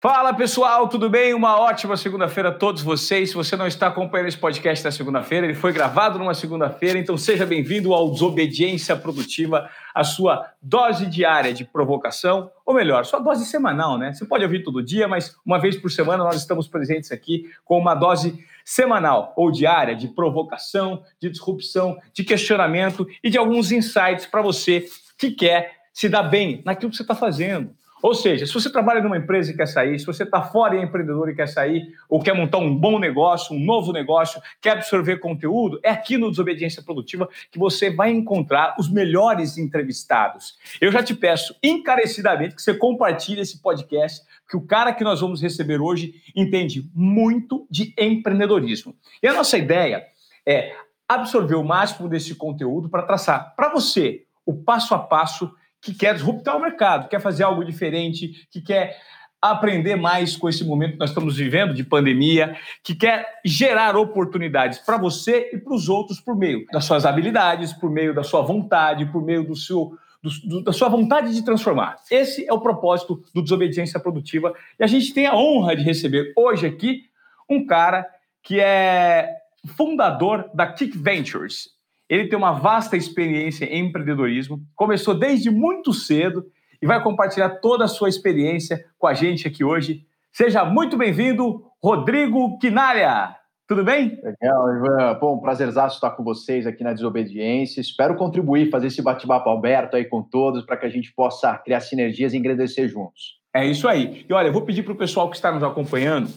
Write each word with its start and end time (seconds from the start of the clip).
Fala 0.00 0.32
pessoal, 0.32 0.88
tudo 0.88 1.10
bem? 1.10 1.34
Uma 1.34 1.58
ótima 1.58 1.96
segunda-feira 1.96 2.50
a 2.50 2.54
todos 2.54 2.82
vocês. 2.82 3.30
Se 3.30 3.34
você 3.34 3.56
não 3.56 3.66
está 3.66 3.88
acompanhando 3.88 4.28
esse 4.28 4.38
podcast 4.38 4.84
na 4.84 4.92
segunda-feira, 4.92 5.44
ele 5.44 5.56
foi 5.56 5.72
gravado 5.72 6.20
numa 6.20 6.34
segunda-feira, 6.34 7.00
então 7.00 7.16
seja 7.16 7.44
bem-vindo 7.44 7.92
ao 7.92 8.08
Desobediência 8.12 8.94
Produtiva, 8.94 9.68
a 9.92 10.04
sua 10.04 10.52
dose 10.62 11.04
diária 11.04 11.52
de 11.52 11.64
provocação, 11.64 12.48
ou 12.64 12.76
melhor, 12.76 13.04
sua 13.06 13.18
dose 13.18 13.44
semanal, 13.44 13.98
né? 13.98 14.12
Você 14.12 14.24
pode 14.24 14.44
ouvir 14.44 14.62
todo 14.62 14.84
dia, 14.84 15.08
mas 15.08 15.36
uma 15.44 15.58
vez 15.58 15.76
por 15.76 15.90
semana 15.90 16.22
nós 16.22 16.36
estamos 16.36 16.68
presentes 16.68 17.10
aqui 17.10 17.50
com 17.64 17.76
uma 17.76 17.96
dose 17.96 18.38
semanal 18.64 19.32
ou 19.36 19.50
diária 19.50 19.96
de 19.96 20.06
provocação, 20.06 21.02
de 21.20 21.28
disrupção, 21.28 21.98
de 22.12 22.22
questionamento 22.22 23.04
e 23.20 23.28
de 23.28 23.36
alguns 23.36 23.72
insights 23.72 24.26
para 24.26 24.42
você 24.42 24.86
que 25.18 25.32
quer 25.32 25.72
se 25.92 26.08
dar 26.08 26.22
bem 26.22 26.62
naquilo 26.64 26.88
que 26.88 26.96
você 26.96 27.02
está 27.02 27.16
fazendo 27.16 27.76
ou 28.02 28.14
seja, 28.14 28.46
se 28.46 28.54
você 28.54 28.70
trabalha 28.70 29.00
numa 29.00 29.16
empresa 29.16 29.50
e 29.50 29.56
quer 29.56 29.66
sair, 29.66 29.98
se 29.98 30.06
você 30.06 30.22
está 30.22 30.42
fora 30.42 30.76
e 30.76 30.78
é 30.78 30.82
empreendedor 30.82 31.28
e 31.28 31.34
quer 31.34 31.48
sair, 31.48 31.88
ou 32.08 32.20
quer 32.20 32.34
montar 32.34 32.58
um 32.58 32.74
bom 32.74 32.98
negócio, 32.98 33.54
um 33.54 33.60
novo 33.60 33.92
negócio, 33.92 34.40
quer 34.60 34.70
absorver 34.70 35.18
conteúdo, 35.18 35.80
é 35.82 35.90
aqui 35.90 36.16
no 36.16 36.30
Desobediência 36.30 36.82
Produtiva 36.82 37.28
que 37.50 37.58
você 37.58 37.90
vai 37.90 38.10
encontrar 38.10 38.76
os 38.78 38.88
melhores 38.88 39.58
entrevistados. 39.58 40.56
Eu 40.80 40.92
já 40.92 41.02
te 41.02 41.14
peço 41.14 41.54
encarecidamente 41.62 42.54
que 42.54 42.62
você 42.62 42.74
compartilhe 42.74 43.40
esse 43.40 43.60
podcast, 43.60 44.24
que 44.48 44.56
o 44.56 44.66
cara 44.66 44.92
que 44.92 45.04
nós 45.04 45.20
vamos 45.20 45.42
receber 45.42 45.80
hoje 45.80 46.14
entende 46.34 46.88
muito 46.94 47.66
de 47.70 47.94
empreendedorismo. 47.98 48.94
E 49.22 49.26
a 49.26 49.32
nossa 49.32 49.58
ideia 49.58 50.06
é 50.46 50.72
absorver 51.08 51.54
o 51.54 51.64
máximo 51.64 52.08
desse 52.08 52.34
conteúdo 52.34 52.88
para 52.88 53.02
traçar 53.02 53.54
para 53.56 53.70
você 53.70 54.24
o 54.44 54.54
passo 54.54 54.94
a 54.94 54.98
passo 54.98 55.52
que 55.80 55.94
quer 55.94 56.14
disruptar 56.14 56.56
o 56.56 56.60
mercado, 56.60 57.08
quer 57.08 57.20
fazer 57.20 57.44
algo 57.44 57.64
diferente, 57.64 58.46
que 58.50 58.60
quer 58.60 58.96
aprender 59.40 59.96
mais 59.96 60.36
com 60.36 60.48
esse 60.48 60.64
momento 60.64 60.92
que 60.92 60.98
nós 60.98 61.10
estamos 61.10 61.36
vivendo 61.36 61.72
de 61.72 61.84
pandemia, 61.84 62.56
que 62.82 62.94
quer 62.94 63.38
gerar 63.44 63.96
oportunidades 63.96 64.78
para 64.78 64.96
você 64.96 65.50
e 65.52 65.58
para 65.58 65.74
os 65.74 65.88
outros 65.88 66.20
por 66.20 66.36
meio 66.36 66.66
das 66.72 66.84
suas 66.84 67.06
habilidades, 67.06 67.72
por 67.72 67.90
meio 67.90 68.12
da 68.12 68.24
sua 68.24 68.42
vontade, 68.42 69.06
por 69.06 69.22
meio 69.22 69.44
do 69.44 69.54
seu 69.54 69.96
do, 70.20 70.62
da 70.64 70.72
sua 70.72 70.88
vontade 70.88 71.32
de 71.32 71.44
transformar. 71.44 71.96
Esse 72.10 72.44
é 72.44 72.52
o 72.52 72.60
propósito 72.60 73.22
do 73.32 73.40
Desobediência 73.40 74.00
Produtiva. 74.00 74.52
E 74.78 74.82
a 74.82 74.86
gente 74.86 75.14
tem 75.14 75.26
a 75.26 75.36
honra 75.36 75.76
de 75.76 75.82
receber 75.82 76.32
hoje 76.36 76.66
aqui 76.66 77.04
um 77.48 77.64
cara 77.64 78.04
que 78.42 78.58
é 78.58 79.36
fundador 79.76 80.50
da 80.52 80.66
Kick 80.66 80.98
Ventures. 80.98 81.70
Ele 82.08 82.26
tem 82.26 82.38
uma 82.38 82.52
vasta 82.52 82.96
experiência 82.96 83.66
em 83.66 83.86
empreendedorismo, 83.86 84.62
começou 84.74 85.14
desde 85.14 85.50
muito 85.50 85.92
cedo 85.92 86.46
e 86.80 86.86
vai 86.86 87.02
compartilhar 87.02 87.50
toda 87.60 87.84
a 87.84 87.88
sua 87.88 88.08
experiência 88.08 88.82
com 88.98 89.06
a 89.06 89.14
gente 89.14 89.46
aqui 89.46 89.62
hoje. 89.62 90.06
Seja 90.32 90.64
muito 90.64 90.96
bem-vindo, 90.96 91.64
Rodrigo 91.82 92.58
Quinalha. 92.58 93.36
Tudo 93.66 93.84
bem? 93.84 94.18
Legal, 94.22 94.76
Ivan. 94.76 95.18
Bom, 95.20 95.38
prazerzaço 95.40 95.96
estar 95.96 96.12
com 96.12 96.24
vocês 96.24 96.66
aqui 96.66 96.82
na 96.82 96.94
Desobediência. 96.94 97.82
Espero 97.82 98.16
contribuir, 98.16 98.70
fazer 98.70 98.86
esse 98.86 99.02
bate-papo 99.02 99.50
aberto 99.50 99.94
aí 99.94 100.06
com 100.06 100.22
todos 100.22 100.64
para 100.64 100.78
que 100.78 100.86
a 100.86 100.88
gente 100.88 101.12
possa 101.12 101.58
criar 101.58 101.80
sinergias 101.80 102.32
e 102.32 102.38
engrandecer 102.38 102.88
juntos. 102.88 103.38
É 103.54 103.66
isso 103.66 103.86
aí. 103.86 104.24
E 104.26 104.32
olha, 104.32 104.46
eu 104.46 104.52
vou 104.52 104.62
pedir 104.62 104.82
para 104.82 104.94
o 104.94 104.96
pessoal 104.96 105.28
que 105.28 105.36
está 105.36 105.52
nos 105.52 105.62
acompanhando 105.62 106.30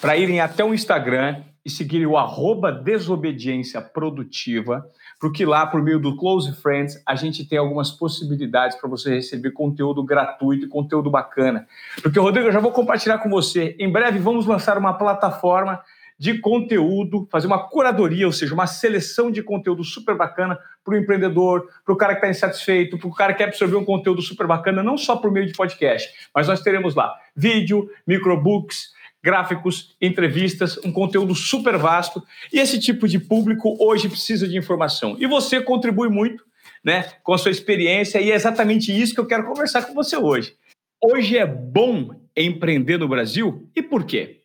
para 0.00 0.16
irem 0.16 0.40
até 0.40 0.64
o 0.64 0.72
Instagram 0.72 1.42
e 1.64 1.70
seguirem 1.70 2.06
o 2.06 2.16
arroba 2.16 2.70
Desobediência 2.70 3.80
Produtiva 3.80 4.86
porque 5.18 5.46
lá, 5.46 5.66
por 5.66 5.82
meio 5.82 5.98
do 5.98 6.16
Close 6.16 6.52
Friends, 6.60 7.02
a 7.06 7.14
gente 7.14 7.46
tem 7.48 7.58
algumas 7.58 7.90
possibilidades 7.90 8.76
para 8.78 8.88
você 8.88 9.14
receber 9.14 9.50
conteúdo 9.52 10.02
gratuito 10.04 10.66
e 10.66 10.68
conteúdo 10.68 11.10
bacana. 11.10 11.66
Porque, 12.02 12.20
Rodrigo, 12.20 12.48
eu 12.48 12.52
já 12.52 12.60
vou 12.60 12.72
compartilhar 12.72 13.18
com 13.18 13.30
você. 13.30 13.74
Em 13.78 13.90
breve, 13.90 14.18
vamos 14.18 14.46
lançar 14.46 14.76
uma 14.76 14.94
plataforma 14.94 15.80
de 16.18 16.38
conteúdo, 16.38 17.28
fazer 17.30 17.46
uma 17.46 17.68
curadoria, 17.68 18.26
ou 18.26 18.32
seja, 18.32 18.54
uma 18.54 18.66
seleção 18.66 19.30
de 19.30 19.42
conteúdo 19.42 19.84
super 19.84 20.16
bacana 20.16 20.58
para 20.82 20.94
o 20.94 20.96
empreendedor, 20.96 21.68
para 21.84 21.92
o 21.92 21.96
cara 21.96 22.14
que 22.14 22.20
está 22.20 22.30
insatisfeito, 22.30 22.96
para 22.96 23.08
o 23.08 23.14
cara 23.14 23.32
que 23.32 23.38
quer 23.38 23.48
absorver 23.48 23.76
um 23.76 23.84
conteúdo 23.84 24.22
super 24.22 24.46
bacana, 24.46 24.82
não 24.82 24.96
só 24.96 25.16
por 25.16 25.30
meio 25.30 25.46
de 25.46 25.52
podcast, 25.52 26.10
mas 26.34 26.48
nós 26.48 26.62
teremos 26.62 26.94
lá 26.94 27.14
vídeo, 27.34 27.90
microbooks, 28.06 28.94
gráficos, 29.26 29.96
entrevistas, 30.00 30.78
um 30.84 30.92
conteúdo 30.92 31.34
super 31.34 31.76
vasto. 31.76 32.22
E 32.52 32.60
esse 32.60 32.78
tipo 32.78 33.08
de 33.08 33.18
público 33.18 33.76
hoje 33.80 34.08
precisa 34.08 34.46
de 34.46 34.56
informação. 34.56 35.16
E 35.18 35.26
você 35.26 35.60
contribui 35.60 36.08
muito 36.08 36.44
né, 36.84 37.02
com 37.24 37.32
a 37.32 37.38
sua 37.38 37.50
experiência, 37.50 38.20
e 38.20 38.30
é 38.30 38.36
exatamente 38.36 38.96
isso 38.96 39.12
que 39.12 39.20
eu 39.20 39.26
quero 39.26 39.44
conversar 39.44 39.84
com 39.84 39.94
você 39.94 40.16
hoje. 40.16 40.54
Hoje 41.02 41.36
é 41.36 41.44
bom 41.44 42.10
empreender 42.36 42.98
no 42.98 43.08
Brasil 43.08 43.68
e 43.74 43.82
por 43.82 44.04
quê? 44.04 44.42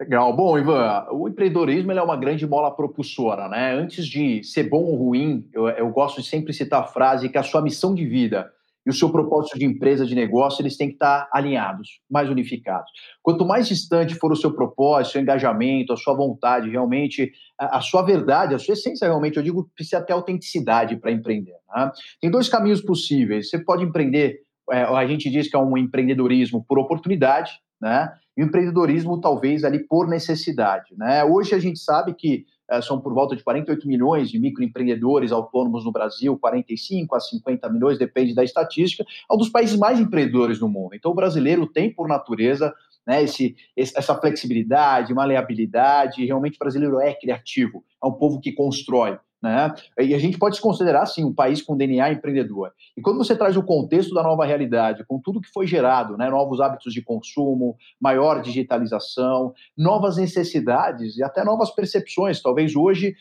Legal. 0.00 0.34
Bom, 0.34 0.58
Ivan, 0.58 1.06
o 1.10 1.28
empreendedorismo 1.28 1.92
é 1.92 2.02
uma 2.02 2.16
grande 2.16 2.46
mola 2.46 2.70
propulsora, 2.70 3.46
né? 3.48 3.74
Antes 3.74 4.06
de 4.06 4.42
ser 4.42 4.70
bom 4.70 4.84
ou 4.84 4.96
ruim, 4.96 5.46
eu, 5.52 5.68
eu 5.68 5.90
gosto 5.90 6.22
de 6.22 6.28
sempre 6.28 6.54
citar 6.54 6.80
a 6.80 6.86
frase 6.86 7.28
que 7.28 7.36
a 7.36 7.42
sua 7.42 7.60
missão 7.60 7.94
de 7.94 8.06
vida 8.06 8.50
e 8.88 8.90
o 8.90 8.94
seu 8.94 9.12
propósito 9.12 9.58
de 9.58 9.66
empresa, 9.66 10.06
de 10.06 10.14
negócio, 10.14 10.62
eles 10.62 10.74
têm 10.74 10.88
que 10.88 10.94
estar 10.94 11.28
alinhados, 11.30 12.00
mais 12.10 12.30
unificados. 12.30 12.90
Quanto 13.22 13.44
mais 13.44 13.68
distante 13.68 14.14
for 14.14 14.32
o 14.32 14.36
seu 14.36 14.50
propósito, 14.50 15.12
seu 15.12 15.20
engajamento, 15.20 15.92
a 15.92 15.96
sua 15.96 16.14
vontade, 16.14 16.70
realmente, 16.70 17.30
a, 17.60 17.76
a 17.76 17.80
sua 17.82 18.00
verdade, 18.00 18.54
a 18.54 18.58
sua 18.58 18.72
essência, 18.72 19.06
realmente, 19.06 19.36
eu 19.36 19.42
digo, 19.42 19.70
precisa 19.74 20.00
ter 20.00 20.14
autenticidade 20.14 20.96
para 20.96 21.12
empreender. 21.12 21.56
Né? 21.76 21.92
Tem 22.18 22.30
dois 22.30 22.48
caminhos 22.48 22.80
possíveis. 22.80 23.50
Você 23.50 23.58
pode 23.62 23.84
empreender, 23.84 24.38
é, 24.72 24.84
a 24.84 25.06
gente 25.06 25.28
diz 25.28 25.50
que 25.50 25.56
é 25.56 25.58
um 25.58 25.76
empreendedorismo 25.76 26.64
por 26.66 26.78
oportunidade, 26.78 27.52
né? 27.78 28.10
E 28.36 28.42
o 28.42 28.46
empreendedorismo, 28.46 29.20
talvez, 29.20 29.64
ali 29.64 29.86
por 29.86 30.08
necessidade. 30.08 30.94
Né? 30.96 31.22
Hoje 31.24 31.54
a 31.54 31.58
gente 31.58 31.78
sabe 31.78 32.14
que 32.14 32.46
são 32.82 33.00
por 33.00 33.14
volta 33.14 33.34
de 33.34 33.42
48 33.42 33.86
milhões 33.86 34.30
de 34.30 34.38
microempreendedores 34.38 35.32
autônomos 35.32 35.84
no 35.84 35.92
Brasil, 35.92 36.38
45 36.38 37.14
a 37.14 37.20
50 37.20 37.68
milhões, 37.70 37.98
depende 37.98 38.34
da 38.34 38.44
estatística, 38.44 39.04
é 39.04 39.34
um 39.34 39.38
dos 39.38 39.48
países 39.48 39.76
mais 39.76 39.98
empreendedores 39.98 40.58
do 40.58 40.68
mundo. 40.68 40.94
Então, 40.94 41.12
o 41.12 41.14
brasileiro 41.14 41.66
tem, 41.66 41.92
por 41.92 42.08
natureza, 42.08 42.74
né, 43.06 43.22
esse, 43.22 43.56
essa 43.74 44.14
flexibilidade, 44.14 45.14
maleabilidade, 45.14 46.26
realmente 46.26 46.56
o 46.56 46.58
brasileiro 46.58 47.00
é 47.00 47.14
criativo, 47.14 47.82
é 48.02 48.06
um 48.06 48.12
povo 48.12 48.38
que 48.38 48.52
constrói. 48.52 49.18
Né? 49.40 49.72
E 50.00 50.14
a 50.14 50.18
gente 50.18 50.36
pode 50.36 50.56
se 50.56 50.62
considerar, 50.62 51.06
sim, 51.06 51.24
um 51.24 51.32
país 51.32 51.62
com 51.62 51.76
DNA 51.76 52.12
empreendedor. 52.12 52.72
E 52.96 53.00
quando 53.00 53.18
você 53.18 53.36
traz 53.36 53.56
o 53.56 53.62
contexto 53.62 54.12
da 54.12 54.22
nova 54.22 54.44
realidade, 54.44 55.04
com 55.04 55.20
tudo 55.20 55.40
que 55.40 55.52
foi 55.52 55.66
gerado, 55.66 56.16
né? 56.16 56.28
novos 56.28 56.60
hábitos 56.60 56.92
de 56.92 57.00
consumo, 57.00 57.76
maior 58.00 58.42
digitalização, 58.42 59.54
novas 59.76 60.16
necessidades 60.16 61.16
e 61.16 61.22
até 61.22 61.44
novas 61.44 61.70
percepções. 61.70 62.42
Talvez 62.42 62.74
hoje 62.74 63.14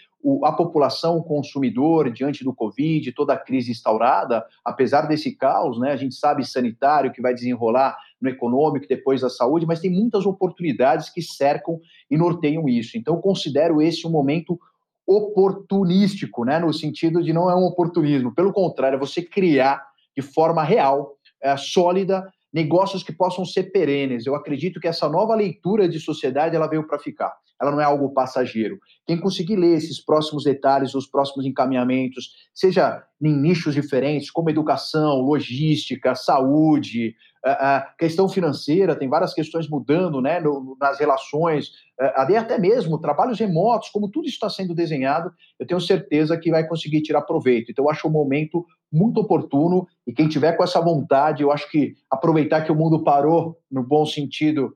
a 0.43 0.51
população, 0.51 1.17
o 1.17 1.23
consumidor, 1.23 2.11
diante 2.11 2.43
do 2.43 2.53
Covid, 2.53 3.11
toda 3.13 3.33
a 3.33 3.37
crise 3.37 3.71
instaurada, 3.71 4.45
apesar 4.65 5.03
desse 5.03 5.35
caos, 5.35 5.79
né? 5.79 5.91
a 5.91 5.95
gente 5.95 6.15
sabe 6.15 6.45
sanitário 6.45 7.11
que 7.13 7.21
vai 7.21 7.33
desenrolar 7.33 7.95
no 8.19 8.29
econômico, 8.29 8.87
depois 8.87 9.21
da 9.21 9.29
saúde, 9.29 9.65
mas 9.65 9.79
tem 9.79 9.91
muitas 9.91 10.25
oportunidades 10.25 11.09
que 11.09 11.21
cercam 11.21 11.79
e 12.09 12.17
norteiam 12.17 12.67
isso. 12.67 12.97
Então, 12.97 13.21
considero 13.21 13.81
esse 13.81 14.07
um 14.07 14.09
momento 14.09 14.59
oportunístico, 15.07 16.43
né? 16.43 16.59
no 16.59 16.73
sentido 16.73 17.23
de 17.23 17.31
não 17.31 17.49
é 17.49 17.55
um 17.55 17.63
oportunismo, 17.63 18.35
pelo 18.35 18.51
contrário, 18.51 18.97
é 18.97 18.99
você 18.99 19.21
criar 19.21 19.81
de 20.15 20.21
forma 20.21 20.63
real, 20.63 21.15
é, 21.41 21.55
sólida, 21.55 22.29
negócios 22.51 23.03
que 23.03 23.13
possam 23.13 23.45
ser 23.45 23.71
perenes. 23.71 24.25
Eu 24.25 24.35
acredito 24.35 24.79
que 24.79 24.87
essa 24.87 25.07
nova 25.07 25.35
leitura 25.35 25.87
de 25.87 25.99
sociedade 25.99 26.55
ela 26.55 26.67
veio 26.67 26.85
para 26.85 26.99
ficar. 26.99 27.33
Ela 27.61 27.71
não 27.71 27.81
é 27.81 27.83
algo 27.83 28.13
passageiro. 28.13 28.77
Quem 29.05 29.19
conseguir 29.19 29.55
ler 29.55 29.75
esses 29.75 30.03
próximos 30.03 30.43
detalhes, 30.43 30.93
os 30.93 31.07
próximos 31.07 31.45
encaminhamentos, 31.45 32.29
seja 32.53 33.03
em 33.21 33.35
nichos 33.35 33.73
diferentes, 33.73 34.29
como 34.29 34.49
educação, 34.49 35.21
logística, 35.21 36.13
saúde, 36.13 37.15
a 37.43 37.93
questão 37.97 38.27
financeira, 38.27 38.95
tem 38.95 39.07
várias 39.07 39.33
questões 39.33 39.69
mudando 39.69 40.21
né, 40.21 40.41
nas 40.79 40.99
relações, 40.99 41.71
até 41.97 42.57
mesmo 42.57 42.99
trabalhos 42.99 43.39
remotos, 43.39 43.89
como 43.89 44.09
tudo 44.09 44.25
isso 44.25 44.35
está 44.35 44.49
sendo 44.49 44.75
desenhado, 44.75 45.31
eu 45.59 45.65
tenho 45.65 45.79
certeza 45.79 46.37
que 46.37 46.51
vai 46.51 46.67
conseguir 46.67 47.01
tirar 47.01 47.21
proveito. 47.21 47.71
Então, 47.71 47.85
eu 47.85 47.91
acho 47.91 48.07
o 48.07 48.11
momento 48.11 48.65
muito 48.91 49.19
oportuno 49.21 49.87
e 50.05 50.13
quem 50.13 50.27
tiver 50.27 50.53
com 50.53 50.63
essa 50.63 50.81
vontade, 50.81 51.43
eu 51.43 51.51
acho 51.51 51.69
que 51.69 51.93
aproveitar 52.09 52.61
que 52.61 52.71
o 52.71 52.75
mundo 52.75 53.03
parou, 53.03 53.57
no 53.71 53.83
bom 53.83 54.05
sentido, 54.05 54.73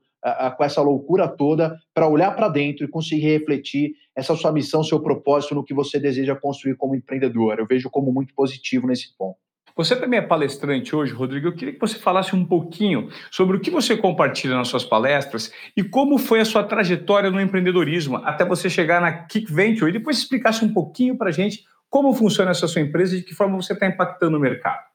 com 0.56 0.64
essa 0.64 0.80
loucura 0.80 1.26
toda, 1.28 1.76
para 1.92 2.08
olhar 2.08 2.30
para 2.32 2.48
dentro 2.48 2.84
e 2.84 2.88
conseguir 2.88 3.26
refletir 3.26 3.92
essa 4.14 4.36
sua 4.36 4.52
missão, 4.52 4.84
seu 4.84 5.00
propósito 5.00 5.54
no 5.54 5.64
que 5.64 5.74
você 5.74 5.98
deseja 5.98 6.36
construir 6.36 6.76
como 6.76 6.94
empreendedor. 6.94 7.58
Eu 7.58 7.66
vejo 7.66 7.90
como 7.90 8.12
muito 8.12 8.34
positivo 8.34 8.86
nesse 8.86 9.16
ponto. 9.16 9.36
Você 9.74 9.96
também 9.96 10.18
é 10.18 10.22
palestrante 10.22 10.94
hoje, 10.94 11.14
Rodrigo. 11.14 11.48
Eu 11.48 11.54
queria 11.54 11.72
que 11.72 11.80
você 11.80 11.98
falasse 11.98 12.36
um 12.36 12.44
pouquinho 12.44 13.08
sobre 13.30 13.56
o 13.56 13.60
que 13.60 13.70
você 13.70 13.96
compartilha 13.96 14.54
nas 14.54 14.68
suas 14.68 14.84
palestras 14.84 15.50
e 15.74 15.82
como 15.82 16.18
foi 16.18 16.40
a 16.40 16.44
sua 16.44 16.62
trajetória 16.62 17.30
no 17.30 17.40
empreendedorismo 17.40 18.16
até 18.16 18.44
você 18.44 18.68
chegar 18.68 19.00
na 19.00 19.24
Kick 19.24 19.50
Venture 19.50 19.88
e 19.88 19.92
depois 19.94 20.18
explicasse 20.18 20.62
um 20.62 20.72
pouquinho 20.72 21.16
para 21.16 21.30
a 21.30 21.32
gente 21.32 21.64
como 21.88 22.12
funciona 22.12 22.50
essa 22.50 22.68
sua 22.68 22.82
empresa 22.82 23.16
e 23.16 23.20
de 23.20 23.24
que 23.24 23.34
forma 23.34 23.56
você 23.56 23.72
está 23.72 23.86
impactando 23.86 24.36
o 24.36 24.40
mercado. 24.40 24.91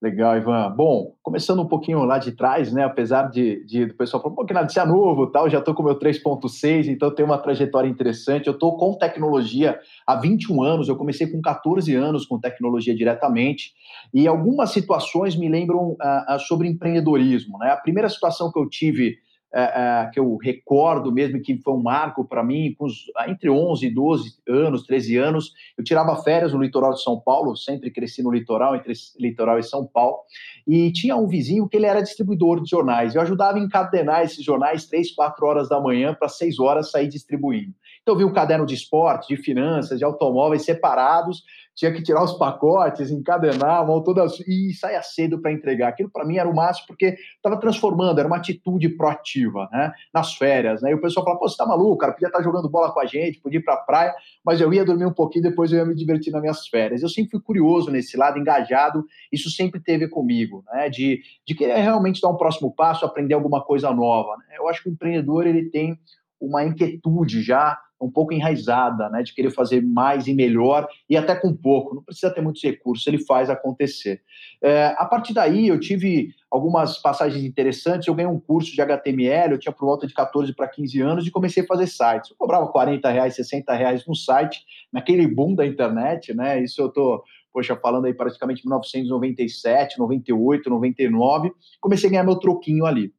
Legal, 0.00 0.36
Ivan. 0.36 0.74
Bom, 0.76 1.14
começando 1.22 1.62
um 1.62 1.66
pouquinho 1.66 2.04
lá 2.04 2.18
de 2.18 2.32
trás, 2.32 2.70
né? 2.70 2.84
Apesar 2.84 3.30
de, 3.30 3.64
de 3.64 3.86
do 3.86 3.94
pessoal 3.94 4.22
falar, 4.22 4.34
um 4.34 4.36
pouquinho 4.36 4.56
nada 4.56 4.66
de 4.66 4.74
ser 4.74 4.84
novo, 4.86 5.26
tal, 5.28 5.48
já 5.48 5.58
estou 5.58 5.74
com 5.74 5.82
o 5.82 5.86
meu 5.86 5.98
3.6, 5.98 6.88
então 6.88 7.10
tem 7.10 7.24
uma 7.24 7.38
trajetória 7.38 7.88
interessante. 7.88 8.46
Eu 8.46 8.52
estou 8.52 8.76
com 8.76 8.92
tecnologia 8.92 9.80
há 10.06 10.14
21 10.14 10.62
anos, 10.62 10.88
eu 10.88 10.96
comecei 10.96 11.26
com 11.26 11.40
14 11.40 11.94
anos 11.94 12.26
com 12.26 12.38
tecnologia 12.38 12.94
diretamente, 12.94 13.72
e 14.12 14.26
algumas 14.28 14.70
situações 14.70 15.34
me 15.34 15.48
lembram 15.48 15.92
uh, 15.92 16.38
sobre 16.40 16.68
empreendedorismo, 16.68 17.56
né? 17.56 17.70
A 17.70 17.76
primeira 17.78 18.10
situação 18.10 18.52
que 18.52 18.58
eu 18.58 18.68
tive 18.68 19.16
é, 19.54 19.62
é, 19.62 20.10
que 20.12 20.20
eu 20.20 20.36
recordo 20.36 21.12
mesmo 21.12 21.40
que 21.40 21.56
foi 21.58 21.74
um 21.74 21.82
marco 21.82 22.24
para 22.24 22.44
mim, 22.44 22.74
com 22.76 22.84
os, 22.84 23.04
entre 23.28 23.48
11 23.48 23.86
e 23.86 23.90
12 23.90 24.30
anos, 24.48 24.82
13 24.84 25.16
anos, 25.16 25.52
eu 25.78 25.84
tirava 25.84 26.16
férias 26.22 26.52
no 26.52 26.60
litoral 26.60 26.92
de 26.92 27.02
São 27.02 27.18
Paulo, 27.20 27.56
sempre 27.56 27.90
cresci 27.90 28.22
no 28.22 28.30
litoral, 28.30 28.74
entre 28.76 28.92
litoral 29.18 29.58
e 29.58 29.62
São 29.62 29.86
Paulo, 29.86 30.18
e 30.66 30.92
tinha 30.92 31.16
um 31.16 31.26
vizinho 31.26 31.68
que 31.68 31.76
ele 31.76 31.86
era 31.86 32.02
distribuidor 32.02 32.62
de 32.62 32.68
jornais. 32.68 33.14
Eu 33.14 33.22
ajudava 33.22 33.58
a 33.58 33.60
encadenar 33.60 34.22
esses 34.22 34.44
jornais 34.44 34.86
3, 34.86 35.14
4 35.14 35.46
horas 35.46 35.68
da 35.68 35.80
manhã 35.80 36.14
para 36.14 36.28
6 36.28 36.58
horas 36.58 36.90
sair 36.90 37.08
distribuindo. 37.08 37.74
Então 38.02 38.14
eu 38.14 38.18
vi 38.18 38.24
um 38.24 38.32
caderno 38.32 38.66
de 38.66 38.74
esporte, 38.74 39.34
de 39.34 39.42
finanças, 39.42 39.98
de 39.98 40.04
automóveis 40.04 40.64
separados, 40.64 41.42
tinha 41.76 41.92
que 41.92 42.02
tirar 42.02 42.24
os 42.24 42.32
pacotes, 42.32 43.10
encadenar, 43.10 43.86
mão 43.86 44.02
toda 44.02 44.24
e 44.48 44.72
saia 44.72 45.02
cedo 45.02 45.38
para 45.42 45.52
entregar. 45.52 45.88
Aquilo 45.88 46.10
para 46.10 46.24
mim 46.24 46.38
era 46.38 46.48
o 46.48 46.54
máximo 46.54 46.86
porque 46.86 47.18
estava 47.36 47.60
transformando, 47.60 48.18
era 48.18 48.26
uma 48.26 48.38
atitude 48.38 48.88
proativa, 48.88 49.68
né? 49.70 49.92
Nas 50.12 50.34
férias, 50.34 50.80
né? 50.80 50.90
E 50.90 50.94
o 50.94 51.00
pessoal 51.00 51.22
falava, 51.22 51.40
pô, 51.40 51.48
você 51.48 51.56
tá 51.56 51.66
maluco, 51.66 51.98
cara, 51.98 52.12
podia 52.14 52.28
estar 52.28 52.38
tá 52.38 52.44
jogando 52.44 52.70
bola 52.70 52.90
com 52.90 52.98
a 52.98 53.04
gente, 53.04 53.40
podia 53.40 53.60
ir 53.60 53.62
para 53.62 53.74
a 53.74 53.76
praia, 53.76 54.14
mas 54.42 54.58
eu 54.58 54.72
ia 54.72 54.86
dormir 54.86 55.04
um 55.04 55.12
pouquinho, 55.12 55.44
depois 55.44 55.70
eu 55.70 55.78
ia 55.78 55.84
me 55.84 55.94
divertir 55.94 56.32
nas 56.32 56.40
minhas 56.40 56.66
férias. 56.66 57.02
Eu 57.02 57.10
sempre 57.10 57.32
fui 57.32 57.40
curioso 57.40 57.90
nesse 57.90 58.16
lado, 58.16 58.38
engajado, 58.38 59.04
isso 59.30 59.50
sempre 59.50 59.78
teve 59.78 60.08
comigo, 60.08 60.64
né? 60.72 60.88
De, 60.88 61.20
de 61.46 61.54
querer 61.54 61.76
realmente 61.76 62.22
dar 62.22 62.30
um 62.30 62.38
próximo 62.38 62.74
passo, 62.74 63.04
aprender 63.04 63.34
alguma 63.34 63.62
coisa 63.62 63.92
nova. 63.92 64.34
Né? 64.38 64.56
Eu 64.58 64.66
acho 64.66 64.82
que 64.82 64.88
o 64.88 64.92
empreendedor 64.92 65.46
ele 65.46 65.68
tem 65.68 65.98
uma 66.40 66.64
inquietude 66.64 67.42
já 67.42 67.78
um 68.00 68.10
pouco 68.10 68.32
enraizada, 68.32 69.08
né, 69.08 69.22
de 69.22 69.34
querer 69.34 69.50
fazer 69.50 69.82
mais 69.82 70.26
e 70.26 70.34
melhor 70.34 70.86
e 71.08 71.16
até 71.16 71.34
com 71.34 71.54
pouco, 71.54 71.94
não 71.94 72.02
precisa 72.02 72.32
ter 72.32 72.40
muitos 72.40 72.62
recursos, 72.62 73.06
ele 73.06 73.24
faz 73.24 73.48
acontecer. 73.48 74.20
É, 74.62 74.94
a 74.98 75.04
partir 75.04 75.32
daí, 75.32 75.68
eu 75.68 75.80
tive 75.80 76.34
algumas 76.50 76.98
passagens 76.98 77.44
interessantes, 77.44 78.06
eu 78.06 78.14
ganhei 78.14 78.30
um 78.30 78.40
curso 78.40 78.72
de 78.72 78.80
HTML, 78.80 79.52
eu 79.52 79.58
tinha 79.58 79.72
por 79.72 79.86
volta 79.86 80.06
de 80.06 80.14
14 80.14 80.54
para 80.54 80.68
15 80.68 81.00
anos 81.00 81.26
e 81.26 81.30
comecei 81.30 81.62
a 81.62 81.66
fazer 81.66 81.86
sites. 81.86 82.30
Eu 82.30 82.36
cobrava 82.36 82.68
40 82.68 83.10
reais, 83.10 83.34
60 83.34 83.72
reais 83.74 84.06
no 84.06 84.14
site, 84.14 84.60
naquele 84.92 85.26
boom 85.26 85.54
da 85.54 85.66
internet, 85.66 86.34
né, 86.34 86.62
isso 86.62 86.80
eu 86.80 86.90
tô 86.90 87.22
poxa, 87.52 87.74
falando 87.74 88.04
aí 88.04 88.12
praticamente 88.12 88.66
1997, 88.66 89.98
98, 89.98 90.68
99, 90.68 91.50
comecei 91.80 92.06
a 92.06 92.10
ganhar 92.10 92.22
meu 92.24 92.36
troquinho 92.36 92.84
ali. 92.84 93.14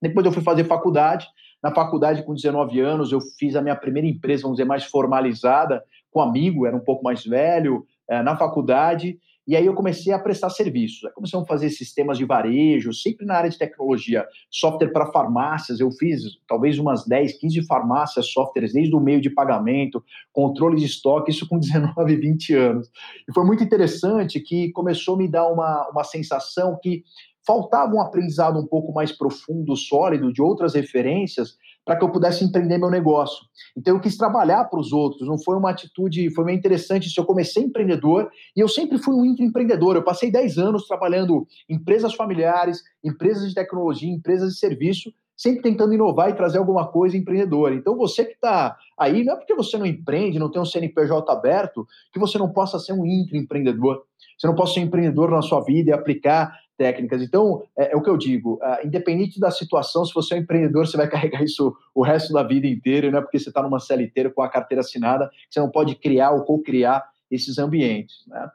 Depois 0.00 0.24
eu 0.24 0.32
fui 0.32 0.42
fazer 0.42 0.64
faculdade, 0.64 1.26
na 1.62 1.72
faculdade, 1.72 2.24
com 2.24 2.34
19 2.34 2.80
anos, 2.80 3.12
eu 3.12 3.20
fiz 3.20 3.54
a 3.54 3.62
minha 3.62 3.76
primeira 3.76 4.08
empresa, 4.08 4.42
vamos 4.42 4.56
dizer, 4.56 4.66
mais 4.66 4.84
formalizada, 4.84 5.82
com 6.10 6.20
um 6.20 6.22
amigo, 6.22 6.66
era 6.66 6.76
um 6.76 6.80
pouco 6.80 7.04
mais 7.04 7.24
velho, 7.24 7.86
é, 8.08 8.22
na 8.22 8.36
faculdade, 8.36 9.18
e 9.46 9.56
aí 9.56 9.66
eu 9.66 9.74
comecei 9.74 10.12
a 10.12 10.18
prestar 10.18 10.50
serviços. 10.50 11.04
Aí 11.04 11.12
começamos 11.12 11.44
a 11.44 11.48
fazer 11.48 11.68
sistemas 11.70 12.16
de 12.16 12.24
varejo, 12.24 12.92
sempre 12.92 13.26
na 13.26 13.34
área 13.34 13.50
de 13.50 13.58
tecnologia, 13.58 14.24
software 14.48 14.92
para 14.92 15.10
farmácias. 15.10 15.80
Eu 15.80 15.90
fiz 15.90 16.22
talvez 16.46 16.78
umas 16.78 17.04
10, 17.04 17.38
15 17.38 17.66
farmácias, 17.66 18.28
softwares 18.28 18.72
desde 18.72 18.94
o 18.94 19.00
meio 19.00 19.20
de 19.20 19.30
pagamento, 19.30 20.02
controle 20.32 20.76
de 20.76 20.86
estoque, 20.86 21.32
isso 21.32 21.48
com 21.48 21.58
19, 21.60 22.16
20 22.16 22.54
anos. 22.54 22.90
E 23.28 23.32
foi 23.32 23.44
muito 23.44 23.64
interessante 23.64 24.38
que 24.38 24.70
começou 24.70 25.16
a 25.16 25.18
me 25.18 25.28
dar 25.28 25.48
uma, 25.48 25.88
uma 25.90 26.04
sensação 26.04 26.78
que 26.80 27.02
faltava 27.46 27.94
um 27.94 28.00
aprendizado 28.00 28.58
um 28.58 28.66
pouco 28.66 28.92
mais 28.92 29.12
profundo, 29.12 29.76
sólido, 29.76 30.32
de 30.32 30.40
outras 30.40 30.74
referências, 30.74 31.56
para 31.84 31.96
que 31.96 32.04
eu 32.04 32.12
pudesse 32.12 32.44
empreender 32.44 32.78
meu 32.78 32.90
negócio. 32.90 33.44
Então 33.76 33.96
eu 33.96 34.00
quis 34.00 34.16
trabalhar 34.16 34.64
para 34.64 34.78
os 34.78 34.92
outros, 34.92 35.26
não 35.26 35.38
foi 35.38 35.56
uma 35.56 35.70
atitude, 35.70 36.32
foi 36.32 36.44
meio 36.44 36.58
interessante 36.58 37.08
isso. 37.08 37.20
Eu 37.20 37.24
comecei 37.24 37.64
empreendedor 37.64 38.30
e 38.56 38.60
eu 38.60 38.68
sempre 38.68 38.98
fui 38.98 39.14
um 39.14 39.24
empreendedor. 39.24 39.96
Eu 39.96 40.04
passei 40.04 40.30
10 40.30 40.58
anos 40.58 40.86
trabalhando 40.86 41.46
em 41.68 41.74
empresas 41.74 42.14
familiares, 42.14 42.82
empresas 43.02 43.48
de 43.48 43.54
tecnologia, 43.54 44.08
empresas 44.08 44.52
de 44.52 44.58
serviço, 44.58 45.12
sempre 45.36 45.62
tentando 45.62 45.92
inovar 45.92 46.30
e 46.30 46.34
trazer 46.34 46.58
alguma 46.58 46.86
coisa 46.86 47.16
empreendedora. 47.16 47.74
Então 47.74 47.96
você 47.96 48.24
que 48.24 48.34
está 48.34 48.76
aí, 48.96 49.24
não 49.24 49.34
é 49.34 49.36
porque 49.36 49.54
você 49.54 49.76
não 49.76 49.86
empreende, 49.86 50.38
não 50.38 50.50
tem 50.50 50.62
um 50.62 50.64
CNPJ 50.64 51.32
aberto, 51.32 51.84
que 52.12 52.20
você 52.20 52.38
não 52.38 52.52
possa 52.52 52.78
ser 52.78 52.92
um 52.92 53.04
intraempreendedor. 53.04 54.04
Você 54.38 54.46
não 54.46 54.54
pode 54.54 54.72
ser 54.72 54.80
um 54.80 54.84
empreendedor 54.84 55.30
na 55.30 55.42
sua 55.42 55.60
vida 55.60 55.90
e 55.90 55.92
aplicar 55.92 56.56
técnicas. 56.82 57.22
Então, 57.22 57.62
é, 57.78 57.92
é 57.92 57.96
o 57.96 58.02
que 58.02 58.10
eu 58.10 58.16
digo, 58.16 58.54
uh, 58.54 58.84
independente 58.84 59.38
da 59.38 59.52
situação, 59.52 60.04
se 60.04 60.12
você 60.12 60.34
é 60.34 60.38
um 60.38 60.40
empreendedor, 60.40 60.84
você 60.84 60.96
vai 60.96 61.06
carregar 61.06 61.40
isso 61.40 61.72
o 61.94 62.02
resto 62.02 62.32
da 62.32 62.42
vida 62.42 62.66
inteira, 62.66 63.08
não 63.08 63.20
é 63.20 63.22
porque 63.22 63.38
você 63.38 63.50
está 63.50 63.62
numa 63.62 63.78
CLT 63.78 64.30
com 64.30 64.42
a 64.42 64.48
carteira 64.48 64.80
assinada, 64.80 65.30
você 65.48 65.60
não 65.60 65.70
pode 65.70 65.94
criar 65.94 66.32
ou 66.32 66.42
co-criar 66.42 67.04
esses 67.30 67.56
ambientes. 67.56 68.16
Né? 68.26 68.48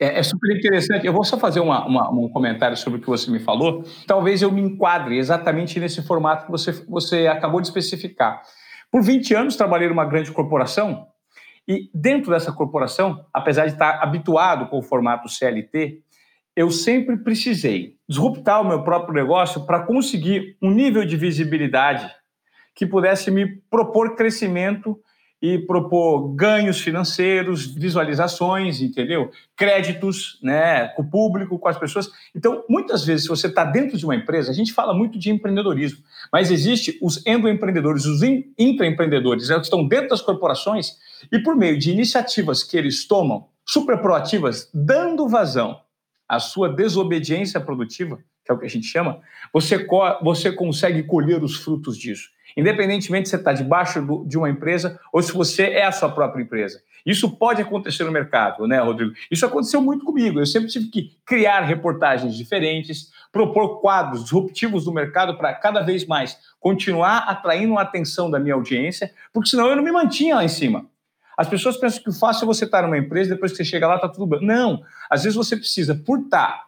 É, 0.00 0.18
é, 0.18 0.22
super 0.22 0.56
interessante. 0.56 1.06
Eu 1.06 1.12
vou 1.12 1.24
só 1.24 1.38
fazer 1.38 1.60
uma, 1.60 1.86
uma, 1.86 2.10
um 2.10 2.28
comentário 2.30 2.76
sobre 2.76 2.98
o 2.98 3.02
que 3.02 3.08
você 3.08 3.30
me 3.30 3.38
falou. 3.38 3.84
Talvez 4.06 4.40
eu 4.40 4.50
me 4.50 4.62
enquadre 4.62 5.18
exatamente 5.18 5.78
nesse 5.78 6.02
formato 6.02 6.46
que 6.46 6.50
você, 6.50 6.72
você 6.88 7.26
acabou 7.26 7.60
de 7.60 7.66
especificar. 7.66 8.40
Por 8.90 9.02
20 9.02 9.34
anos, 9.34 9.56
trabalhei 9.56 9.88
numa 9.88 10.06
grande 10.06 10.32
corporação 10.32 11.06
e 11.66 11.90
dentro 11.94 12.30
dessa 12.30 12.52
corporação, 12.52 13.24
apesar 13.32 13.66
de 13.66 13.72
estar 13.72 14.02
habituado 14.02 14.68
com 14.68 14.78
o 14.78 14.82
formato 14.82 15.28
CLT, 15.28 16.02
eu 16.56 16.70
sempre 16.70 17.16
precisei 17.16 17.96
disruptar 18.08 18.60
o 18.60 18.68
meu 18.68 18.82
próprio 18.82 19.14
negócio 19.14 19.66
para 19.66 19.80
conseguir 19.80 20.56
um 20.62 20.70
nível 20.70 21.04
de 21.04 21.16
visibilidade 21.16 22.10
que 22.74 22.86
pudesse 22.86 23.30
me 23.30 23.46
propor 23.70 24.14
crescimento 24.14 24.98
e 25.42 25.58
propor 25.58 26.34
ganhos 26.34 26.80
financeiros, 26.80 27.66
visualizações, 27.66 28.80
entendeu? 28.80 29.30
Créditos, 29.54 30.38
né, 30.42 30.88
com 30.88 31.02
o 31.02 31.10
público, 31.10 31.58
com 31.58 31.68
as 31.68 31.78
pessoas. 31.78 32.08
Então, 32.34 32.64
muitas 32.66 33.04
vezes, 33.04 33.24
se 33.24 33.28
você 33.28 33.48
está 33.48 33.62
dentro 33.62 33.98
de 33.98 34.06
uma 34.06 34.16
empresa, 34.16 34.50
a 34.50 34.54
gente 34.54 34.72
fala 34.72 34.94
muito 34.94 35.18
de 35.18 35.30
empreendedorismo, 35.30 36.02
mas 36.32 36.50
existe 36.50 36.98
os 37.02 37.24
endoempreendedores, 37.26 38.06
os 38.06 38.22
intraempreendedores, 38.58 39.50
né, 39.50 39.56
que 39.56 39.64
estão 39.64 39.86
dentro 39.86 40.08
das 40.08 40.22
corporações 40.22 40.96
e 41.30 41.38
por 41.38 41.54
meio 41.56 41.78
de 41.78 41.90
iniciativas 41.90 42.62
que 42.62 42.76
eles 42.76 43.06
tomam, 43.06 43.46
super 43.66 43.98
proativas, 43.98 44.70
dando 44.72 45.28
vazão 45.28 45.78
a 46.34 46.40
sua 46.40 46.68
desobediência 46.68 47.60
produtiva, 47.60 48.18
que 48.44 48.50
é 48.52 48.54
o 48.54 48.58
que 48.58 48.66
a 48.66 48.70
gente 48.70 48.86
chama, 48.86 49.20
você, 49.52 49.86
você 50.22 50.52
consegue 50.52 51.02
colher 51.02 51.42
os 51.42 51.56
frutos 51.56 51.96
disso. 51.96 52.28
Independentemente 52.56 53.28
se 53.28 53.30
você 53.30 53.36
está 53.36 53.52
debaixo 53.52 54.00
do, 54.00 54.24
de 54.24 54.38
uma 54.38 54.48
empresa 54.48 55.00
ou 55.12 55.22
se 55.22 55.32
você 55.32 55.64
é 55.64 55.84
a 55.84 55.92
sua 55.92 56.10
própria 56.10 56.42
empresa. 56.42 56.80
Isso 57.04 57.36
pode 57.36 57.60
acontecer 57.60 58.04
no 58.04 58.12
mercado, 58.12 58.66
né, 58.66 58.78
Rodrigo? 58.80 59.12
Isso 59.30 59.44
aconteceu 59.44 59.82
muito 59.82 60.04
comigo. 60.04 60.40
Eu 60.40 60.46
sempre 60.46 60.68
tive 60.68 60.86
que 60.86 61.10
criar 61.26 61.60
reportagens 61.60 62.34
diferentes, 62.34 63.10
propor 63.30 63.80
quadros 63.80 64.24
disruptivos 64.24 64.84
do 64.84 64.92
mercado 64.92 65.36
para 65.36 65.52
cada 65.52 65.82
vez 65.82 66.06
mais 66.06 66.38
continuar 66.58 67.18
atraindo 67.28 67.76
a 67.78 67.82
atenção 67.82 68.30
da 68.30 68.38
minha 68.38 68.54
audiência, 68.54 69.12
porque 69.32 69.50
senão 69.50 69.66
eu 69.66 69.76
não 69.76 69.82
me 69.82 69.92
mantinha 69.92 70.36
lá 70.36 70.44
em 70.44 70.48
cima. 70.48 70.86
As 71.36 71.48
pessoas 71.48 71.76
pensam 71.76 72.02
que 72.02 72.10
o 72.10 72.12
fácil 72.12 72.44
é 72.44 72.46
você 72.46 72.64
estar 72.64 72.82
numa 72.82 72.98
empresa, 72.98 73.34
depois 73.34 73.52
que 73.52 73.58
você 73.58 73.64
chega 73.64 73.86
lá, 73.86 73.96
está 73.96 74.08
tudo 74.08 74.26
bem. 74.26 74.46
Não. 74.46 74.82
Às 75.10 75.24
vezes 75.24 75.36
você 75.36 75.56
precisa, 75.56 75.94
por 75.94 76.20
estar 76.20 76.64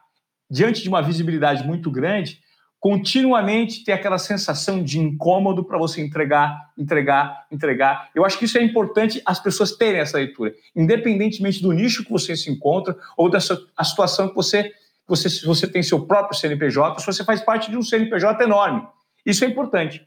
diante 0.51 0.83
de 0.83 0.89
uma 0.89 1.03
visibilidade 1.03 1.67
muito 1.67 1.91
grande, 1.91 2.41
continuamente 2.79 3.85
ter 3.85 3.93
aquela 3.93 4.19
sensação 4.19 4.83
de 4.83 4.99
incômodo 5.01 5.65
para 5.65 5.79
você 5.79 6.01
entregar, 6.01 6.71
entregar, 6.79 7.47
entregar. 7.51 8.11
Eu 8.15 8.25
acho 8.25 8.39
que 8.39 8.45
isso 8.45 8.59
é 8.59 8.63
importante 8.63 9.21
as 9.25 9.41
pessoas 9.41 9.73
terem 9.73 10.01
essa 10.01 10.19
leitura, 10.19 10.55
independentemente 10.75 11.61
do 11.63 11.73
nicho 11.73 12.05
que 12.05 12.13
você 12.13 12.37
se 12.37 12.51
encontra 12.51 12.97
ou 13.17 13.29
da 13.29 13.39
a 13.77 13.85
situação 13.85 14.29
que 14.29 14.35
você, 14.35 14.73
você, 15.07 15.29
se 15.29 15.45
você 15.45 15.67
tem 15.67 15.83
seu 15.83 16.07
próprio 16.07 16.39
CNPJ, 16.39 17.01
se 17.01 17.07
você 17.07 17.25
faz 17.25 17.41
parte 17.41 17.71
de 17.71 17.77
um 17.77 17.83
CNPJ 17.83 18.45
enorme. 18.45 18.87
Isso 19.25 19.45
é 19.45 19.49
importante. 19.49 20.07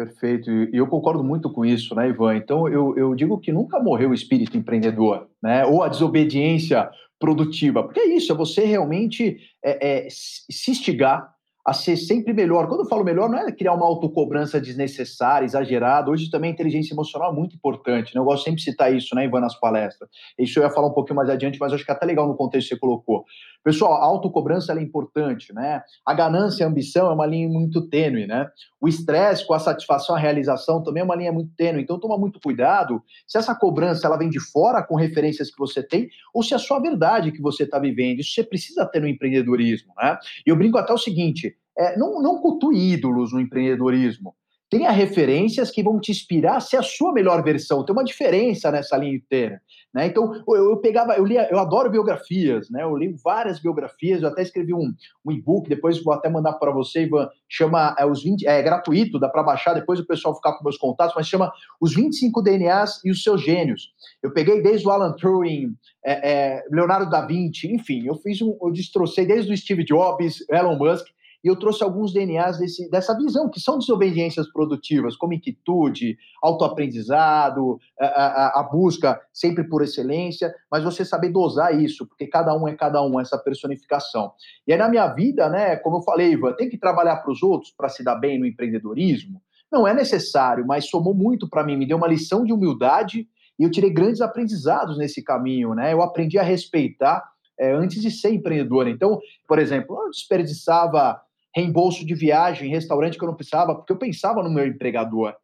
Perfeito, 0.00 0.50
e 0.50 0.70
eu 0.72 0.86
concordo 0.86 1.22
muito 1.22 1.52
com 1.52 1.62
isso, 1.62 1.94
né, 1.94 2.08
Ivan? 2.08 2.34
Então, 2.34 2.66
eu, 2.66 2.96
eu 2.96 3.14
digo 3.14 3.38
que 3.38 3.52
nunca 3.52 3.78
morreu 3.78 4.08
o 4.08 4.14
espírito 4.14 4.56
empreendedor, 4.56 5.28
né? 5.42 5.66
Ou 5.66 5.82
a 5.82 5.88
desobediência 5.88 6.88
produtiva, 7.18 7.82
porque 7.82 8.00
é 8.00 8.06
isso, 8.06 8.32
é 8.32 8.34
você 8.34 8.64
realmente 8.64 9.36
é, 9.62 10.06
é, 10.06 10.08
se 10.08 10.70
instigar 10.70 11.30
a 11.66 11.74
ser 11.74 11.98
sempre 11.98 12.32
melhor. 12.32 12.66
Quando 12.66 12.80
eu 12.80 12.88
falo 12.88 13.04
melhor, 13.04 13.28
não 13.28 13.38
é 13.38 13.52
criar 13.52 13.74
uma 13.74 13.84
autocobrança 13.84 14.58
desnecessária, 14.58 15.44
exagerada. 15.44 16.10
Hoje 16.10 16.30
também 16.30 16.50
a 16.50 16.54
inteligência 16.54 16.94
emocional 16.94 17.32
é 17.32 17.34
muito 17.34 17.54
importante. 17.54 18.14
Né? 18.14 18.20
Eu 18.20 18.24
gosto 18.24 18.44
sempre 18.44 18.58
de 18.58 18.64
citar 18.64 18.94
isso, 18.94 19.14
né, 19.14 19.26
Ivan, 19.26 19.40
nas 19.40 19.60
palestras. 19.60 20.08
Isso 20.38 20.58
eu 20.58 20.62
ia 20.62 20.70
falar 20.70 20.88
um 20.88 20.94
pouquinho 20.94 21.16
mais 21.16 21.28
adiante, 21.28 21.58
mas 21.60 21.74
acho 21.74 21.84
que 21.84 21.90
é 21.90 21.94
até 21.94 22.06
legal 22.06 22.26
no 22.26 22.36
contexto 22.36 22.68
que 22.68 22.74
você 22.74 22.80
colocou. 22.80 23.24
Pessoal, 23.62 23.94
a 23.94 24.04
autocobrança 24.04 24.72
é 24.72 24.82
importante, 24.82 25.52
né? 25.52 25.82
A 26.06 26.14
ganância 26.14 26.62
e 26.62 26.64
a 26.64 26.68
ambição 26.68 27.10
é 27.10 27.12
uma 27.12 27.26
linha 27.26 27.48
muito 27.48 27.88
tênue, 27.88 28.26
né? 28.26 28.48
O 28.80 28.88
estresse 28.88 29.46
com 29.46 29.52
a 29.52 29.58
satisfação, 29.58 30.16
a 30.16 30.18
realização 30.18 30.82
também 30.82 31.02
é 31.02 31.04
uma 31.04 31.14
linha 31.14 31.32
muito 31.32 31.52
tênue. 31.56 31.82
Então, 31.82 32.00
toma 32.00 32.16
muito 32.16 32.40
cuidado 32.40 33.02
se 33.26 33.36
essa 33.36 33.54
cobrança 33.54 34.06
ela 34.06 34.16
vem 34.16 34.30
de 34.30 34.40
fora 34.40 34.82
com 34.82 34.94
referências 34.94 35.50
que 35.50 35.58
você 35.58 35.82
tem 35.82 36.08
ou 36.32 36.42
se 36.42 36.54
é 36.54 36.56
a 36.56 36.60
sua 36.60 36.80
verdade 36.80 37.32
que 37.32 37.42
você 37.42 37.64
está 37.64 37.78
vivendo. 37.78 38.20
Isso 38.20 38.32
você 38.32 38.42
precisa 38.42 38.86
ter 38.86 39.00
no 39.00 39.08
empreendedorismo, 39.08 39.92
né? 39.98 40.18
E 40.46 40.50
eu 40.50 40.56
brinco 40.56 40.78
até 40.78 40.92
o 40.92 40.98
seguinte, 40.98 41.54
é, 41.76 41.98
não, 41.98 42.22
não 42.22 42.40
cultue 42.40 42.92
ídolos 42.92 43.32
no 43.32 43.40
empreendedorismo. 43.40 44.34
Tenha 44.70 44.92
referências 44.92 45.68
que 45.68 45.82
vão 45.82 45.98
te 45.98 46.12
inspirar 46.12 46.56
a 46.56 46.60
ser 46.60 46.76
a 46.76 46.82
sua 46.82 47.12
melhor 47.12 47.42
versão. 47.42 47.84
Tem 47.84 47.92
uma 47.92 48.04
diferença 48.04 48.70
nessa 48.70 48.96
linha 48.96 49.16
inteira. 49.16 49.60
Né? 49.92 50.06
Então, 50.06 50.32
eu, 50.46 50.70
eu, 50.70 50.76
pegava, 50.76 51.14
eu 51.14 51.24
lia, 51.24 51.48
eu 51.50 51.58
adoro 51.58 51.90
biografias, 51.90 52.70
né? 52.70 52.84
Eu 52.84 52.96
li 52.96 53.12
várias 53.24 53.58
biografias, 53.58 54.22
eu 54.22 54.28
até 54.28 54.42
escrevi 54.42 54.72
um, 54.72 54.94
um 55.26 55.32
e-book, 55.32 55.68
depois 55.68 56.00
vou 56.00 56.14
até 56.14 56.28
mandar 56.28 56.52
para 56.52 56.70
você, 56.70 57.02
Ivan, 57.02 57.28
chama 57.48 57.96
é, 57.98 58.06
os 58.06 58.22
20, 58.22 58.46
é 58.46 58.62
gratuito, 58.62 59.18
dá 59.18 59.28
para 59.28 59.42
baixar, 59.42 59.74
depois 59.74 59.98
o 59.98 60.06
pessoal 60.06 60.36
ficar 60.36 60.52
com 60.52 60.62
meus 60.62 60.78
contatos, 60.78 61.14
mas 61.16 61.26
chama 61.26 61.52
Os 61.80 61.92
25 61.92 62.40
DNAs 62.40 63.00
e 63.04 63.10
os 63.10 63.24
seus 63.24 63.42
gênios. 63.42 63.92
Eu 64.22 64.32
peguei 64.32 64.62
desde 64.62 64.86
o 64.86 64.90
Alan 64.92 65.12
Turing, 65.14 65.74
é, 66.04 66.30
é, 66.32 66.64
Leonardo 66.70 67.10
da 67.10 67.26
Vinci, 67.26 67.72
enfim, 67.72 68.06
eu 68.06 68.14
fiz 68.14 68.40
um, 68.40 68.56
eu 68.62 68.70
destrocei 68.70 69.26
desde 69.26 69.52
o 69.52 69.56
Steve 69.56 69.84
Jobs, 69.84 70.44
Elon 70.48 70.76
Musk, 70.76 71.06
e 71.42 71.48
eu 71.48 71.56
trouxe 71.56 71.82
alguns 71.82 72.12
DNAs 72.12 72.58
desse, 72.58 72.90
dessa 72.90 73.16
visão, 73.16 73.48
que 73.48 73.60
são 73.60 73.78
desobediências 73.78 74.50
produtivas, 74.52 75.16
como 75.16 75.32
inquietude, 75.32 76.18
autoaprendizado, 76.42 77.78
a, 77.98 78.06
a, 78.06 78.60
a, 78.60 78.62
busca 78.62 79.20
sempre 79.32 79.64
por 79.64 79.82
excelência, 79.82 80.54
mas 80.70 80.84
você 80.84 81.04
saber 81.04 81.30
dosar 81.30 81.78
isso, 81.80 82.06
porque 82.06 82.26
cada 82.26 82.54
um 82.54 82.68
é 82.68 82.74
cada 82.74 83.02
um, 83.02 83.18
essa 83.18 83.38
personificação. 83.38 84.32
E 84.66 84.72
aí, 84.72 84.78
na 84.78 84.88
minha 84.88 85.06
vida, 85.08 85.48
né, 85.48 85.76
como 85.76 85.98
eu 85.98 86.02
falei, 86.02 86.32
Ivan, 86.32 86.52
tem 86.52 86.68
que 86.68 86.78
trabalhar 86.78 87.16
para 87.16 87.32
os 87.32 87.42
outros 87.42 87.72
para 87.72 87.88
se 87.88 88.04
dar 88.04 88.16
bem 88.16 88.38
no 88.38 88.46
empreendedorismo? 88.46 89.40
Não 89.72 89.86
é 89.86 89.94
necessário, 89.94 90.66
mas 90.66 90.90
somou 90.90 91.14
muito 91.14 91.48
para 91.48 91.64
mim, 91.64 91.76
me 91.76 91.86
deu 91.86 91.96
uma 91.96 92.08
lição 92.08 92.44
de 92.44 92.52
humildade 92.52 93.26
e 93.58 93.62
eu 93.62 93.70
tirei 93.70 93.90
grandes 93.90 94.20
aprendizados 94.20 94.98
nesse 94.98 95.22
caminho, 95.22 95.74
né? 95.74 95.92
Eu 95.92 96.02
aprendi 96.02 96.38
a 96.38 96.42
respeitar 96.42 97.22
é, 97.58 97.72
antes 97.72 98.00
de 98.00 98.10
ser 98.10 98.32
empreendedor. 98.32 98.88
Então, 98.88 99.20
por 99.46 99.58
exemplo, 99.58 99.96
eu 100.02 100.10
desperdiçava 100.10 101.20
reembolso 101.54 102.04
de 102.06 102.14
viagem, 102.14 102.70
restaurante 102.70 103.18
que 103.18 103.24
eu 103.24 103.28
não 103.28 103.36
precisava, 103.36 103.74
porque 103.74 103.92
eu 103.92 103.98
pensava 103.98 104.42
no 104.42 104.50
meu 104.50 104.66
empregador. 104.66 105.34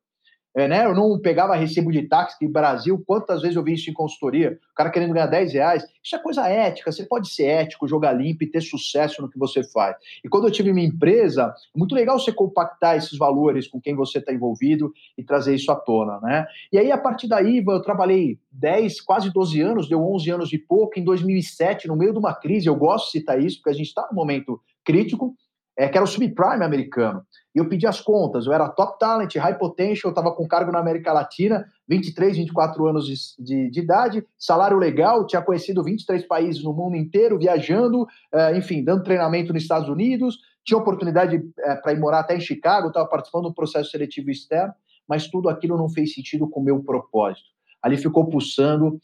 É, 0.57 0.67
né? 0.67 0.87
Eu 0.87 0.95
não 0.95 1.21
pegava 1.21 1.55
recibo 1.55 1.93
de 1.93 2.09
táxi, 2.09 2.39
que 2.39 2.49
Brasil, 2.49 3.03
quantas 3.07 3.43
vezes 3.43 3.57
eu 3.57 3.63
vi 3.63 3.75
isso 3.75 3.91
em 3.91 3.93
consultoria, 3.93 4.59
o 4.73 4.75
cara 4.75 4.89
querendo 4.89 5.13
ganhar 5.13 5.27
10 5.27 5.53
reais. 5.53 5.85
Isso 6.03 6.17
é 6.17 6.19
coisa 6.19 6.49
ética, 6.49 6.91
você 6.91 7.05
pode 7.05 7.29
ser 7.29 7.45
ético, 7.45 7.87
jogar 7.87 8.15
limpo 8.15 8.43
e 8.43 8.51
ter 8.51 8.63
sucesso 8.63 9.21
no 9.21 9.29
que 9.29 9.39
você 9.39 9.63
faz. 9.63 9.95
E 10.25 10.31
quando 10.31 10.47
eu 10.47 10.51
tive 10.51 10.73
minha 10.73 10.89
empresa, 10.89 11.53
é 11.75 11.79
muito 11.79 11.95
legal 11.95 12.19
você 12.19 12.33
compactar 12.33 12.97
esses 12.97 13.19
valores 13.19 13.69
com 13.69 13.79
quem 13.79 13.95
você 13.95 14.17
está 14.17 14.33
envolvido 14.33 14.95
e 15.19 15.23
trazer 15.23 15.55
isso 15.55 15.71
à 15.71 15.77
tona, 15.77 16.19
né? 16.23 16.47
E 16.73 16.79
aí, 16.79 16.91
a 16.91 16.97
partir 16.97 17.29
daí, 17.29 17.63
eu 17.63 17.83
trabalhei 17.83 18.39
10, 18.51 19.03
quase 19.03 19.31
12 19.31 19.61
anos, 19.61 19.91
deu 19.91 20.03
11 20.03 20.31
anos 20.31 20.53
e 20.55 20.59
pouco, 20.59 20.99
em 20.99 21.05
2007, 21.05 21.87
no 21.87 21.97
meio 21.97 22.15
de 22.15 22.19
uma 22.19 22.35
crise, 22.35 22.67
eu 22.67 22.77
gosto 22.77 23.07
de 23.07 23.19
citar 23.19 23.39
isso, 23.39 23.59
porque 23.59 23.71
a 23.71 23.75
gente 23.75 23.89
está 23.89 24.09
num 24.11 24.17
momento 24.17 24.59
crítico, 24.83 25.35
é, 25.77 25.89
que 25.89 25.97
era 25.97 26.05
o 26.05 26.09
subprime 26.09 26.65
americano. 26.65 27.23
E 27.55 27.59
eu 27.59 27.69
pedi 27.69 27.87
as 27.87 28.01
contas, 28.01 28.47
eu 28.47 28.53
era 28.53 28.69
top 28.69 28.99
talent, 28.99 29.35
high 29.37 29.59
potential, 29.59 30.11
estava 30.11 30.33
com 30.35 30.47
cargo 30.47 30.73
na 30.73 30.79
América 30.79 31.13
Latina, 31.13 31.67
23, 31.89 32.37
24 32.39 32.87
anos 32.87 33.07
de, 33.07 33.15
de, 33.45 33.71
de, 33.71 33.81
idade, 33.81 34.27
salário 34.39 34.79
legal, 34.79 35.27
tinha 35.27 35.43
conhecido 35.43 35.83
23 35.83 36.27
países 36.27 36.63
no 36.63 36.73
mundo 36.73 36.97
inteiro, 36.97 37.39
viajando, 37.39 38.07
é, 38.33 38.57
enfim, 38.57 38.83
dando 38.83 39.03
treinamento 39.05 39.53
nos 39.53 39.63
Estados 39.63 39.89
Unidos, 39.89 40.39
tinha 40.65 40.79
oportunidade 40.79 41.43
é, 41.61 41.75
para 41.77 41.93
ir 41.93 42.01
morar 42.01 42.21
até 42.21 42.37
em 42.37 42.41
Chicago, 42.41 42.89
estava 42.89 43.09
participando 43.09 43.45
do 43.45 43.55
processo 43.55 43.91
seletivo 43.91 44.31
externo, 44.31 44.75
mas 45.09 45.29
tudo 45.29 45.49
aquilo 45.49 45.77
não 45.77 45.89
fez 45.89 46.13
sentido 46.15 46.49
com 46.49 46.61
o 46.61 46.65
meu 46.65 46.83
propósito. 46.83 47.47
Ali 47.83 47.97
ficou 47.97 48.29
pulsando 48.29 48.99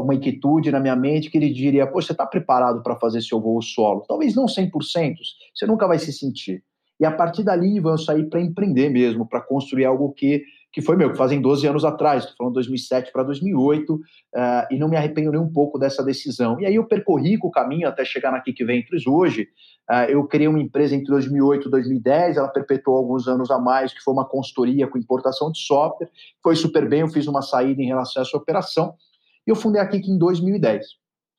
uma 0.00 0.14
inquietude 0.14 0.70
na 0.70 0.80
minha 0.80 0.96
mente 0.96 1.30
que 1.30 1.36
ele 1.38 1.52
diria: 1.52 1.90
você 1.90 2.12
está 2.12 2.26
preparado 2.26 2.82
para 2.82 2.96
fazer 2.96 3.20
seu 3.20 3.40
voo 3.40 3.60
solo? 3.60 4.04
Talvez 4.08 4.34
não 4.34 4.46
100%, 4.46 4.70
você 5.54 5.66
nunca 5.66 5.86
vai 5.86 5.98
se 5.98 6.12
sentir. 6.12 6.62
E 7.00 7.06
a 7.06 7.12
partir 7.12 7.44
dali, 7.44 7.76
eu 7.76 7.98
saí 7.98 8.28
para 8.28 8.40
empreender 8.40 8.88
mesmo, 8.88 9.26
para 9.26 9.40
construir 9.40 9.84
algo 9.84 10.12
que, 10.12 10.42
que 10.72 10.82
foi 10.82 10.96
meu, 10.96 11.12
que 11.12 11.16
fazem 11.16 11.40
12 11.40 11.66
anos 11.66 11.84
atrás, 11.84 12.24
estou 12.24 12.36
falando 12.36 12.54
2007 12.54 13.12
para 13.12 13.22
2008, 13.22 13.94
uh, 13.94 14.00
e 14.70 14.78
não 14.78 14.88
me 14.88 14.96
arrependo 14.96 15.30
nem 15.30 15.40
um 15.40 15.52
pouco 15.52 15.78
dessa 15.78 16.02
decisão. 16.02 16.60
E 16.60 16.66
aí 16.66 16.74
eu 16.74 16.84
percorri 16.84 17.38
o 17.40 17.50
caminho 17.50 17.86
até 17.86 18.04
chegar 18.04 18.32
na 18.32 18.40
Kik 18.40 18.64
Ventures 18.64 19.06
hoje. 19.06 19.48
Uh, 19.88 20.10
eu 20.10 20.26
criei 20.26 20.48
uma 20.48 20.60
empresa 20.60 20.96
entre 20.96 21.06
2008 21.06 21.68
e 21.68 21.70
2010, 21.70 22.36
ela 22.36 22.48
perpetuou 22.48 22.96
alguns 22.96 23.28
anos 23.28 23.48
a 23.50 23.60
mais, 23.60 23.92
que 23.94 24.02
foi 24.02 24.12
uma 24.12 24.28
consultoria 24.28 24.88
com 24.88 24.98
importação 24.98 25.52
de 25.52 25.60
software. 25.60 26.10
Foi 26.42 26.56
super 26.56 26.88
bem, 26.88 27.00
eu 27.00 27.08
fiz 27.08 27.28
uma 27.28 27.42
saída 27.42 27.80
em 27.80 27.86
relação 27.86 28.20
a 28.20 28.26
essa 28.26 28.36
operação. 28.36 28.94
Eu 29.48 29.56
fundei 29.56 29.80
a 29.80 29.88
Kik 29.88 30.10
em 30.10 30.18
2010. 30.18 30.84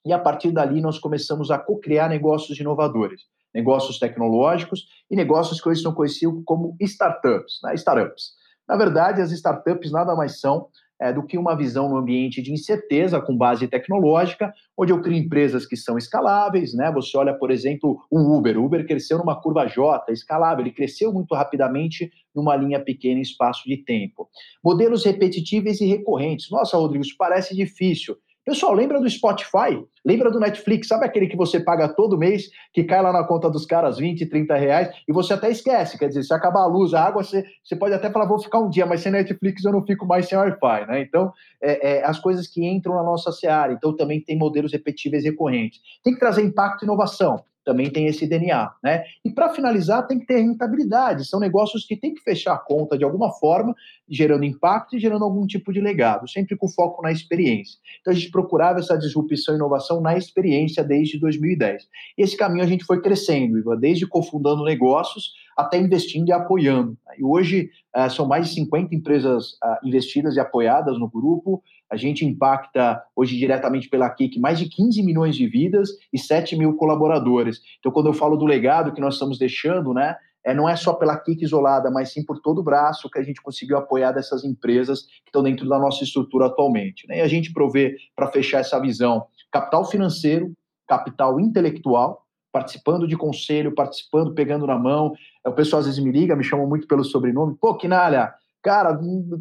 E 0.04 0.12
a 0.12 0.18
partir 0.18 0.52
dali 0.52 0.82
nós 0.82 0.98
começamos 0.98 1.52
a 1.52 1.60
co-criar 1.60 2.10
negócios 2.10 2.60
inovadores, 2.60 3.22
negócios 3.54 4.00
tecnológicos 4.00 4.88
e 5.12 5.16
negócios 5.16 5.62
que 5.62 5.70
hoje 5.70 5.84
são 5.84 5.94
conhecidos 5.94 6.42
como 6.44 6.76
startups. 6.80 7.60
Né? 7.62 7.76
Startups. 7.76 8.32
Na 8.68 8.76
verdade, 8.76 9.22
as 9.22 9.32
startups 9.32 9.92
nada 9.92 10.16
mais 10.16 10.40
são 10.40 10.70
é, 11.00 11.14
do 11.14 11.24
que 11.24 11.38
uma 11.38 11.56
visão 11.56 11.90
no 11.90 11.98
ambiente 11.98 12.42
de 12.42 12.52
incerteza 12.52 13.22
com 13.22 13.36
base 13.36 13.68
tecnológica, 13.68 14.54
onde 14.78 14.92
eu 14.92 15.02
crio 15.02 15.18
empresas 15.18 15.66
que 15.66 15.76
são 15.76 15.98
escaláveis, 15.98 16.74
né? 16.74 16.92
Você 16.92 17.18
olha, 17.18 17.34
por 17.34 17.52
exemplo, 17.52 18.02
o 18.12 18.38
Uber. 18.38 18.58
O 18.58 18.66
Uber 18.66 18.86
cresceu 18.86 19.18
numa 19.18 19.40
curva 19.40 19.66
J, 19.66 20.12
escalável, 20.12 20.64
ele 20.64 20.74
cresceu 20.74 21.14
muito 21.14 21.34
rapidamente 21.34 22.12
numa 22.36 22.56
linha 22.56 22.80
pequena 22.80 23.20
em 23.20 23.22
espaço 23.22 23.64
de 23.66 23.78
tempo. 23.78 24.30
Modelos 24.64 25.06
repetitivos 25.06 25.80
e 25.82 25.86
recorrentes. 25.86 26.50
Nossa, 26.52 26.78
Rodrigo, 26.78 27.04
isso 27.04 27.16
parece 27.18 27.56
difícil. 27.56 28.16
Pessoal, 28.50 28.74
lembra 28.74 29.00
do 29.00 29.08
Spotify? 29.08 29.80
Lembra 30.04 30.32
do 30.32 30.40
Netflix? 30.40 30.88
Sabe 30.88 31.06
aquele 31.06 31.28
que 31.28 31.38
você 31.38 31.60
paga 31.60 31.88
todo 31.88 32.18
mês, 32.18 32.50
que 32.74 32.84
cai 32.84 33.00
lá 33.00 33.14
na 33.14 33.24
conta 33.24 33.48
dos 33.48 33.64
caras 33.64 34.00
20, 34.00 34.26
30 34.26 34.56
reais, 34.56 34.90
e 35.08 35.14
você 35.14 35.36
até 35.36 35.52
esquece, 35.52 36.00
quer 36.00 36.08
dizer, 36.08 36.24
se 36.24 36.34
acabar 36.34 36.62
a 36.62 36.66
luz, 36.66 36.96
a 36.96 37.04
água, 37.04 37.24
você, 37.24 37.46
você 37.64 37.76
pode 37.76 37.94
até 37.94 38.10
falar, 38.10 38.26
vou 38.26 38.40
ficar 38.40 38.58
um 38.58 38.68
dia, 38.68 38.88
mas 38.88 39.02
sem 39.02 39.12
Netflix 39.12 39.64
eu 39.64 39.72
não 39.72 39.86
fico 39.86 40.04
mais 40.04 40.28
sem 40.28 40.36
Wi-Fi, 40.36 40.88
né? 40.88 41.00
Então, 41.00 41.32
é, 41.62 41.98
é, 41.98 42.04
as 42.04 42.18
coisas 42.18 42.48
que 42.48 42.66
entram 42.66 42.96
na 42.96 43.04
nossa 43.04 43.32
seara. 43.32 43.72
Então, 43.72 43.96
também 43.96 44.20
tem 44.20 44.36
modelos 44.36 44.72
repetíveis 44.72 45.24
recorrentes. 45.24 45.80
Tem 46.04 46.16
que 46.16 46.20
trazer 46.20 46.42
impacto 46.42 46.82
e 46.82 46.86
inovação 46.86 47.44
também 47.70 47.92
tem 47.92 48.08
esse 48.08 48.26
DNA, 48.26 48.72
né? 48.84 49.04
E 49.24 49.30
para 49.30 49.54
finalizar, 49.54 50.08
tem 50.08 50.18
que 50.18 50.26
ter 50.26 50.38
rentabilidade. 50.38 51.28
São 51.28 51.40
negócios 51.40 51.86
que 51.86 51.96
tem 51.96 52.16
que 52.16 52.22
fechar 52.22 52.56
a 52.56 52.58
conta 52.58 52.98
de 52.98 53.04
alguma 53.04 53.32
forma, 53.32 53.76
gerando 54.10 54.44
impacto 54.44 54.96
e 54.96 55.00
gerando 55.00 55.24
algum 55.24 55.46
tipo 55.46 55.72
de 55.72 55.80
legado, 55.80 56.28
sempre 56.28 56.58
com 56.58 56.68
foco 56.68 57.04
na 57.04 57.12
experiência. 57.12 57.78
Então 58.02 58.12
a 58.12 58.16
gente 58.16 58.32
procurava 58.32 58.80
essa 58.80 58.98
disrupção 58.98 59.54
e 59.54 59.58
inovação 59.58 60.02
na 60.02 60.18
experiência 60.18 60.84
desde 60.84 61.20
2010. 61.20 61.88
E 62.18 62.24
esse 62.24 62.36
caminho 62.36 62.64
a 62.64 62.68
gente 62.68 62.84
foi 62.84 63.02
crescendo, 63.02 63.62
desde 63.78 64.08
cofundando 64.08 64.64
negócios 64.64 65.34
até 65.60 65.78
investindo 65.78 66.30
e 66.30 66.32
apoiando. 66.32 66.98
E 67.18 67.24
hoje 67.24 67.70
uh, 67.96 68.10
são 68.10 68.26
mais 68.26 68.48
de 68.48 68.56
50 68.56 68.96
empresas 68.96 69.52
uh, 69.64 69.86
investidas 69.86 70.38
e 70.38 70.40
apoiadas 70.40 70.98
no 70.98 71.10
grupo. 71.10 71.62
A 71.92 71.98
gente 71.98 72.26
impacta 72.26 73.04
hoje 73.14 73.38
diretamente 73.38 73.90
pela 73.90 74.10
KIC 74.10 74.40
mais 74.40 74.58
de 74.58 74.70
15 74.70 75.04
milhões 75.04 75.36
de 75.36 75.46
vidas 75.48 75.90
e 76.14 76.18
7 76.18 76.56
mil 76.56 76.76
colaboradores. 76.78 77.60
Então, 77.80 77.92
quando 77.92 78.06
eu 78.06 78.14
falo 78.14 78.38
do 78.38 78.46
legado 78.46 78.94
que 78.94 79.02
nós 79.02 79.16
estamos 79.16 79.38
deixando, 79.38 79.94
né, 79.94 80.16
é, 80.46 80.54
não 80.54 80.70
é 80.70 80.78
só 80.78 80.94
pela 80.94 81.18
KIC 81.18 81.44
isolada, 81.44 81.92
mas 81.92 82.14
sim 82.14 82.24
por 82.24 82.40
todo 82.40 82.60
o 82.60 82.64
braço 82.64 83.10
que 83.10 83.20
a 83.20 83.24
gente 83.24 83.42
conseguiu 83.42 83.78
apoiar 83.78 84.14
dessas 84.14 84.46
empresas 84.46 85.02
que 85.02 85.28
estão 85.28 85.44
dentro 85.44 85.68
da 85.68 85.78
nossa 85.78 86.06
estrutura 86.06 86.46
atualmente. 86.46 87.06
Né? 87.06 87.18
E 87.18 87.22
a 87.22 87.28
gente 87.28 87.52
provê, 87.52 87.98
para 88.16 88.28
fechar 88.28 88.60
essa 88.60 88.80
visão, 88.80 89.26
capital 89.52 89.84
financeiro, 89.84 90.54
capital 90.88 91.38
intelectual, 91.38 92.26
participando 92.52 93.08
de 93.08 93.16
conselho, 93.16 93.74
participando, 93.74 94.34
pegando 94.34 94.66
na 94.66 94.78
mão. 94.78 95.14
O 95.46 95.52
pessoal 95.52 95.82
às 95.82 95.86
vezes 95.86 96.04
me 96.04 96.12
liga, 96.12 96.36
me 96.36 96.44
chamam 96.44 96.68
muito 96.68 96.88
pelo 96.88 97.04
sobrenome. 97.04 97.56
Pô, 97.60 97.76
Quinalha, 97.76 98.34
cara, 98.62 99.00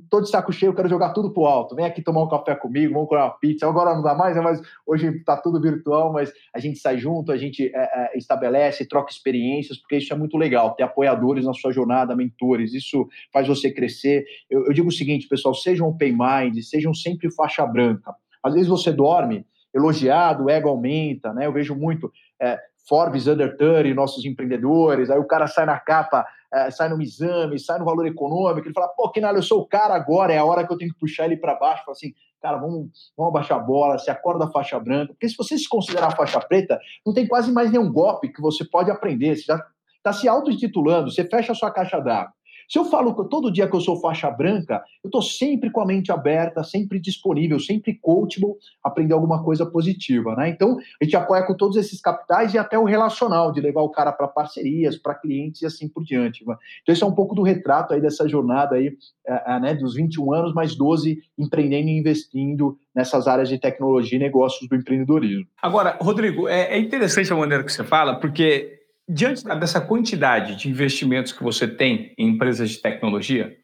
tô 0.08 0.20
de 0.20 0.28
saco 0.28 0.52
cheio, 0.52 0.74
quero 0.74 0.88
jogar 0.88 1.12
tudo 1.12 1.32
pro 1.32 1.46
alto. 1.46 1.74
Vem 1.74 1.84
aqui 1.84 2.02
tomar 2.02 2.22
um 2.22 2.28
café 2.28 2.54
comigo, 2.54 2.94
vamos 2.94 3.08
comer 3.08 3.22
uma 3.22 3.30
pizza. 3.30 3.66
Agora 3.66 3.94
não 3.94 4.02
dá 4.02 4.14
mais, 4.14 4.36
né? 4.36 4.42
mas 4.42 4.60
hoje 4.86 5.20
tá 5.24 5.36
tudo 5.36 5.60
virtual, 5.60 6.12
mas 6.12 6.32
a 6.54 6.58
gente 6.58 6.78
sai 6.78 6.98
junto, 6.98 7.32
a 7.32 7.36
gente 7.36 7.70
é, 7.74 8.12
é, 8.14 8.18
estabelece, 8.18 8.86
troca 8.86 9.10
experiências, 9.10 9.78
porque 9.78 9.96
isso 9.96 10.12
é 10.12 10.16
muito 10.16 10.36
legal, 10.36 10.74
ter 10.74 10.82
apoiadores 10.82 11.44
na 11.44 11.52
sua 11.54 11.72
jornada, 11.72 12.14
mentores, 12.14 12.74
isso 12.74 13.08
faz 13.32 13.48
você 13.48 13.70
crescer. 13.70 14.24
Eu, 14.48 14.66
eu 14.66 14.72
digo 14.72 14.88
o 14.88 14.92
seguinte, 14.92 15.26
pessoal, 15.28 15.54
sejam 15.54 15.88
open 15.88 16.12
mind, 16.12 16.58
sejam 16.62 16.94
sempre 16.94 17.30
faixa 17.32 17.66
branca. 17.66 18.14
Às 18.42 18.54
vezes 18.54 18.68
você 18.68 18.92
dorme 18.92 19.44
elogiado, 19.74 20.44
o 20.44 20.50
ego 20.50 20.68
aumenta, 20.68 21.32
né? 21.32 21.46
Eu 21.46 21.52
vejo 21.52 21.74
muito. 21.74 22.10
É, 22.40 22.58
Forbes 22.88 23.26
Under 23.26 23.56
30, 23.56 23.94
nossos 23.94 24.24
empreendedores, 24.24 25.10
aí 25.10 25.18
o 25.18 25.26
cara 25.26 25.46
sai 25.46 25.66
na 25.66 25.78
capa, 25.78 26.26
é, 26.52 26.70
sai 26.70 26.88
no 26.88 27.02
exame, 27.02 27.58
sai 27.58 27.78
no 27.78 27.84
valor 27.84 28.06
econômico, 28.06 28.66
ele 28.66 28.74
fala, 28.74 28.88
pô, 28.88 29.10
Kinalho, 29.10 29.38
eu 29.38 29.42
sou 29.42 29.60
o 29.60 29.66
cara 29.66 29.94
agora, 29.94 30.32
é 30.32 30.38
a 30.38 30.44
hora 30.44 30.66
que 30.66 30.72
eu 30.72 30.78
tenho 30.78 30.92
que 30.92 30.98
puxar 30.98 31.26
ele 31.26 31.36
para 31.36 31.54
baixo, 31.54 31.84
fala 31.84 31.92
assim, 31.92 32.14
cara, 32.40 32.56
vamos, 32.56 33.12
vamos 33.16 33.30
abaixar 33.30 33.58
a 33.58 33.62
bola, 33.62 33.98
se 33.98 34.10
acorda 34.10 34.46
a 34.46 34.50
faixa 34.50 34.80
branca, 34.80 35.12
porque 35.12 35.28
se 35.28 35.36
você 35.36 35.58
se 35.58 35.68
considerar 35.68 36.16
faixa 36.16 36.40
preta, 36.40 36.80
não 37.04 37.12
tem 37.12 37.26
quase 37.28 37.52
mais 37.52 37.70
nenhum 37.70 37.92
golpe 37.92 38.32
que 38.32 38.40
você 38.40 38.64
pode 38.64 38.90
aprender, 38.90 39.36
você 39.36 39.42
já 39.42 39.62
está 39.96 40.12
se 40.12 40.26
auto-intitulando, 40.26 41.10
você 41.10 41.24
fecha 41.24 41.52
a 41.52 41.54
sua 41.54 41.70
caixa 41.70 42.00
d'água. 42.00 42.32
Se 42.68 42.78
eu 42.78 42.84
falo 42.84 43.14
que 43.14 43.28
todo 43.30 43.50
dia 43.50 43.66
que 43.66 43.74
eu 43.74 43.80
sou 43.80 43.98
faixa 43.98 44.30
branca, 44.30 44.82
eu 45.02 45.08
estou 45.08 45.22
sempre 45.22 45.70
com 45.70 45.80
a 45.80 45.86
mente 45.86 46.12
aberta, 46.12 46.62
sempre 46.62 47.00
disponível, 47.00 47.58
sempre 47.58 47.94
coachable, 47.94 48.54
aprender 48.84 49.14
alguma 49.14 49.42
coisa 49.42 49.64
positiva, 49.64 50.36
né? 50.36 50.50
Então, 50.50 50.76
a 51.00 51.04
gente 51.04 51.16
apoia 51.16 51.42
com 51.44 51.56
todos 51.56 51.76
esses 51.76 52.00
capitais 52.00 52.52
e 52.52 52.58
até 52.58 52.78
o 52.78 52.84
relacional, 52.84 53.50
de 53.50 53.60
levar 53.60 53.80
o 53.80 53.88
cara 53.88 54.12
para 54.12 54.28
parcerias, 54.28 54.96
para 54.96 55.14
clientes 55.14 55.62
e 55.62 55.66
assim 55.66 55.88
por 55.88 56.04
diante. 56.04 56.46
Né? 56.46 56.54
Então, 56.82 56.92
esse 56.92 57.02
é 57.02 57.06
um 57.06 57.14
pouco 57.14 57.34
do 57.34 57.42
retrato 57.42 57.94
aí 57.94 58.00
dessa 58.00 58.28
jornada 58.28 58.76
aí, 58.76 58.92
é, 59.26 59.54
é, 59.54 59.60
né, 59.60 59.74
dos 59.74 59.94
21 59.94 60.32
anos, 60.32 60.52
mais 60.52 60.74
12 60.76 61.22
empreendendo 61.38 61.88
e 61.88 61.98
investindo 61.98 62.78
nessas 62.94 63.26
áreas 63.26 63.48
de 63.48 63.58
tecnologia 63.58 64.16
e 64.16 64.20
negócios 64.20 64.68
do 64.68 64.76
empreendedorismo. 64.76 65.46
Agora, 65.62 65.96
Rodrigo, 66.00 66.48
é, 66.48 66.74
é 66.74 66.78
interessante 66.78 67.32
a 67.32 67.36
maneira 67.36 67.64
que 67.64 67.72
você 67.72 67.84
fala, 67.84 68.18
porque 68.18 68.77
diante 69.08 69.42
dessa 69.44 69.80
quantidade 69.80 70.56
de 70.56 70.68
investimentos 70.68 71.32
que 71.32 71.42
você 71.42 71.66
tem 71.66 72.12
em 72.18 72.28
empresas 72.28 72.70
de 72.70 72.78
tecnologia, 72.78 73.56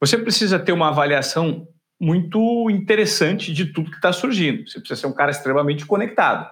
você 0.00 0.16
precisa 0.16 0.58
ter 0.58 0.72
uma 0.72 0.88
avaliação 0.88 1.66
muito 2.00 2.70
interessante 2.70 3.52
de 3.52 3.66
tudo 3.72 3.90
que 3.90 3.96
está 3.96 4.12
surgindo. 4.12 4.68
Você 4.68 4.78
precisa 4.78 5.00
ser 5.00 5.06
um 5.06 5.14
cara 5.14 5.30
extremamente 5.30 5.84
conectado. 5.86 6.48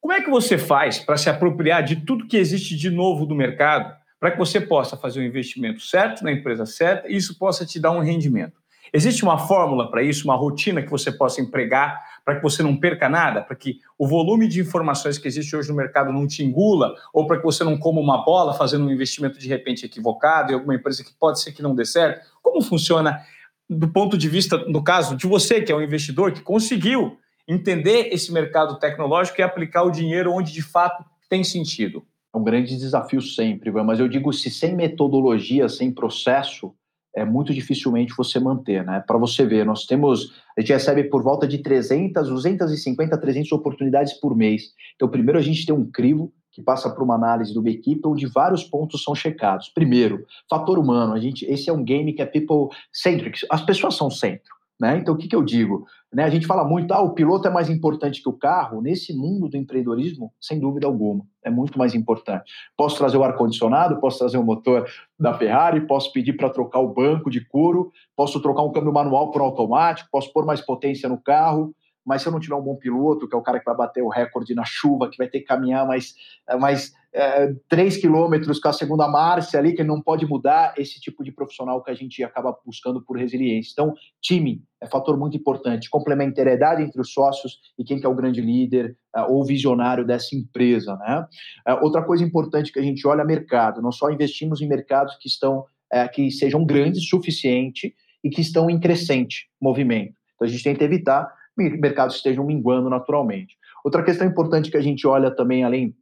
Como 0.00 0.14
é 0.14 0.22
que 0.22 0.30
você 0.30 0.56
faz 0.56 0.98
para 0.98 1.16
se 1.16 1.28
apropriar 1.28 1.82
de 1.82 1.96
tudo 1.96 2.26
que 2.26 2.36
existe 2.36 2.76
de 2.76 2.88
novo 2.88 3.26
do 3.26 3.34
mercado, 3.34 3.94
para 4.18 4.30
que 4.30 4.38
você 4.38 4.60
possa 4.60 4.96
fazer 4.96 5.20
o 5.20 5.24
investimento 5.24 5.82
certo 5.82 6.22
na 6.22 6.32
empresa 6.32 6.64
certa 6.64 7.08
e 7.08 7.16
isso 7.16 7.38
possa 7.38 7.66
te 7.66 7.78
dar 7.78 7.90
um 7.90 8.00
rendimento? 8.00 8.54
Existe 8.92 9.22
uma 9.22 9.38
fórmula 9.38 9.90
para 9.90 10.02
isso, 10.02 10.24
uma 10.24 10.36
rotina 10.36 10.82
que 10.82 10.90
você 10.90 11.12
possa 11.12 11.40
empregar 11.40 12.00
para 12.24 12.36
que 12.36 12.42
você 12.42 12.62
não 12.62 12.76
perca 12.76 13.08
nada, 13.08 13.42
para 13.42 13.56
que 13.56 13.80
o 13.98 14.06
volume 14.06 14.46
de 14.48 14.60
informações 14.60 15.18
que 15.18 15.26
existe 15.26 15.54
hoje 15.54 15.68
no 15.68 15.74
mercado 15.74 16.12
não 16.12 16.26
te 16.26 16.44
engula, 16.44 16.94
ou 17.12 17.26
para 17.26 17.38
que 17.38 17.44
você 17.44 17.64
não 17.64 17.78
coma 17.78 18.00
uma 18.00 18.24
bola 18.24 18.54
fazendo 18.54 18.86
um 18.86 18.90
investimento 18.90 19.38
de 19.38 19.48
repente 19.48 19.86
equivocado 19.86 20.52
em 20.52 20.54
alguma 20.54 20.74
empresa 20.74 21.04
que 21.04 21.12
pode 21.12 21.40
ser 21.40 21.52
que 21.52 21.62
não 21.62 21.74
dê 21.74 21.84
certo? 21.84 22.26
Como 22.42 22.62
funciona 22.62 23.20
do 23.68 23.88
ponto 23.88 24.18
de 24.18 24.28
vista, 24.28 24.58
no 24.66 24.82
caso 24.82 25.16
de 25.16 25.26
você, 25.26 25.60
que 25.60 25.70
é 25.70 25.76
um 25.76 25.82
investidor 25.82 26.32
que 26.32 26.40
conseguiu 26.40 27.16
entender 27.46 28.08
esse 28.12 28.32
mercado 28.32 28.78
tecnológico 28.78 29.40
e 29.40 29.42
aplicar 29.42 29.82
o 29.82 29.90
dinheiro 29.90 30.32
onde 30.32 30.52
de 30.52 30.62
fato 30.62 31.04
tem 31.28 31.44
sentido? 31.44 32.04
É 32.34 32.38
um 32.38 32.44
grande 32.44 32.76
desafio 32.76 33.20
sempre, 33.20 33.70
mas 33.70 33.98
eu 33.98 34.08
digo 34.08 34.32
se 34.32 34.50
sem 34.50 34.74
metodologia, 34.74 35.68
sem 35.68 35.92
processo, 35.92 36.74
é 37.14 37.24
muito 37.24 37.52
dificilmente 37.52 38.14
você 38.16 38.38
manter, 38.38 38.84
né? 38.84 39.02
Para 39.06 39.18
você 39.18 39.44
ver, 39.44 39.64
nós 39.66 39.84
temos, 39.84 40.32
a 40.56 40.60
gente 40.60 40.72
recebe 40.72 41.04
por 41.04 41.22
volta 41.22 41.46
de 41.46 41.58
300, 41.58 42.28
250, 42.28 43.18
300 43.18 43.52
oportunidades 43.52 44.12
por 44.14 44.36
mês. 44.36 44.72
Então, 44.94 45.08
primeiro 45.08 45.38
a 45.38 45.42
gente 45.42 45.66
tem 45.66 45.74
um 45.74 45.90
crivo 45.90 46.32
que 46.52 46.62
passa 46.62 46.90
por 46.90 47.02
uma 47.02 47.14
análise 47.14 47.54
do 47.54 47.66
equipe 47.68 48.06
onde 48.06 48.26
vários 48.26 48.64
pontos 48.64 49.02
são 49.02 49.14
checados. 49.14 49.68
Primeiro, 49.68 50.24
fator 50.48 50.78
humano. 50.78 51.12
A 51.12 51.20
gente, 51.20 51.44
esse 51.44 51.70
é 51.70 51.72
um 51.72 51.84
game 51.84 52.12
que 52.12 52.22
é 52.22 52.26
people 52.26 52.76
centric. 52.92 53.38
As 53.50 53.64
pessoas 53.64 53.96
são 53.96 54.10
centro. 54.10 54.54
Né? 54.80 54.98
Então, 54.98 55.14
o 55.14 55.16
que, 55.16 55.28
que 55.28 55.36
eu 55.36 55.42
digo? 55.42 55.84
Né? 56.12 56.24
A 56.24 56.30
gente 56.30 56.46
fala 56.46 56.64
muito, 56.64 56.92
ah, 56.92 57.00
o 57.00 57.14
piloto 57.14 57.46
é 57.46 57.50
mais 57.50 57.70
importante 57.70 58.20
que 58.20 58.28
o 58.28 58.32
carro. 58.32 58.82
Nesse 58.82 59.16
mundo 59.16 59.48
do 59.48 59.56
empreendedorismo, 59.56 60.32
sem 60.40 60.58
dúvida 60.58 60.86
alguma, 60.86 61.24
é 61.44 61.50
muito 61.50 61.78
mais 61.78 61.94
importante. 61.94 62.52
Posso 62.76 62.98
trazer 62.98 63.16
o 63.16 63.22
ar-condicionado, 63.22 64.00
posso 64.00 64.18
trazer 64.18 64.36
o 64.36 64.42
motor 64.42 64.88
da 65.18 65.32
Ferrari, 65.34 65.86
posso 65.86 66.12
pedir 66.12 66.32
para 66.32 66.50
trocar 66.50 66.80
o 66.80 66.92
banco 66.92 67.30
de 67.30 67.44
couro, 67.46 67.92
posso 68.16 68.40
trocar 68.40 68.62
um 68.62 68.72
câmbio 68.72 68.92
manual 68.92 69.30
por 69.30 69.40
automático, 69.40 70.08
posso 70.10 70.32
pôr 70.32 70.44
mais 70.44 70.60
potência 70.60 71.08
no 71.08 71.16
carro, 71.16 71.74
mas 72.10 72.22
se 72.22 72.28
eu 72.28 72.32
não 72.32 72.40
tiver 72.40 72.56
um 72.56 72.62
bom 72.62 72.74
piloto, 72.74 73.28
que 73.28 73.34
é 73.36 73.38
o 73.38 73.42
cara 73.42 73.60
que 73.60 73.64
vai 73.64 73.76
bater 73.76 74.02
o 74.02 74.08
recorde 74.08 74.52
na 74.52 74.64
chuva, 74.64 75.08
que 75.08 75.16
vai 75.16 75.28
ter 75.28 75.38
que 75.38 75.46
caminhar 75.46 75.86
mais, 75.86 76.12
eh, 76.48 76.56
mais 76.56 76.92
é, 77.12 77.54
3 77.68 77.96
quilômetros 77.96 78.58
com 78.58 78.68
a 78.68 78.72
segunda 78.72 79.08
marcha 79.08 79.58
ali, 79.58 79.74
que 79.74 79.84
não 79.84 80.00
pode 80.00 80.26
mudar, 80.26 80.74
esse 80.76 81.00
tipo 81.00 81.22
de 81.24 81.32
profissional 81.32 81.82
que 81.82 81.90
a 81.90 81.94
gente 81.94 82.22
acaba 82.24 82.56
buscando 82.66 83.00
por 83.00 83.16
resiliência. 83.16 83.70
Então, 83.72 83.94
time 84.20 84.62
é 84.80 84.86
fator 84.86 85.16
muito 85.16 85.36
importante, 85.36 85.90
complementariedade 85.90 86.82
entre 86.82 87.00
os 87.00 87.12
sócios 87.12 87.58
e 87.78 87.84
quem 87.84 88.00
que 88.00 88.06
é 88.06 88.08
o 88.08 88.14
grande 88.14 88.40
líder 88.40 88.96
uh, 89.16 89.32
ou 89.32 89.44
visionário 89.44 90.04
dessa 90.04 90.34
empresa. 90.34 90.96
Né? 90.96 91.26
Uh, 91.68 91.84
outra 91.84 92.02
coisa 92.02 92.24
importante 92.24 92.72
que 92.72 92.78
a 92.78 92.82
gente 92.82 93.06
olha 93.06 93.22
é 93.22 93.24
mercado, 93.24 93.82
nós 93.82 93.96
só 93.96 94.10
investimos 94.10 94.60
em 94.60 94.68
mercados 94.68 95.16
que 95.20 95.28
estão 95.28 95.60
uh, 95.92 96.10
que 96.12 96.30
sejam 96.30 96.64
grandes 96.64 97.02
o 97.02 97.06
suficiente 97.06 97.94
e 98.22 98.30
que 98.30 98.40
estão 98.40 98.70
em 98.70 98.78
crescente 98.78 99.48
movimento. 99.60 100.14
Então, 100.34 100.46
a 100.46 100.50
gente 100.50 100.62
tenta 100.64 100.84
evitar 100.84 101.39
mercados 101.60 102.16
estejam 102.16 102.44
minguando 102.44 102.88
naturalmente. 102.88 103.56
Outra 103.84 104.02
questão 104.02 104.26
importante 104.26 104.70
que 104.70 104.76
a 104.76 104.82
gente 104.82 105.06
olha 105.06 105.30
também, 105.30 105.64
além 105.64 105.94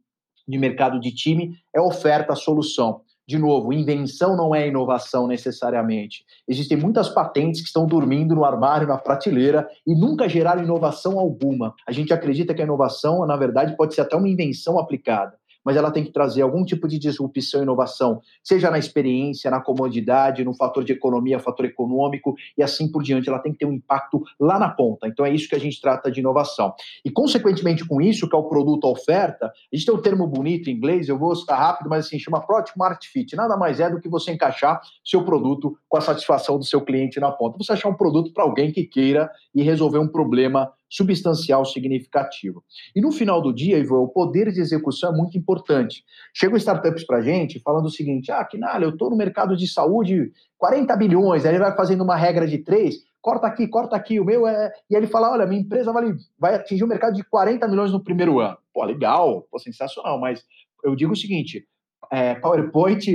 de 0.47 0.57
mercado 0.57 0.99
de 0.99 1.13
time, 1.13 1.53
é 1.75 1.79
oferta, 1.79 2.35
solução. 2.35 3.01
De 3.27 3.37
novo, 3.37 3.71
invenção 3.71 4.35
não 4.35 4.55
é 4.55 4.67
inovação 4.67 5.27
necessariamente. 5.27 6.25
Existem 6.47 6.75
muitas 6.75 7.09
patentes 7.09 7.61
que 7.61 7.67
estão 7.67 7.85
dormindo 7.85 8.33
no 8.33 8.43
armário, 8.43 8.87
na 8.87 8.97
prateleira 8.97 9.69
e 9.85 9.93
nunca 9.93 10.27
geraram 10.27 10.63
inovação 10.63 11.19
alguma. 11.19 11.75
A 11.87 11.91
gente 11.91 12.11
acredita 12.11 12.55
que 12.55 12.61
a 12.61 12.65
inovação, 12.65 13.23
na 13.27 13.37
verdade, 13.37 13.77
pode 13.77 13.93
ser 13.93 14.01
até 14.01 14.15
uma 14.15 14.27
invenção 14.27 14.79
aplicada 14.79 15.37
mas 15.69 15.77
ela 15.77 15.91
tem 15.91 16.03
que 16.03 16.11
trazer 16.11 16.41
algum 16.41 16.65
tipo 16.65 16.87
de 16.87 16.97
disrupção 16.97 17.59
e 17.59 17.63
inovação, 17.63 18.19
seja 18.43 18.71
na 18.71 18.79
experiência, 18.79 19.51
na 19.51 19.61
comodidade, 19.61 20.43
no 20.43 20.55
fator 20.55 20.83
de 20.83 20.93
economia, 20.93 21.37
fator 21.37 21.63
econômico 21.63 22.33
e 22.57 22.63
assim 22.63 22.91
por 22.91 23.03
diante. 23.03 23.29
Ela 23.29 23.37
tem 23.37 23.51
que 23.51 23.59
ter 23.59 23.67
um 23.67 23.73
impacto 23.73 24.23
lá 24.39 24.57
na 24.57 24.67
ponta. 24.67 25.07
Então 25.07 25.23
é 25.23 25.31
isso 25.31 25.47
que 25.47 25.53
a 25.53 25.59
gente 25.59 25.79
trata 25.79 26.09
de 26.09 26.21
inovação. 26.21 26.73
E 27.05 27.11
consequentemente 27.11 27.87
com 27.87 28.01
isso, 28.01 28.27
que 28.27 28.35
é 28.35 28.39
o 28.39 28.49
produto 28.49 28.85
oferta, 28.85 29.45
a 29.45 29.75
gente 29.75 29.85
tem 29.85 29.93
um 29.93 30.01
termo 30.01 30.25
bonito 30.25 30.71
em 30.71 30.73
inglês, 30.73 31.07
eu 31.07 31.19
vou 31.19 31.35
citar 31.35 31.59
rápido, 31.59 31.87
mas 31.87 32.07
assim, 32.07 32.17
chama 32.17 32.41
Product 32.41 32.75
Market 32.75 33.07
Fit. 33.11 33.35
Nada 33.35 33.55
mais 33.55 33.79
é 33.79 33.91
do 33.91 34.01
que 34.01 34.09
você 34.09 34.31
encaixar 34.31 34.81
seu 35.05 35.23
produto 35.23 35.77
com 35.87 35.99
a 35.99 36.01
satisfação 36.01 36.57
do 36.57 36.65
seu 36.65 36.81
cliente 36.81 37.19
na 37.19 37.31
ponta. 37.31 37.59
Você 37.59 37.73
achar 37.73 37.89
um 37.89 37.95
produto 37.95 38.33
para 38.33 38.43
alguém 38.43 38.71
que 38.71 38.85
queira 38.85 39.29
e 39.53 39.61
resolver 39.61 39.99
um 39.99 40.07
problema 40.07 40.73
substancial 40.89 41.63
significativo. 41.65 42.63
E 42.95 43.01
no 43.01 43.11
final 43.11 43.41
do 43.41 43.53
dia, 43.53 43.77
Ivo, 43.77 43.97
o 43.97 44.07
poder 44.07 44.51
de 44.51 44.59
execução 44.59 45.13
é 45.13 45.17
muito 45.17 45.37
importante. 45.37 46.03
Chegam 46.33 46.57
startups 46.57 47.05
para 47.05 47.17
a 47.17 47.21
gente 47.21 47.59
falando 47.59 47.85
o 47.85 47.91
seguinte: 47.91 48.31
ah, 48.31 48.43
Kinalha, 48.43 48.85
eu 48.85 48.89
estou 48.89 49.09
no 49.09 49.15
mercado 49.15 49.55
de 49.55 49.67
saúde 49.67 50.31
40 50.57 50.95
bilhões, 50.97 51.45
aí 51.45 51.51
ele 51.51 51.63
vai 51.63 51.75
fazendo 51.75 52.03
uma 52.03 52.15
regra 52.15 52.47
de 52.47 52.57
três, 52.57 52.97
corta 53.21 53.47
aqui, 53.47 53.67
corta 53.67 53.95
aqui, 53.95 54.19
o 54.19 54.25
meu 54.25 54.47
é. 54.47 54.71
E 54.89 54.95
ele 54.95 55.07
fala: 55.07 55.31
olha, 55.31 55.45
minha 55.45 55.61
empresa 55.61 55.93
vai, 55.93 56.13
vai 56.37 56.55
atingir 56.55 56.83
o 56.83 56.85
um 56.85 56.89
mercado 56.89 57.15
de 57.15 57.23
40 57.23 57.67
milhões 57.67 57.91
no 57.91 58.03
primeiro 58.03 58.39
ano. 58.39 58.57
Pô, 58.73 58.83
legal, 58.83 59.47
pô, 59.51 59.59
sensacional, 59.59 60.19
mas 60.19 60.43
eu 60.83 60.95
digo 60.95 61.13
o 61.13 61.17
seguinte: 61.17 61.67
é, 62.11 62.35
PowerPoint 62.35 63.05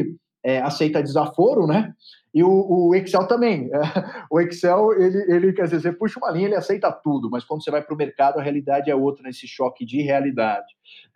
é, 0.45 0.61
aceita 0.61 1.03
desaforo, 1.03 1.67
né? 1.67 1.95
E 2.35 2.43
o, 2.43 2.89
o 2.89 2.95
Excel 2.97 3.27
também. 3.29 3.71
o 4.29 4.41
Excel, 4.41 4.93
ele, 5.01 5.33
ele, 5.33 5.53
quer 5.53 5.65
dizer, 5.65 5.81
você 5.81 5.93
puxa 5.93 6.19
uma 6.19 6.33
linha, 6.33 6.49
ele 6.49 6.57
aceita 6.57 6.91
tudo, 6.91 7.31
mas 7.31 7.45
quando 7.45 7.63
você 7.63 7.71
vai 7.71 7.81
para 7.81 7.95
o 7.95 7.97
mercado, 7.97 8.39
a 8.39 8.43
realidade 8.43 8.91
é 8.91 8.95
outra, 8.95 9.23
nesse 9.23 9.47
choque 9.47 9.87
de 9.87 10.03
realidade. 10.03 10.67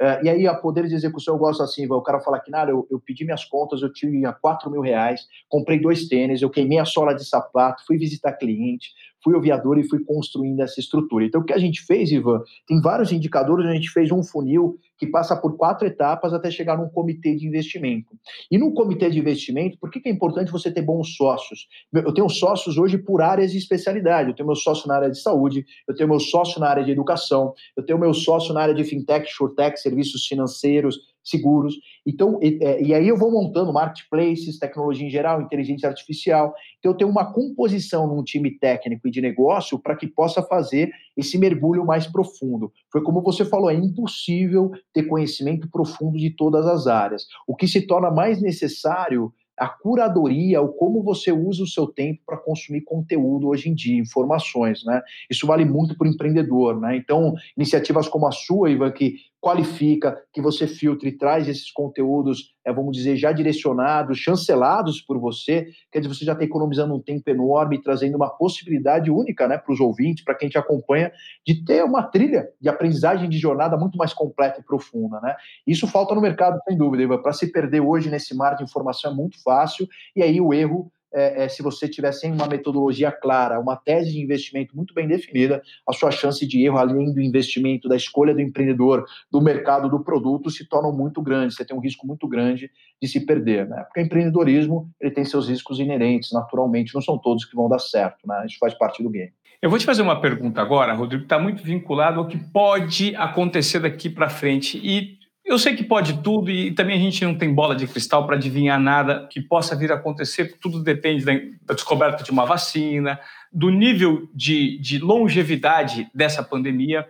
Uh, 0.00 0.24
e 0.24 0.28
aí, 0.30 0.46
a 0.46 0.54
poder 0.54 0.86
de 0.86 0.94
execução, 0.94 1.34
eu 1.34 1.38
gosto 1.38 1.60
assim, 1.60 1.90
o 1.90 2.00
cara 2.02 2.20
fala 2.20 2.38
que, 2.38 2.52
nada, 2.52 2.70
eu, 2.70 2.86
eu 2.88 3.00
pedi 3.00 3.24
minhas 3.24 3.44
contas, 3.44 3.82
eu 3.82 3.92
tinha 3.92 4.32
4 4.32 4.70
mil 4.70 4.80
reais, 4.80 5.26
comprei 5.48 5.80
dois 5.80 6.06
tênis, 6.06 6.40
eu 6.40 6.50
queimei 6.50 6.78
a 6.78 6.84
sola 6.84 7.12
de 7.12 7.28
sapato, 7.28 7.84
fui 7.84 7.98
visitar 7.98 8.34
cliente, 8.34 8.90
fui 9.22 9.36
aviador 9.36 9.76
e 9.76 9.88
fui 9.88 10.04
construindo 10.04 10.60
essa 10.60 10.78
estrutura. 10.78 11.24
Então, 11.24 11.40
o 11.40 11.44
que 11.44 11.52
a 11.52 11.58
gente 11.58 11.82
fez, 11.84 12.12
Ivan, 12.12 12.40
tem 12.66 12.80
vários 12.80 13.10
indicadores, 13.10 13.66
a 13.66 13.74
gente 13.74 13.90
fez 13.90 14.12
um 14.12 14.22
funil 14.22 14.78
que 14.98 15.06
passa 15.06 15.36
por 15.36 15.56
quatro 15.56 15.86
etapas 15.86 16.34
até 16.34 16.50
chegar 16.50 16.76
num 16.76 16.88
comitê 16.88 17.34
de 17.34 17.46
investimento. 17.46 18.18
E 18.50 18.58
no 18.58 18.74
comitê 18.74 19.08
de 19.08 19.18
investimento, 19.18 19.78
por 19.78 19.90
que, 19.90 20.00
que 20.00 20.08
é 20.08 20.12
importante 20.12 20.50
você 20.50 20.70
ter 20.70 20.82
bons 20.82 21.16
sócios? 21.16 21.68
Eu 21.92 22.12
tenho 22.12 22.28
sócios 22.28 22.76
hoje 22.76 22.98
por 22.98 23.22
áreas 23.22 23.52
de 23.52 23.58
especialidade. 23.58 24.30
Eu 24.30 24.34
tenho 24.34 24.46
meu 24.46 24.56
sócio 24.56 24.88
na 24.88 24.96
área 24.96 25.10
de 25.10 25.20
saúde, 25.20 25.64
eu 25.86 25.94
tenho 25.94 26.08
meu 26.08 26.18
sócio 26.18 26.60
na 26.60 26.68
área 26.68 26.84
de 26.84 26.90
educação, 26.90 27.54
eu 27.76 27.84
tenho 27.84 27.98
meu 27.98 28.12
sócio 28.12 28.52
na 28.52 28.60
área 28.60 28.74
de 28.74 28.84
fintech, 28.84 29.26
shortech, 29.30 29.78
serviços 29.80 30.26
financeiros, 30.26 30.98
seguros. 31.28 31.74
Então, 32.06 32.38
e, 32.42 32.58
é, 32.62 32.82
e, 32.82 32.94
aí 32.94 33.06
eu 33.06 33.16
vou 33.16 33.30
montando 33.30 33.72
marketplaces, 33.72 34.58
tecnologia 34.58 35.06
em 35.06 35.10
geral, 35.10 35.40
inteligência 35.40 35.88
artificial. 35.88 36.54
Então, 36.78 36.92
eu 36.92 36.96
tenho 36.96 37.10
uma 37.10 37.32
composição 37.32 38.06
num 38.06 38.22
time 38.22 38.50
técnico 38.50 39.08
e 39.08 39.10
de 39.10 39.20
negócio 39.20 39.78
para 39.78 39.96
que 39.96 40.06
possa 40.06 40.42
fazer 40.42 40.90
esse 41.16 41.38
mergulho 41.38 41.84
mais 41.84 42.06
profundo. 42.06 42.72
Foi 42.90 43.02
como 43.02 43.22
você 43.22 43.44
falou, 43.44 43.70
é 43.70 43.74
impossível 43.74 44.70
ter 44.92 45.04
conhecimento 45.04 45.68
profundo 45.70 46.18
de 46.18 46.30
todas 46.30 46.66
as 46.66 46.86
áreas. 46.86 47.26
O 47.46 47.56
que 47.56 47.66
se 47.66 47.82
torna 47.82 48.10
mais 48.10 48.40
necessário 48.40 49.32
a 49.58 49.68
curadoria, 49.68 50.62
o 50.62 50.68
como 50.68 51.02
você 51.02 51.32
usa 51.32 51.62
o 51.62 51.66
seu 51.66 51.86
tempo 51.86 52.22
para 52.24 52.36
consumir 52.36 52.82
conteúdo 52.82 53.48
hoje 53.48 53.68
em 53.68 53.74
dia, 53.74 54.00
informações, 54.00 54.84
né? 54.84 55.02
Isso 55.28 55.46
vale 55.46 55.64
muito 55.64 55.96
para 55.96 56.06
o 56.06 56.10
empreendedor, 56.10 56.80
né? 56.80 56.96
Então, 56.96 57.34
iniciativas 57.56 58.08
como 58.08 58.26
a 58.26 58.32
sua, 58.32 58.70
Ivan, 58.70 58.92
que 58.92 59.16
qualifica, 59.40 60.20
que 60.32 60.40
você 60.40 60.66
filtre 60.66 61.10
e 61.10 61.16
traz 61.16 61.48
esses 61.48 61.70
conteúdos, 61.70 62.54
é, 62.64 62.72
vamos 62.72 62.96
dizer, 62.96 63.16
já 63.16 63.30
direcionados, 63.30 64.18
chancelados 64.18 65.00
por 65.00 65.18
você, 65.18 65.68
quer 65.92 66.00
dizer, 66.00 66.14
você 66.14 66.24
já 66.24 66.32
está 66.32 66.44
economizando 66.44 66.94
um 66.94 67.00
tempo 67.00 67.28
enorme, 67.30 67.80
trazendo 67.80 68.16
uma 68.16 68.28
possibilidade 68.28 69.10
única 69.10 69.46
né, 69.46 69.56
para 69.56 69.72
os 69.72 69.80
ouvintes, 69.80 70.24
para 70.24 70.34
quem 70.34 70.48
te 70.48 70.58
acompanha, 70.58 71.12
de 71.46 71.64
ter 71.64 71.84
uma 71.84 72.02
trilha 72.02 72.48
de 72.60 72.68
aprendizagem 72.68 73.28
de 73.28 73.38
jornada 73.38 73.76
muito 73.76 73.96
mais 73.96 74.12
completa 74.12 74.60
e 74.60 74.64
profunda. 74.64 75.20
Né? 75.20 75.36
Isso 75.66 75.86
falta 75.86 76.14
no 76.14 76.20
mercado, 76.20 76.58
sem 76.68 76.76
dúvida, 76.76 77.18
para 77.18 77.32
se 77.32 77.50
perder 77.52 77.80
hoje 77.80 78.10
nesse 78.10 78.36
mar 78.36 78.56
de 78.56 78.64
informação 78.64 79.12
é 79.12 79.14
muito 79.14 79.40
fácil, 79.42 79.86
e 80.16 80.22
aí 80.22 80.40
o 80.40 80.52
erro 80.52 80.90
é, 81.12 81.44
é, 81.44 81.48
se 81.48 81.62
você 81.62 81.88
tiver 81.88 82.12
sem 82.12 82.32
uma 82.32 82.46
metodologia 82.46 83.10
clara, 83.10 83.60
uma 83.60 83.76
tese 83.76 84.12
de 84.12 84.20
investimento 84.20 84.76
muito 84.76 84.92
bem 84.94 85.06
definida, 85.06 85.62
a 85.86 85.92
sua 85.92 86.10
chance 86.10 86.46
de 86.46 86.64
erro, 86.64 86.78
além 86.78 87.12
do 87.12 87.20
investimento, 87.20 87.88
da 87.88 87.96
escolha 87.96 88.34
do 88.34 88.40
empreendedor, 88.40 89.04
do 89.30 89.40
mercado, 89.40 89.88
do 89.88 90.02
produto, 90.02 90.50
se 90.50 90.68
tornam 90.68 90.92
muito 90.92 91.22
grandes. 91.22 91.56
Você 91.56 91.64
tem 91.64 91.76
um 91.76 91.80
risco 91.80 92.06
muito 92.06 92.28
grande 92.28 92.70
de 93.00 93.08
se 93.08 93.24
perder, 93.24 93.68
né? 93.68 93.84
Porque 93.84 94.00
o 94.00 94.04
empreendedorismo 94.04 94.90
ele 95.00 95.10
tem 95.10 95.24
seus 95.24 95.48
riscos 95.48 95.78
inerentes, 95.78 96.32
naturalmente, 96.32 96.94
não 96.94 97.02
são 97.02 97.18
todos 97.18 97.44
que 97.44 97.56
vão 97.56 97.68
dar 97.68 97.78
certo, 97.78 98.26
né? 98.26 98.44
Isso 98.46 98.58
faz 98.58 98.74
parte 98.74 99.02
do 99.02 99.10
game. 99.10 99.32
Eu 99.60 99.70
vou 99.70 99.78
te 99.78 99.84
fazer 99.84 100.02
uma 100.02 100.20
pergunta 100.20 100.62
agora, 100.62 100.92
Rodrigo, 100.92 101.24
está 101.24 101.36
muito 101.36 101.64
vinculado 101.64 102.20
ao 102.20 102.28
que 102.28 102.38
pode 102.38 103.16
acontecer 103.16 103.80
daqui 103.80 104.08
para 104.08 104.28
frente. 104.28 104.78
E 104.78 105.17
eu 105.48 105.58
sei 105.58 105.74
que 105.74 105.82
pode 105.82 106.22
tudo 106.22 106.50
e 106.50 106.72
também 106.72 106.96
a 106.96 107.00
gente 107.00 107.24
não 107.24 107.34
tem 107.34 107.52
bola 107.52 107.74
de 107.74 107.86
cristal 107.86 108.26
para 108.26 108.36
adivinhar 108.36 108.78
nada 108.78 109.26
que 109.30 109.40
possa 109.40 109.74
vir 109.74 109.90
a 109.90 109.94
acontecer. 109.94 110.58
Tudo 110.60 110.82
depende 110.82 111.24
da 111.24 111.74
descoberta 111.74 112.22
de 112.22 112.30
uma 112.30 112.44
vacina, 112.44 113.18
do 113.50 113.70
nível 113.70 114.28
de, 114.34 114.78
de 114.78 114.98
longevidade 114.98 116.06
dessa 116.14 116.42
pandemia. 116.42 117.08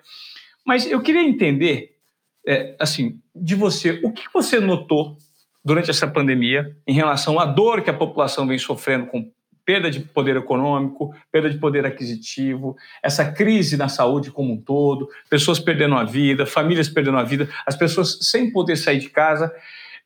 Mas 0.64 0.88
eu 0.88 1.00
queria 1.00 1.22
entender, 1.22 1.96
é, 2.46 2.76
assim, 2.78 3.20
de 3.34 3.56
você, 3.56 4.00
o 4.04 4.12
que 4.12 4.24
você 4.32 4.60
notou 4.60 5.18
durante 5.64 5.90
essa 5.90 6.06
pandemia 6.06 6.76
em 6.86 6.94
relação 6.94 7.40
à 7.40 7.44
dor 7.44 7.82
que 7.82 7.90
a 7.90 7.94
população 7.94 8.46
vem 8.46 8.56
sofrendo 8.56 9.06
com 9.06 9.30
perda 9.68 9.90
de 9.90 10.00
poder 10.00 10.34
econômico, 10.34 11.14
perda 11.30 11.50
de 11.50 11.58
poder 11.58 11.84
aquisitivo, 11.84 12.74
essa 13.02 13.30
crise 13.30 13.76
na 13.76 13.86
saúde 13.86 14.30
como 14.30 14.54
um 14.54 14.56
todo, 14.58 15.10
pessoas 15.28 15.60
perdendo 15.60 15.94
a 15.94 16.04
vida, 16.04 16.46
famílias 16.46 16.88
perdendo 16.88 17.18
a 17.18 17.22
vida, 17.22 17.50
as 17.66 17.76
pessoas 17.76 18.18
sem 18.22 18.50
poder 18.50 18.76
sair 18.76 18.98
de 18.98 19.10
casa. 19.10 19.54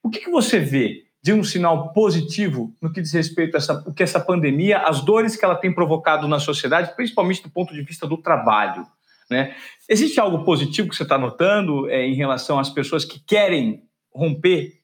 O 0.03 0.11
que, 0.11 0.18
que 0.18 0.31
você 0.33 0.59
vê 0.59 1.05
de 1.22 1.33
um 1.33 1.44
sinal 1.44 1.92
positivo 1.92 2.75
no 2.83 2.92
que 2.92 3.01
diz 3.01 3.12
respeito 3.12 3.55
a 3.55 3.59
essa, 3.59 3.85
o 3.87 3.94
que 3.94 4.03
essa 4.03 4.18
pandemia, 4.18 4.79
as 4.79 5.01
dores 5.01 5.37
que 5.37 5.44
ela 5.44 5.55
tem 5.55 5.72
provocado 5.72 6.27
na 6.27 6.40
sociedade, 6.40 6.96
principalmente 6.96 7.44
do 7.44 7.48
ponto 7.48 7.72
de 7.72 7.83
vista 7.83 8.05
do 8.05 8.16
trabalho? 8.16 8.85
Né? 9.31 9.55
Existe 9.88 10.18
algo 10.18 10.42
positivo 10.42 10.88
que 10.88 10.96
você 10.96 11.05
está 11.05 11.16
notando 11.16 11.88
é, 11.88 12.05
em 12.05 12.14
relação 12.14 12.59
às 12.59 12.68
pessoas 12.68 13.05
que 13.05 13.20
querem 13.20 13.85
romper 14.12 14.81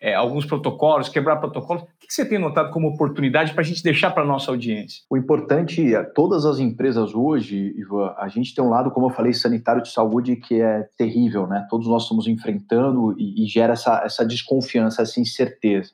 é, 0.00 0.14
alguns 0.14 0.46
protocolos, 0.46 1.08
quebrar 1.08 1.36
protocolos. 1.36 1.82
O 1.82 1.86
que 2.00 2.12
você 2.12 2.24
tem 2.24 2.38
notado 2.38 2.70
como 2.70 2.88
oportunidade 2.88 3.52
para 3.52 3.60
a 3.60 3.64
gente 3.64 3.82
deixar 3.82 4.10
para 4.10 4.22
a 4.22 4.26
nossa 4.26 4.50
audiência? 4.50 5.02
O 5.10 5.16
importante 5.16 5.94
é, 5.94 6.02
todas 6.02 6.46
as 6.46 6.58
empresas 6.58 7.14
hoje, 7.14 7.74
Ivan, 7.76 8.14
a 8.16 8.26
gente 8.28 8.54
tem 8.54 8.64
um 8.64 8.70
lado, 8.70 8.90
como 8.90 9.06
eu 9.06 9.10
falei, 9.10 9.32
sanitário 9.34 9.82
de 9.82 9.90
saúde 9.90 10.36
que 10.36 10.60
é 10.60 10.88
terrível, 10.96 11.46
né? 11.46 11.66
Todos 11.68 11.86
nós 11.86 12.04
estamos 12.04 12.26
enfrentando 12.26 13.14
e, 13.18 13.44
e 13.44 13.46
gera 13.46 13.74
essa, 13.74 14.02
essa 14.04 14.24
desconfiança, 14.24 15.02
essa 15.02 15.20
incerteza. 15.20 15.90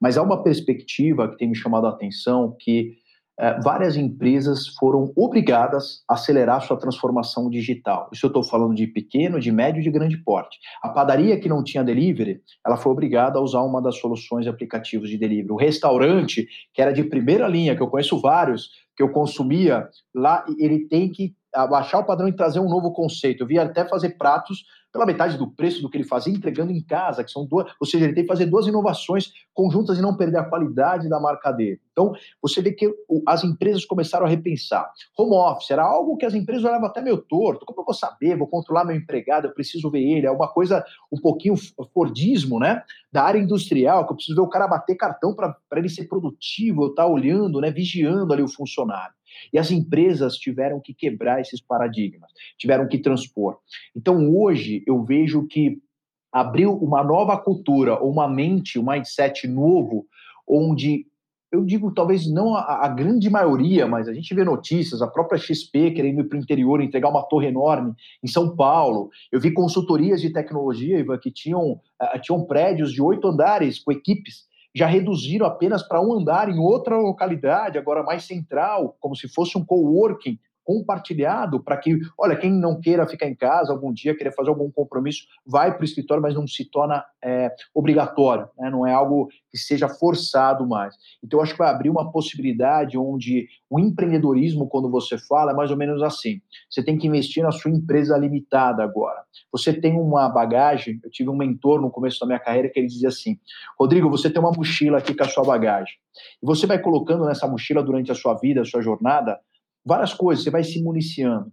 Mas 0.00 0.16
há 0.16 0.22
uma 0.22 0.42
perspectiva 0.42 1.28
que 1.28 1.36
tem 1.36 1.48
me 1.48 1.54
chamado 1.54 1.86
a 1.86 1.90
atenção 1.90 2.56
que 2.58 2.96
várias 3.62 3.96
empresas 3.96 4.68
foram 4.78 5.12
obrigadas 5.16 6.02
a 6.08 6.14
acelerar 6.14 6.60
sua 6.60 6.78
transformação 6.78 7.48
digital. 7.48 8.08
Isso 8.12 8.26
eu 8.26 8.28
estou 8.28 8.42
falando 8.42 8.74
de 8.74 8.86
pequeno, 8.86 9.40
de 9.40 9.50
médio 9.50 9.80
e 9.80 9.84
de 9.84 9.90
grande 9.90 10.18
porte. 10.18 10.58
A 10.82 10.90
padaria 10.90 11.40
que 11.40 11.48
não 11.48 11.64
tinha 11.64 11.82
delivery, 11.82 12.40
ela 12.66 12.76
foi 12.76 12.92
obrigada 12.92 13.38
a 13.38 13.42
usar 13.42 13.62
uma 13.62 13.80
das 13.80 13.98
soluções 13.98 14.44
de 14.44 14.50
aplicativos 14.50 15.08
de 15.08 15.16
delivery. 15.16 15.52
O 15.52 15.56
restaurante, 15.56 16.46
que 16.74 16.82
era 16.82 16.92
de 16.92 17.02
primeira 17.04 17.48
linha, 17.48 17.74
que 17.74 17.82
eu 17.82 17.88
conheço 17.88 18.20
vários, 18.20 18.70
que 18.96 19.02
eu 19.02 19.10
consumia 19.10 19.88
lá, 20.14 20.44
ele 20.58 20.86
tem 20.86 21.10
que 21.10 21.34
abaixar 21.54 22.00
o 22.00 22.06
padrão 22.06 22.28
e 22.28 22.36
trazer 22.36 22.60
um 22.60 22.68
novo 22.68 22.92
conceito. 22.92 23.42
Eu 23.42 23.46
vi 23.46 23.58
até 23.58 23.84
fazer 23.84 24.10
pratos 24.10 24.64
pela 24.92 25.06
metade 25.06 25.36
do 25.36 25.50
preço 25.50 25.82
do 25.82 25.88
que 25.88 25.96
ele 25.96 26.04
fazia, 26.04 26.32
entregando 26.32 26.72
em 26.72 26.82
casa, 26.82 27.22
que 27.24 27.30
são 27.30 27.46
duas, 27.46 27.70
ou 27.80 27.86
seja, 27.86 28.04
ele 28.04 28.14
tem 28.14 28.24
que 28.24 28.28
fazer 28.28 28.46
duas 28.46 28.66
inovações 28.66 29.32
conjuntas 29.54 29.98
e 29.98 30.02
não 30.02 30.16
perder 30.16 30.38
a 30.38 30.44
qualidade 30.44 31.08
da 31.08 31.20
marca 31.20 31.52
dele. 31.52 31.80
Então, 31.92 32.12
você 32.40 32.62
vê 32.62 32.72
que 32.72 32.90
as 33.26 33.44
empresas 33.44 33.84
começaram 33.84 34.24
a 34.24 34.28
repensar. 34.28 34.90
Home 35.18 35.34
office 35.34 35.70
era 35.70 35.82
algo 35.82 36.16
que 36.16 36.24
as 36.24 36.34
empresas 36.34 36.64
olhavam 36.64 36.86
até 36.86 37.02
meio 37.02 37.18
torto. 37.18 37.66
Como 37.66 37.80
eu 37.80 37.84
vou 37.84 37.94
saber? 37.94 38.36
Vou 38.36 38.48
controlar 38.48 38.84
meu 38.84 38.96
empregado, 38.96 39.46
eu 39.46 39.52
preciso 39.52 39.90
ver 39.90 40.02
ele. 40.02 40.26
É 40.26 40.30
uma 40.30 40.48
coisa 40.48 40.84
um 41.12 41.20
pouquinho 41.20 41.54
Fordismo, 41.92 42.58
né? 42.58 42.82
Da 43.12 43.24
área 43.24 43.38
industrial, 43.38 44.06
que 44.06 44.12
eu 44.12 44.16
preciso 44.16 44.36
ver 44.36 44.42
o 44.42 44.48
cara 44.48 44.66
bater 44.66 44.96
cartão 44.96 45.34
para 45.34 45.54
ele 45.76 45.88
ser 45.88 46.04
produtivo, 46.04 46.84
eu 46.84 46.88
estar 46.90 47.02
tá 47.02 47.08
olhando, 47.08 47.60
né? 47.60 47.70
Vigiando 47.70 48.32
ali 48.32 48.42
o 48.42 48.48
funcionário. 48.48 49.14
E 49.52 49.58
as 49.58 49.70
empresas 49.70 50.36
tiveram 50.36 50.80
que 50.80 50.94
quebrar 50.94 51.40
esses 51.40 51.60
paradigmas, 51.60 52.30
tiveram 52.58 52.88
que 52.88 52.98
transpor. 52.98 53.58
Então, 53.94 54.34
hoje, 54.34 54.82
eu 54.86 55.02
vejo 55.04 55.46
que 55.46 55.78
abriu 56.32 56.72
uma 56.74 57.02
nova 57.02 57.36
cultura, 57.36 58.02
uma 58.02 58.28
mente, 58.28 58.78
um 58.78 58.88
mindset 58.88 59.48
novo, 59.48 60.06
onde 60.46 61.06
eu 61.52 61.64
digo 61.64 61.92
talvez 61.92 62.30
não 62.30 62.54
a, 62.54 62.86
a, 62.86 62.88
grande 62.88 63.28
maioria, 63.28 63.86
mas 63.86 64.06
a 64.06 64.14
gente 64.14 64.32
vê 64.34 64.44
notícias, 64.44 65.02
a 65.02 65.08
própria 65.08 65.38
XP 65.38 65.90
querendo 65.90 66.20
ir 66.20 66.24
para 66.28 66.38
o 66.38 66.40
interior 66.40 66.80
entregar 66.80 67.08
uma 67.08 67.24
torre 67.24 67.48
enorme 67.48 67.92
em 68.22 68.28
São 68.28 68.54
Paulo. 68.54 69.10
Eu 69.32 69.40
vi 69.40 69.52
consultorias 69.52 70.20
de 70.20 70.32
tecnologia, 70.32 71.00
Ivan, 71.00 71.18
que 71.18 71.30
tinham, 71.30 71.72
uh, 71.72 72.20
tinham 72.22 72.44
prédios 72.44 72.92
de 72.92 73.02
oito 73.02 73.26
andares 73.26 73.80
com 73.80 73.90
equipes 73.90 74.48
já 74.74 74.86
reduziram 74.86 75.46
apenas 75.46 75.82
para 75.82 76.00
um 76.00 76.12
andar 76.12 76.48
em 76.48 76.58
outra 76.58 76.96
localidade, 76.96 77.78
agora 77.78 78.02
mais 78.02 78.24
central, 78.24 78.96
como 79.00 79.16
se 79.16 79.28
fosse 79.28 79.58
um 79.58 79.64
coworking 79.64 80.38
compartilhado 80.64 81.62
para 81.62 81.76
que, 81.76 81.98
olha, 82.18 82.36
quem 82.36 82.52
não 82.52 82.80
queira 82.80 83.06
ficar 83.06 83.26
em 83.26 83.34
casa 83.34 83.72
algum 83.72 83.92
dia, 83.92 84.16
querer 84.16 84.34
fazer 84.34 84.50
algum 84.50 84.70
compromisso, 84.70 85.24
vai 85.46 85.72
para 85.72 85.82
o 85.82 85.84
escritório, 85.84 86.22
mas 86.22 86.34
não 86.34 86.46
se 86.46 86.64
torna 86.64 87.04
é, 87.22 87.52
obrigatório, 87.74 88.48
né? 88.58 88.70
não 88.70 88.86
é 88.86 88.92
algo 88.92 89.28
que 89.50 89.58
seja 89.58 89.88
forçado 89.88 90.66
mais. 90.66 90.94
Então, 91.22 91.40
acho 91.40 91.52
que 91.52 91.58
vai 91.58 91.70
abrir 91.70 91.90
uma 91.90 92.10
possibilidade 92.10 92.96
onde 92.96 93.48
o 93.68 93.78
empreendedorismo, 93.78 94.68
quando 94.68 94.90
você 94.90 95.18
fala, 95.18 95.52
é 95.52 95.54
mais 95.54 95.70
ou 95.70 95.76
menos 95.76 96.02
assim. 96.02 96.40
Você 96.68 96.82
tem 96.82 96.96
que 96.96 97.06
investir 97.06 97.42
na 97.42 97.50
sua 97.50 97.70
empresa 97.70 98.16
limitada 98.16 98.82
agora. 98.82 99.22
Você 99.52 99.72
tem 99.72 99.98
uma 99.98 100.28
bagagem, 100.28 101.00
eu 101.02 101.10
tive 101.10 101.30
um 101.30 101.36
mentor 101.36 101.80
no 101.80 101.90
começo 101.90 102.20
da 102.20 102.26
minha 102.26 102.38
carreira 102.38 102.68
que 102.68 102.78
ele 102.78 102.86
dizia 102.86 103.08
assim, 103.08 103.38
Rodrigo, 103.78 104.10
você 104.10 104.30
tem 104.30 104.40
uma 104.40 104.52
mochila 104.52 104.98
aqui 104.98 105.14
com 105.14 105.24
a 105.24 105.28
sua 105.28 105.44
bagagem, 105.44 105.94
e 106.42 106.46
você 106.46 106.66
vai 106.66 106.78
colocando 106.78 107.24
nessa 107.24 107.46
mochila 107.46 107.82
durante 107.82 108.10
a 108.10 108.14
sua 108.14 108.34
vida, 108.34 108.60
a 108.60 108.64
sua 108.64 108.82
jornada, 108.82 109.38
várias 109.84 110.14
coisas, 110.14 110.44
você 110.44 110.50
vai 110.50 110.64
se 110.64 110.82
municiando. 110.82 111.52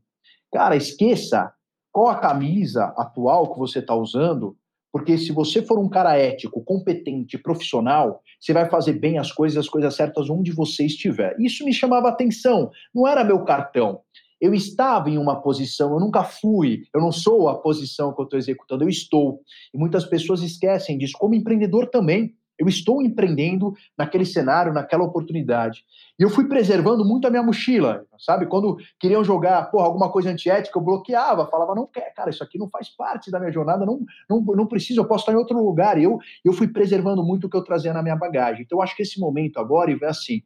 Cara, 0.51 0.75
esqueça 0.75 1.51
qual 1.91 2.09
a 2.09 2.19
camisa 2.19 2.93
atual 2.97 3.53
que 3.53 3.59
você 3.59 3.79
está 3.79 3.95
usando, 3.95 4.55
porque 4.91 5.17
se 5.17 5.31
você 5.31 5.61
for 5.61 5.79
um 5.79 5.89
cara 5.89 6.17
ético, 6.17 6.63
competente, 6.63 7.37
profissional, 7.37 8.21
você 8.39 8.53
vai 8.53 8.69
fazer 8.69 8.93
bem 8.93 9.17
as 9.17 9.31
coisas, 9.31 9.57
as 9.57 9.69
coisas 9.69 9.95
certas 9.95 10.29
onde 10.29 10.51
você 10.51 10.85
estiver. 10.85 11.35
Isso 11.39 11.65
me 11.65 11.73
chamava 11.73 12.07
atenção, 12.07 12.69
não 12.93 13.07
era 13.07 13.23
meu 13.23 13.43
cartão. 13.43 14.01
Eu 14.39 14.53
estava 14.53 15.09
em 15.09 15.17
uma 15.17 15.41
posição, 15.41 15.93
eu 15.93 15.99
nunca 15.99 16.23
fui, 16.23 16.83
eu 16.93 17.01
não 17.01 17.11
sou 17.11 17.49
a 17.49 17.59
posição 17.59 18.13
que 18.13 18.21
eu 18.21 18.25
estou 18.25 18.37
executando, 18.37 18.83
eu 18.83 18.89
estou. 18.89 19.41
E 19.73 19.77
muitas 19.77 20.05
pessoas 20.05 20.41
esquecem 20.43 20.97
disso, 20.97 21.13
como 21.17 21.33
empreendedor 21.33 21.89
também. 21.89 22.35
Eu 22.57 22.67
estou 22.67 23.01
empreendendo 23.01 23.73
naquele 23.97 24.25
cenário, 24.25 24.73
naquela 24.73 25.03
oportunidade. 25.03 25.83
E 26.19 26.23
eu 26.23 26.29
fui 26.29 26.47
preservando 26.47 27.05
muito 27.05 27.27
a 27.27 27.29
minha 27.29 27.43
mochila, 27.43 28.05
sabe? 28.17 28.47
Quando 28.47 28.77
queriam 28.99 29.23
jogar 29.23 29.69
porra, 29.69 29.85
alguma 29.85 30.11
coisa 30.11 30.29
antiética, 30.29 30.77
eu 30.77 30.83
bloqueava, 30.83 31.47
falava, 31.47 31.75
não 31.75 31.85
quer, 31.85 32.11
cara, 32.13 32.29
isso 32.29 32.43
aqui 32.43 32.57
não 32.57 32.67
faz 32.69 32.89
parte 32.89 33.29
da 33.29 33.39
minha 33.39 33.51
jornada, 33.51 33.85
não, 33.85 33.99
não, 34.29 34.41
não 34.41 34.65
preciso, 34.65 35.01
eu 35.01 35.05
posso 35.05 35.21
estar 35.21 35.33
em 35.33 35.37
outro 35.37 35.63
lugar. 35.63 35.99
E 35.99 36.03
eu, 36.03 36.17
eu 36.43 36.53
fui 36.53 36.67
preservando 36.67 37.23
muito 37.23 37.45
o 37.45 37.49
que 37.49 37.57
eu 37.57 37.63
trazia 37.63 37.93
na 37.93 38.01
minha 38.01 38.15
bagagem. 38.15 38.63
Então, 38.63 38.79
eu 38.79 38.81
acho 38.81 38.95
que 38.95 39.03
esse 39.03 39.19
momento 39.19 39.59
agora, 39.59 39.91
é 39.91 40.05
assim, 40.05 40.41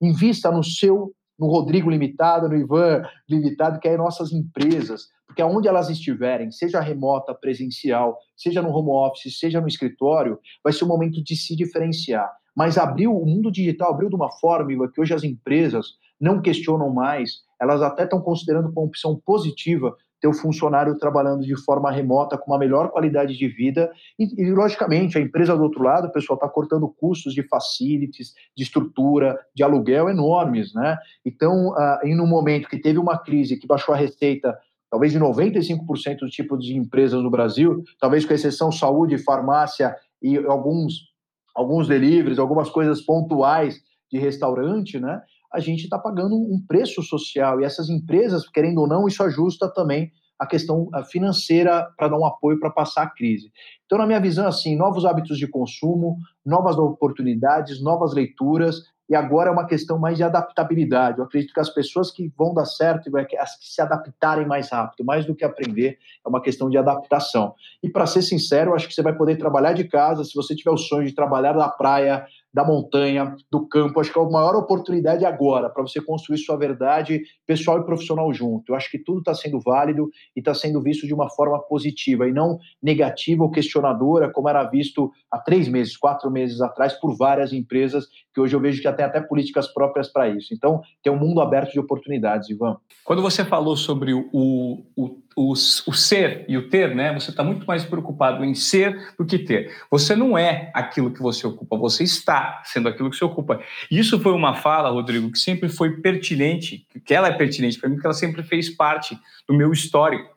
invista 0.00 0.50
no 0.50 0.64
seu, 0.64 1.14
no 1.38 1.46
Rodrigo 1.46 1.88
Limitado, 1.88 2.48
no 2.48 2.56
Ivan 2.56 3.02
Limitado, 3.28 3.78
que 3.78 3.88
é 3.88 3.96
nossas 3.96 4.32
empresas, 4.32 5.06
porque 5.32 5.40
aonde 5.40 5.66
elas 5.66 5.88
estiverem, 5.88 6.50
seja 6.52 6.78
remota, 6.78 7.34
presencial, 7.34 8.18
seja 8.36 8.60
no 8.60 8.68
home 8.68 8.90
office, 8.90 9.38
seja 9.38 9.62
no 9.62 9.66
escritório, 9.66 10.38
vai 10.62 10.74
ser 10.74 10.84
o 10.84 10.88
momento 10.88 11.24
de 11.24 11.34
se 11.34 11.56
diferenciar. 11.56 12.30
Mas 12.54 12.76
abriu, 12.76 13.16
o 13.16 13.24
mundo 13.24 13.50
digital 13.50 13.94
abriu 13.94 14.10
de 14.10 14.14
uma 14.14 14.30
fórmula 14.30 14.90
que 14.92 15.00
hoje 15.00 15.14
as 15.14 15.24
empresas 15.24 15.94
não 16.20 16.42
questionam 16.42 16.92
mais, 16.92 17.40
elas 17.58 17.80
até 17.80 18.04
estão 18.04 18.20
considerando 18.20 18.70
como 18.74 18.86
opção 18.86 19.18
positiva 19.24 19.96
ter 20.20 20.28
o 20.28 20.34
funcionário 20.34 20.96
trabalhando 20.98 21.44
de 21.44 21.56
forma 21.64 21.90
remota 21.90 22.38
com 22.38 22.52
uma 22.52 22.58
melhor 22.58 22.90
qualidade 22.90 23.36
de 23.36 23.48
vida 23.48 23.90
e, 24.16 24.40
e 24.40 24.52
logicamente, 24.52 25.18
a 25.18 25.20
empresa 25.20 25.56
do 25.56 25.64
outro 25.64 25.82
lado, 25.82 26.06
o 26.06 26.12
pessoal 26.12 26.36
está 26.36 26.48
cortando 26.48 26.88
custos 26.88 27.34
de 27.34 27.42
facilities, 27.42 28.32
de 28.56 28.62
estrutura, 28.62 29.36
de 29.52 29.64
aluguel 29.64 30.08
enormes, 30.08 30.72
né? 30.74 30.96
Então, 31.26 31.70
uh, 31.70 32.06
em 32.06 32.20
um 32.20 32.26
momento 32.26 32.68
que 32.68 32.78
teve 32.78 33.00
uma 33.00 33.18
crise 33.18 33.56
que 33.56 33.66
baixou 33.66 33.92
a 33.92 33.98
receita 33.98 34.56
talvez 34.92 35.10
de 35.10 35.18
95% 35.18 36.18
do 36.18 36.28
tipo 36.28 36.58
de 36.58 36.76
empresas 36.76 37.22
no 37.22 37.30
Brasil, 37.30 37.82
talvez 37.98 38.26
com 38.26 38.34
exceção 38.34 38.70
saúde, 38.70 39.16
farmácia 39.16 39.96
e 40.20 40.36
alguns, 40.36 41.08
alguns 41.56 41.88
deliveries, 41.88 42.38
algumas 42.38 42.68
coisas 42.68 43.00
pontuais 43.00 43.80
de 44.12 44.18
restaurante, 44.18 45.00
né? 45.00 45.22
A 45.50 45.60
gente 45.60 45.84
está 45.84 45.98
pagando 45.98 46.36
um 46.36 46.62
preço 46.68 47.02
social 47.02 47.58
e 47.58 47.64
essas 47.64 47.88
empresas, 47.88 48.46
querendo 48.46 48.82
ou 48.82 48.86
não, 48.86 49.08
isso 49.08 49.22
ajusta 49.22 49.66
também 49.72 50.12
a 50.38 50.46
questão 50.46 50.90
financeira 51.10 51.88
para 51.96 52.08
dar 52.08 52.18
um 52.18 52.26
apoio 52.26 52.60
para 52.60 52.68
passar 52.68 53.04
a 53.04 53.10
crise. 53.10 53.50
Então, 53.86 53.96
na 53.96 54.06
minha 54.06 54.20
visão, 54.20 54.46
assim, 54.46 54.76
novos 54.76 55.06
hábitos 55.06 55.38
de 55.38 55.46
consumo, 55.46 56.18
novas 56.44 56.76
oportunidades, 56.76 57.82
novas 57.82 58.12
leituras, 58.12 58.82
e 59.12 59.14
agora 59.14 59.50
é 59.50 59.52
uma 59.52 59.66
questão 59.66 59.98
mais 59.98 60.16
de 60.16 60.22
adaptabilidade. 60.22 61.18
Eu 61.18 61.24
acredito 61.24 61.52
que 61.52 61.60
as 61.60 61.68
pessoas 61.68 62.10
que 62.10 62.32
vão 62.34 62.54
dar 62.54 62.64
certo, 62.64 63.14
as 63.38 63.58
que 63.58 63.68
se 63.68 63.82
adaptarem 63.82 64.46
mais 64.46 64.70
rápido, 64.70 65.04
mais 65.04 65.26
do 65.26 65.34
que 65.34 65.44
aprender, 65.44 65.98
é 66.24 66.26
uma 66.30 66.40
questão 66.40 66.70
de 66.70 66.78
adaptação. 66.78 67.54
E 67.82 67.90
para 67.90 68.06
ser 68.06 68.22
sincero, 68.22 68.74
acho 68.74 68.88
que 68.88 68.94
você 68.94 69.02
vai 69.02 69.14
poder 69.14 69.36
trabalhar 69.36 69.74
de 69.74 69.84
casa, 69.84 70.24
se 70.24 70.34
você 70.34 70.56
tiver 70.56 70.70
o 70.70 70.78
sonho 70.78 71.06
de 71.06 71.14
trabalhar 71.14 71.52
na 71.52 71.68
praia, 71.68 72.24
da 72.52 72.64
montanha, 72.64 73.34
do 73.50 73.66
campo. 73.66 74.00
Acho 74.00 74.12
que 74.12 74.18
é 74.18 74.22
a 74.22 74.28
maior 74.28 74.54
oportunidade 74.56 75.24
agora 75.24 75.70
para 75.70 75.82
você 75.82 76.00
construir 76.00 76.38
sua 76.38 76.56
verdade 76.56 77.22
pessoal 77.46 77.80
e 77.80 77.84
profissional 77.84 78.32
junto. 78.32 78.72
Eu 78.72 78.76
acho 78.76 78.90
que 78.90 78.98
tudo 78.98 79.20
está 79.20 79.34
sendo 79.34 79.58
válido 79.60 80.10
e 80.36 80.40
está 80.40 80.54
sendo 80.54 80.80
visto 80.82 81.06
de 81.06 81.14
uma 81.14 81.30
forma 81.30 81.58
positiva 81.60 82.28
e 82.28 82.32
não 82.32 82.58
negativa 82.82 83.42
ou 83.42 83.50
questionadora, 83.50 84.30
como 84.30 84.48
era 84.48 84.64
visto 84.64 85.10
há 85.30 85.38
três 85.38 85.68
meses, 85.68 85.96
quatro 85.96 86.30
meses 86.30 86.60
atrás, 86.60 86.92
por 86.94 87.16
várias 87.16 87.52
empresas, 87.52 88.06
que 88.34 88.40
hoje 88.40 88.54
eu 88.54 88.60
vejo 88.60 88.82
que 88.82 88.92
tem 88.92 89.04
até 89.04 89.20
políticas 89.20 89.66
próprias 89.72 90.08
para 90.08 90.28
isso. 90.28 90.52
Então, 90.52 90.80
tem 91.02 91.12
um 91.12 91.18
mundo 91.18 91.40
aberto 91.40 91.72
de 91.72 91.80
oportunidades, 91.80 92.50
Ivan. 92.50 92.76
Quando 93.04 93.22
você 93.22 93.44
falou 93.44 93.76
sobre 93.76 94.12
o, 94.12 94.82
o 94.96 95.21
o, 95.36 95.52
o, 95.52 95.92
ser 95.92 96.44
e 96.48 96.56
o 96.56 96.68
ter, 96.68 96.94
né? 96.94 97.12
Você 97.14 97.30
está 97.30 97.42
muito 97.42 97.66
mais 97.66 97.84
preocupado 97.84 98.44
em 98.44 98.54
ser 98.54 99.14
do 99.18 99.24
que 99.24 99.38
ter. 99.38 99.72
Você 99.90 100.14
não 100.14 100.36
é 100.36 100.70
aquilo 100.74 101.12
que 101.12 101.20
você 101.20 101.46
ocupa, 101.46 101.76
você 101.76 102.04
está 102.04 102.62
sendo 102.64 102.88
aquilo 102.88 103.10
que 103.10 103.16
você 103.16 103.24
ocupa. 103.24 103.60
Isso 103.90 104.20
foi 104.20 104.32
uma 104.32 104.54
fala, 104.54 104.90
Rodrigo, 104.90 105.30
que 105.30 105.38
sempre 105.38 105.68
foi 105.68 106.00
pertinente, 106.00 106.86
que 107.04 107.14
ela 107.14 107.28
é 107.28 107.32
pertinente 107.32 107.78
para 107.78 107.88
mim, 107.88 107.98
que 107.98 108.06
ela 108.06 108.14
sempre 108.14 108.42
fez 108.42 108.70
parte 108.70 109.18
do 109.46 109.54
meu 109.54 109.72
histórico. 109.72 110.36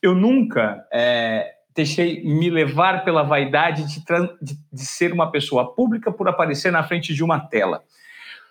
Eu 0.00 0.14
nunca 0.14 0.84
é, 0.92 1.54
deixei 1.74 2.22
me 2.24 2.50
levar 2.50 3.04
pela 3.04 3.22
vaidade 3.22 3.84
de, 3.86 4.04
de, 4.40 4.58
de 4.72 4.86
ser 4.86 5.12
uma 5.12 5.30
pessoa 5.30 5.74
pública 5.74 6.10
por 6.12 6.28
aparecer 6.28 6.72
na 6.72 6.82
frente 6.82 7.14
de 7.14 7.22
uma 7.22 7.40
tela. 7.40 7.82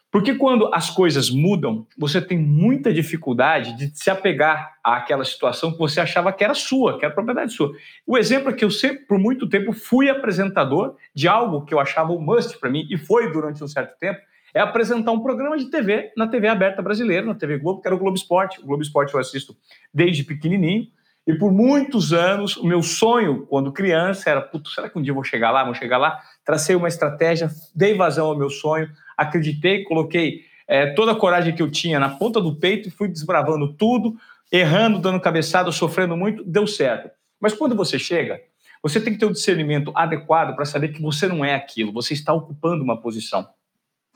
Porque 0.10 0.36
quando 0.36 0.74
as 0.74 0.90
coisas 0.90 1.30
mudam, 1.30 1.86
você 1.98 2.22
tem 2.22 2.38
muita 2.38 2.94
dificuldade 2.94 3.76
de 3.78 3.98
se 3.98 4.10
apegar 4.10 4.76
àquela 4.84 5.26
situação 5.26 5.72
que 5.72 5.78
você 5.78 6.00
achava 6.00 6.32
que 6.32 6.44
era 6.44 6.54
sua, 6.54 6.98
que 6.98 7.04
era 7.04 7.14
propriedade 7.14 7.52
sua. 7.52 7.72
O 8.06 8.18
exemplo 8.18 8.50
é 8.50 8.54
que 8.54 8.64
eu 8.64 8.72
sempre, 8.72 9.06
por 9.06 9.20
muito 9.20 9.50
tempo, 9.50 9.74
fui 9.74 10.10
apresentador 10.10 10.96
de 11.14 11.28
algo 11.28 11.66
que 11.66 11.74
eu 11.74 11.80
achava 11.80 12.14
um 12.14 12.22
must 12.22 12.58
para 12.58 12.70
mim, 12.70 12.88
e 12.90 12.98
foi 12.98 13.32
durante 13.34 13.62
um 13.62 13.68
certo 13.68 13.98
tempo, 14.00 14.22
é 14.54 14.62
apresentar 14.62 15.12
um 15.12 15.20
programa 15.20 15.58
de 15.58 15.70
TV 15.70 16.12
na 16.16 16.28
TV 16.28 16.48
aberta 16.48 16.82
brasileira, 16.82 17.26
na 17.26 17.36
TV 17.36 17.58
Globo, 17.58 17.82
que 17.82 17.88
era 17.88 17.96
o 17.96 18.00
Globo 18.00 18.16
Esporte. 18.16 18.62
O 18.62 18.66
Globo 18.66 18.82
Esporte 18.82 19.14
eu 19.14 19.20
assisto 19.20 19.56
desde 19.94 20.24
pequenininho, 20.24 20.88
e 21.28 21.34
por 21.36 21.52
muitos 21.52 22.14
anos, 22.14 22.56
o 22.56 22.66
meu 22.66 22.82
sonho, 22.82 23.46
quando 23.48 23.74
criança, 23.74 24.30
era, 24.30 24.42
Putz, 24.42 24.74
será 24.74 24.90
que 24.90 24.98
um 24.98 25.02
dia 25.02 25.14
vou 25.14 25.26
chegar 25.26 25.52
lá, 25.52 25.66
vou 25.66 25.74
chegar 25.74 25.98
lá? 25.98 26.22
Tracei 26.46 26.74
uma 26.74 26.88
estratégia, 26.88 27.52
dei 27.76 27.94
vazão 27.94 28.28
ao 28.28 28.38
meu 28.38 28.50
sonho, 28.50 28.90
acreditei, 29.18 29.84
coloquei 29.84 30.46
é, 30.66 30.94
toda 30.94 31.12
a 31.12 31.16
coragem 31.16 31.54
que 31.54 31.62
eu 31.62 31.70
tinha 31.70 32.00
na 32.00 32.10
ponta 32.10 32.40
do 32.40 32.56
peito 32.56 32.88
e 32.88 32.92
fui 32.92 33.10
desbravando 33.10 33.74
tudo, 33.74 34.16
errando, 34.50 35.00
dando 35.00 35.20
cabeçada, 35.20 35.70
sofrendo 35.70 36.16
muito, 36.16 36.46
deu 36.46 36.66
certo. 36.66 37.10
Mas 37.42 37.54
quando 37.54 37.76
você 37.76 38.00
chega, 38.00 38.40
você 38.82 39.02
tem 39.02 39.12
que 39.12 39.20
ter 39.20 39.26
o 39.26 39.30
um 39.30 39.34
discernimento 39.34 39.92
adequado 39.94 40.56
para 40.56 40.64
saber 40.64 40.94
que 40.94 41.02
você 41.02 41.28
não 41.28 41.44
é 41.44 41.54
aquilo, 41.54 41.92
você 41.92 42.14
está 42.14 42.32
ocupando 42.32 42.82
uma 42.82 43.02
posição. 43.02 43.46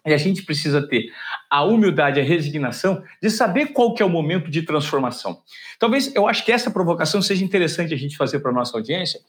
E 0.05 0.13
a 0.13 0.17
gente 0.17 0.43
precisa 0.43 0.87
ter 0.87 1.11
a 1.49 1.63
humildade, 1.63 2.19
a 2.19 2.23
resignação 2.23 3.03
de 3.21 3.29
saber 3.29 3.67
qual 3.67 3.93
que 3.93 4.01
é 4.01 4.05
o 4.05 4.09
momento 4.09 4.49
de 4.49 4.63
transformação. 4.63 5.41
Talvez 5.77 6.13
eu 6.15 6.27
acho 6.27 6.43
que 6.43 6.51
essa 6.51 6.71
provocação 6.71 7.21
seja 7.21 7.45
interessante 7.45 7.93
a 7.93 7.97
gente 7.97 8.17
fazer 8.17 8.39
para 8.39 8.49
a 8.51 8.53
nossa 8.53 8.75
audiência, 8.75 9.19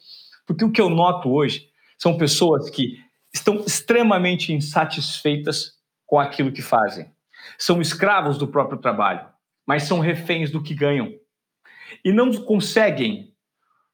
porque 0.47 0.65
o 0.65 0.71
que 0.71 0.81
eu 0.81 0.89
noto 0.89 1.31
hoje 1.31 1.69
são 1.97 2.17
pessoas 2.17 2.69
que 2.69 2.97
estão 3.33 3.59
extremamente 3.65 4.51
insatisfeitas 4.51 5.73
com 6.05 6.19
aquilo 6.19 6.51
que 6.51 6.61
fazem. 6.61 7.11
São 7.57 7.81
escravos 7.81 8.37
do 8.37 8.47
próprio 8.47 8.79
trabalho, 8.79 9.25
mas 9.65 9.83
são 9.83 9.99
reféns 9.99 10.49
do 10.49 10.61
que 10.61 10.73
ganham. 10.73 11.13
E 12.03 12.11
não 12.11 12.31
conseguem 12.31 13.31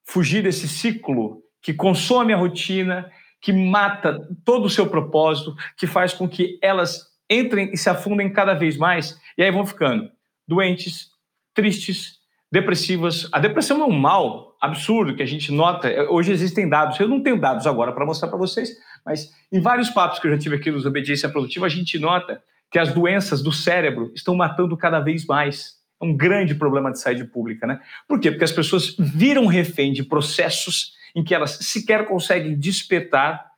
fugir 0.06 0.44
desse 0.44 0.68
ciclo 0.68 1.44
que 1.62 1.74
consome 1.74 2.34
a 2.34 2.38
rotina, 2.38 3.12
que 3.42 3.54
mata 3.54 4.28
todo 4.44 4.66
o 4.66 4.70
seu 4.70 4.88
propósito, 4.88 5.56
que 5.78 5.88
faz 5.88 6.14
com 6.14 6.28
que 6.28 6.60
elas 6.62 7.08
entrem 7.30 7.72
e 7.72 7.78
se 7.78 7.90
afundem 7.90 8.32
cada 8.32 8.54
vez 8.54 8.76
mais, 8.76 9.20
e 9.38 9.44
aí 9.44 9.52
vão 9.52 9.66
ficando 9.66 10.10
doentes, 10.48 11.10
tristes, 11.54 12.20
depressivas. 12.52 13.30
A 13.32 13.40
depressão 13.40 13.82
é 13.82 13.86
um 13.86 13.92
mal 13.92 14.58
absurdo 14.60 15.16
que 15.16 15.22
a 15.22 15.28
gente 15.28 15.52
nota. 15.52 15.90
Hoje 16.10 16.32
existem 16.32 16.68
dados, 16.68 17.00
eu 17.00 17.08
não 17.08 17.22
tenho 17.22 17.40
dados 17.40 17.68
agora 17.68 17.92
para 17.92 18.06
mostrar 18.06 18.28
para 18.28 18.38
vocês, 18.38 18.72
mas 19.06 19.32
em 19.52 19.62
vários 19.62 19.90
papos 19.90 20.20
que 20.20 20.28
eu 20.28 20.32
já 20.32 20.38
tive 20.38 20.56
aqui 20.56 20.72
nos 20.72 20.86
Obediência 20.86 21.30
Produtiva, 21.30 21.66
a 21.66 21.70
gente 21.70 22.00
nota 22.00 22.42
que 22.72 22.80
as 22.80 22.94
doenças 22.94 23.42
do 23.42 23.52
cérebro 23.52 24.12
estão 24.14 24.36
matando 24.36 24.76
cada 24.76 25.00
vez 25.00 25.26
mais. 25.26 25.78
É 26.02 26.06
um 26.06 26.16
grande 26.16 26.56
problema 26.56 26.92
de 26.92 27.00
saúde 27.00 27.26
pública, 27.26 27.68
né? 27.68 27.80
Por 28.08 28.20
quê? 28.20 28.32
Porque 28.32 28.44
as 28.44 28.52
pessoas 28.52 28.96
viram 28.98 29.46
refém 29.48 29.92
de 29.92 30.04
processos 30.04 30.94
em 31.16 31.24
que 31.24 31.34
elas 31.34 31.52
sequer 31.62 32.06
conseguem 32.06 32.58
despertar 32.58 33.50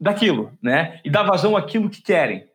daquilo, 0.00 0.52
né? 0.62 1.00
E 1.04 1.10
dar 1.10 1.22
vazão 1.22 1.56
àquilo 1.56 1.90
que 1.90 2.02
querem. 2.02 2.46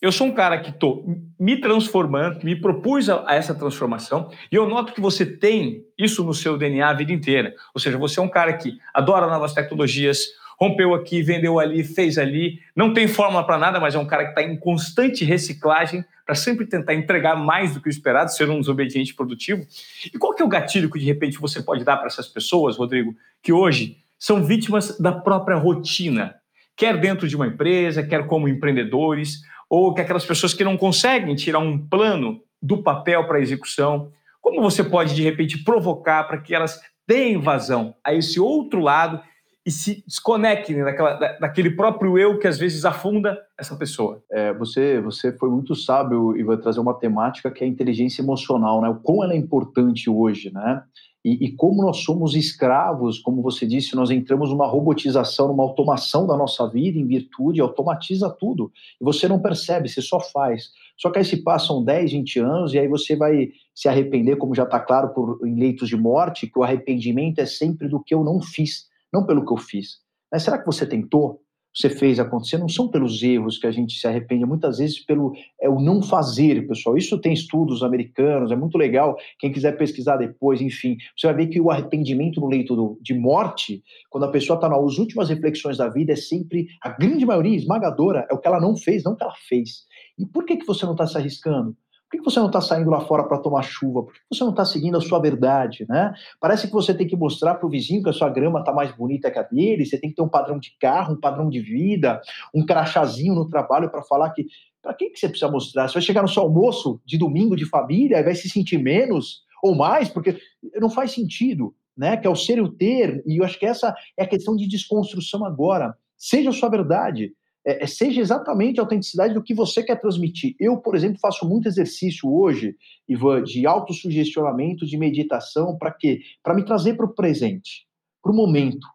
Eu 0.00 0.10
sou 0.10 0.26
um 0.26 0.32
cara 0.32 0.58
que 0.58 0.70
estou 0.70 1.04
me 1.38 1.60
transformando, 1.60 2.42
me 2.42 2.56
propus 2.56 3.08
a, 3.08 3.24
a, 3.24 3.36
essa 3.36 3.54
transformação, 3.54 4.32
e 4.50 4.56
eu 4.56 4.68
noto 4.68 4.92
que 4.92 5.00
você 5.00 5.24
tem 5.24 5.84
isso 5.96 6.24
no 6.24 6.34
seu 6.34 6.58
DNA 6.58 6.88
a 6.88 6.92
vida 6.92 7.12
inteira. 7.12 7.54
Ou 7.72 7.80
seja, 7.80 7.96
você 7.96 8.18
é 8.18 8.22
um 8.22 8.28
cara 8.28 8.52
que 8.54 8.78
adora 8.92 9.28
novas 9.28 9.54
tecnologias, 9.54 10.26
rompeu 10.58 10.92
aqui, 10.92 11.22
vendeu 11.22 11.60
ali, 11.60 11.84
fez 11.84 12.18
ali, 12.18 12.58
não 12.74 12.92
tem 12.92 13.06
fórmula 13.06 13.46
para 13.46 13.58
nada, 13.58 13.78
mas 13.78 13.94
é 13.94 13.98
um 13.98 14.06
cara 14.06 14.24
que 14.24 14.30
está 14.30 14.42
em 14.42 14.56
constante 14.56 15.24
reciclagem 15.24 16.04
para 16.32 16.34
sempre 16.34 16.64
tentar 16.64 16.94
entregar 16.94 17.36
mais 17.36 17.74
do 17.74 17.80
que 17.82 17.88
o 17.88 17.90
esperado, 17.90 18.32
ser 18.32 18.48
um 18.48 18.58
desobediente 18.58 19.14
produtivo. 19.14 19.66
E 20.06 20.16
qual 20.16 20.34
que 20.34 20.40
é 20.40 20.44
o 20.46 20.48
gatilho 20.48 20.90
que 20.90 20.98
de 20.98 21.04
repente 21.04 21.38
você 21.38 21.62
pode 21.62 21.84
dar 21.84 21.98
para 21.98 22.06
essas 22.06 22.26
pessoas, 22.26 22.78
Rodrigo, 22.78 23.14
que 23.42 23.52
hoje 23.52 23.98
são 24.18 24.42
vítimas 24.42 24.98
da 24.98 25.12
própria 25.12 25.58
rotina, 25.58 26.34
quer 26.74 26.98
dentro 26.98 27.28
de 27.28 27.36
uma 27.36 27.46
empresa, 27.46 28.02
quer 28.02 28.26
como 28.26 28.48
empreendedores, 28.48 29.42
ou 29.68 29.92
que 29.92 30.00
aquelas 30.00 30.24
pessoas 30.24 30.54
que 30.54 30.64
não 30.64 30.74
conseguem 30.74 31.36
tirar 31.36 31.58
um 31.58 31.76
plano 31.76 32.40
do 32.62 32.82
papel 32.82 33.26
para 33.26 33.38
execução, 33.38 34.10
como 34.40 34.62
você 34.62 34.82
pode 34.82 35.14
de 35.14 35.22
repente 35.22 35.62
provocar 35.62 36.24
para 36.24 36.38
que 36.38 36.54
elas 36.54 36.80
deem 37.06 37.36
vazão 37.36 37.94
a 38.02 38.14
esse 38.14 38.40
outro 38.40 38.80
lado 38.80 39.20
e 39.64 39.70
se 39.70 40.02
desconectem 40.06 40.82
daquela, 40.82 41.14
daquele 41.38 41.70
próprio 41.70 42.18
eu 42.18 42.38
que 42.38 42.48
às 42.48 42.58
vezes 42.58 42.84
afunda 42.84 43.38
essa 43.56 43.76
pessoa. 43.76 44.22
É, 44.30 44.52
você, 44.52 45.00
você 45.00 45.32
foi 45.38 45.48
muito 45.48 45.74
sábio 45.76 46.36
e 46.36 46.42
vai 46.42 46.56
trazer 46.56 46.80
uma 46.80 46.98
temática 46.98 47.50
que 47.50 47.62
é 47.62 47.66
a 47.66 47.70
inteligência 47.70 48.22
emocional, 48.22 48.80
né? 48.80 48.88
O 48.88 48.96
quão 48.96 49.22
ela 49.22 49.34
é 49.34 49.36
importante 49.36 50.10
hoje, 50.10 50.52
né? 50.52 50.82
E, 51.24 51.46
e, 51.46 51.52
como 51.52 51.82
nós 51.82 51.98
somos 51.98 52.34
escravos, 52.34 53.20
como 53.20 53.42
você 53.42 53.64
disse, 53.64 53.94
nós 53.94 54.10
entramos 54.10 54.50
numa 54.50 54.66
robotização, 54.66 55.46
numa 55.46 55.62
automação 55.62 56.26
da 56.26 56.36
nossa 56.36 56.68
vida 56.68 56.98
em 56.98 57.06
virtude, 57.06 57.60
automatiza 57.60 58.28
tudo. 58.28 58.72
E 59.00 59.04
você 59.04 59.28
não 59.28 59.40
percebe, 59.40 59.88
você 59.88 60.02
só 60.02 60.18
faz. 60.18 60.70
Só 60.96 61.10
que 61.10 61.20
aí 61.20 61.24
se 61.24 61.36
passam 61.44 61.84
10, 61.84 62.10
20 62.10 62.40
anos 62.40 62.74
e 62.74 62.78
aí 62.80 62.88
você 62.88 63.14
vai 63.14 63.50
se 63.72 63.88
arrepender, 63.88 64.36
como 64.36 64.52
já 64.52 64.64
está 64.64 64.80
claro 64.80 65.10
por, 65.14 65.38
em 65.46 65.54
leitos 65.54 65.88
de 65.88 65.96
morte, 65.96 66.48
que 66.48 66.58
o 66.58 66.64
arrependimento 66.64 67.38
é 67.38 67.46
sempre 67.46 67.88
do 67.88 68.02
que 68.02 68.12
eu 68.12 68.24
não 68.24 68.40
fiz 68.40 68.90
não 69.12 69.26
pelo 69.26 69.44
que 69.44 69.52
eu 69.52 69.56
fiz. 69.56 70.00
Mas 70.30 70.42
será 70.42 70.58
que 70.58 70.66
você 70.66 70.86
tentou? 70.86 71.40
Você 71.74 71.88
fez 71.88 72.20
acontecer? 72.20 72.58
Não 72.58 72.68
são 72.68 72.88
pelos 72.88 73.22
erros 73.22 73.56
que 73.56 73.66
a 73.66 73.70
gente 73.70 73.98
se 73.98 74.06
arrepende, 74.06 74.44
muitas 74.44 74.76
vezes 74.76 75.02
pelo 75.04 75.32
é 75.58 75.70
o 75.70 75.80
não 75.80 76.02
fazer, 76.02 76.66
pessoal. 76.68 76.98
Isso 76.98 77.18
tem 77.18 77.32
estudos 77.32 77.82
americanos, 77.82 78.52
é 78.52 78.56
muito 78.56 78.76
legal. 78.76 79.16
Quem 79.38 79.50
quiser 79.50 79.78
pesquisar 79.78 80.18
depois, 80.18 80.60
enfim, 80.60 80.98
você 81.16 81.26
vai 81.28 81.36
ver 81.36 81.46
que 81.46 81.60
o 81.60 81.70
arrependimento 81.70 82.40
no 82.40 82.48
leito 82.48 82.76
do, 82.76 82.98
de 83.00 83.14
morte, 83.14 83.82
quando 84.10 84.24
a 84.24 84.30
pessoa 84.30 84.56
está 84.56 84.68
nas 84.68 84.98
últimas 84.98 85.30
reflexões 85.30 85.78
da 85.78 85.88
vida, 85.88 86.12
é 86.12 86.16
sempre, 86.16 86.66
a 86.82 86.90
grande 86.90 87.24
maioria 87.24 87.56
esmagadora, 87.56 88.26
é 88.30 88.34
o 88.34 88.38
que 88.38 88.46
ela 88.46 88.60
não 88.60 88.76
fez, 88.76 89.02
não 89.02 89.12
o 89.12 89.16
que 89.16 89.24
ela 89.24 89.34
fez. 89.48 89.86
E 90.18 90.26
por 90.26 90.44
que, 90.44 90.58
que 90.58 90.66
você 90.66 90.84
não 90.84 90.92
está 90.92 91.06
se 91.06 91.16
arriscando? 91.16 91.74
Por 92.12 92.18
que 92.18 92.24
você 92.30 92.38
não 92.38 92.48
está 92.48 92.60
saindo 92.60 92.90
lá 92.90 93.00
fora 93.00 93.24
para 93.24 93.38
tomar 93.38 93.62
chuva? 93.62 94.02
Por 94.02 94.12
que 94.12 94.20
você 94.30 94.44
não 94.44 94.50
está 94.50 94.66
seguindo 94.66 94.98
a 94.98 95.00
sua 95.00 95.18
verdade? 95.18 95.86
Né? 95.88 96.12
Parece 96.38 96.66
que 96.66 96.72
você 96.74 96.92
tem 96.92 97.06
que 97.06 97.16
mostrar 97.16 97.54
para 97.54 97.66
o 97.66 97.70
vizinho 97.70 98.02
que 98.02 98.10
a 98.10 98.12
sua 98.12 98.28
grama 98.28 98.60
está 98.60 98.70
mais 98.70 98.94
bonita 98.94 99.30
que 99.30 99.38
a 99.38 99.42
dele, 99.42 99.86
você 99.86 99.98
tem 99.98 100.10
que 100.10 100.16
ter 100.16 100.22
um 100.22 100.28
padrão 100.28 100.58
de 100.58 100.76
carro, 100.78 101.14
um 101.14 101.20
padrão 101.20 101.48
de 101.48 101.60
vida, 101.60 102.20
um 102.54 102.66
crachazinho 102.66 103.34
no 103.34 103.48
trabalho 103.48 103.90
para 103.90 104.02
falar 104.02 104.30
que. 104.30 104.46
Para 104.82 104.94
que, 104.94 105.10
que 105.10 105.18
você 105.18 105.28
precisa 105.28 105.50
mostrar? 105.50 105.88
Você 105.88 105.94
vai 105.94 106.02
chegar 106.02 106.22
no 106.22 106.28
seu 106.28 106.42
almoço 106.42 107.00
de 107.06 107.16
domingo 107.16 107.54
de 107.54 107.64
família 107.64 108.18
e 108.18 108.22
vai 108.22 108.34
se 108.34 108.48
sentir 108.48 108.78
menos? 108.78 109.42
ou 109.62 109.76
mais, 109.76 110.08
porque 110.08 110.36
não 110.74 110.90
faz 110.90 111.12
sentido, 111.12 111.72
né? 111.96 112.16
Que 112.16 112.26
é 112.26 112.30
o 112.30 112.34
ser 112.34 112.58
e 112.58 112.60
o 112.60 112.68
ter, 112.68 113.22
e 113.24 113.40
eu 113.40 113.44
acho 113.44 113.56
que 113.58 113.64
essa 113.64 113.94
é 114.18 114.24
a 114.24 114.26
questão 114.28 114.56
de 114.56 114.66
desconstrução 114.66 115.44
agora. 115.44 115.94
Seja 116.18 116.50
a 116.50 116.52
sua 116.52 116.68
verdade, 116.68 117.32
é, 117.64 117.84
é, 117.84 117.86
seja 117.86 118.20
exatamente 118.20 118.80
a 118.80 118.82
autenticidade 118.82 119.34
do 119.34 119.42
que 119.42 119.54
você 119.54 119.82
quer 119.82 120.00
transmitir. 120.00 120.54
Eu, 120.58 120.78
por 120.78 120.96
exemplo, 120.96 121.18
faço 121.20 121.48
muito 121.48 121.68
exercício 121.68 122.32
hoje, 122.32 122.76
Ivan, 123.08 123.42
de 123.42 123.66
autossugestionamento, 123.66 124.86
de 124.86 124.96
meditação, 124.96 125.76
para 125.76 125.92
quê? 125.92 126.20
Para 126.42 126.54
me 126.54 126.64
trazer 126.64 126.94
para 126.94 127.06
o 127.06 127.14
presente, 127.14 127.86
para 128.22 128.32
o 128.32 128.34
momento. 128.34 128.86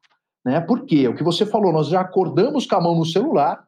Né? 0.46 0.60
Por 0.60 0.86
quê? 0.86 1.08
O 1.08 1.16
que 1.16 1.24
você 1.24 1.46
falou, 1.46 1.72
nós 1.72 1.88
já 1.88 2.02
acordamos 2.02 2.66
com 2.66 2.76
a 2.76 2.82
mão 2.82 2.96
no 2.96 3.06
celular, 3.06 3.66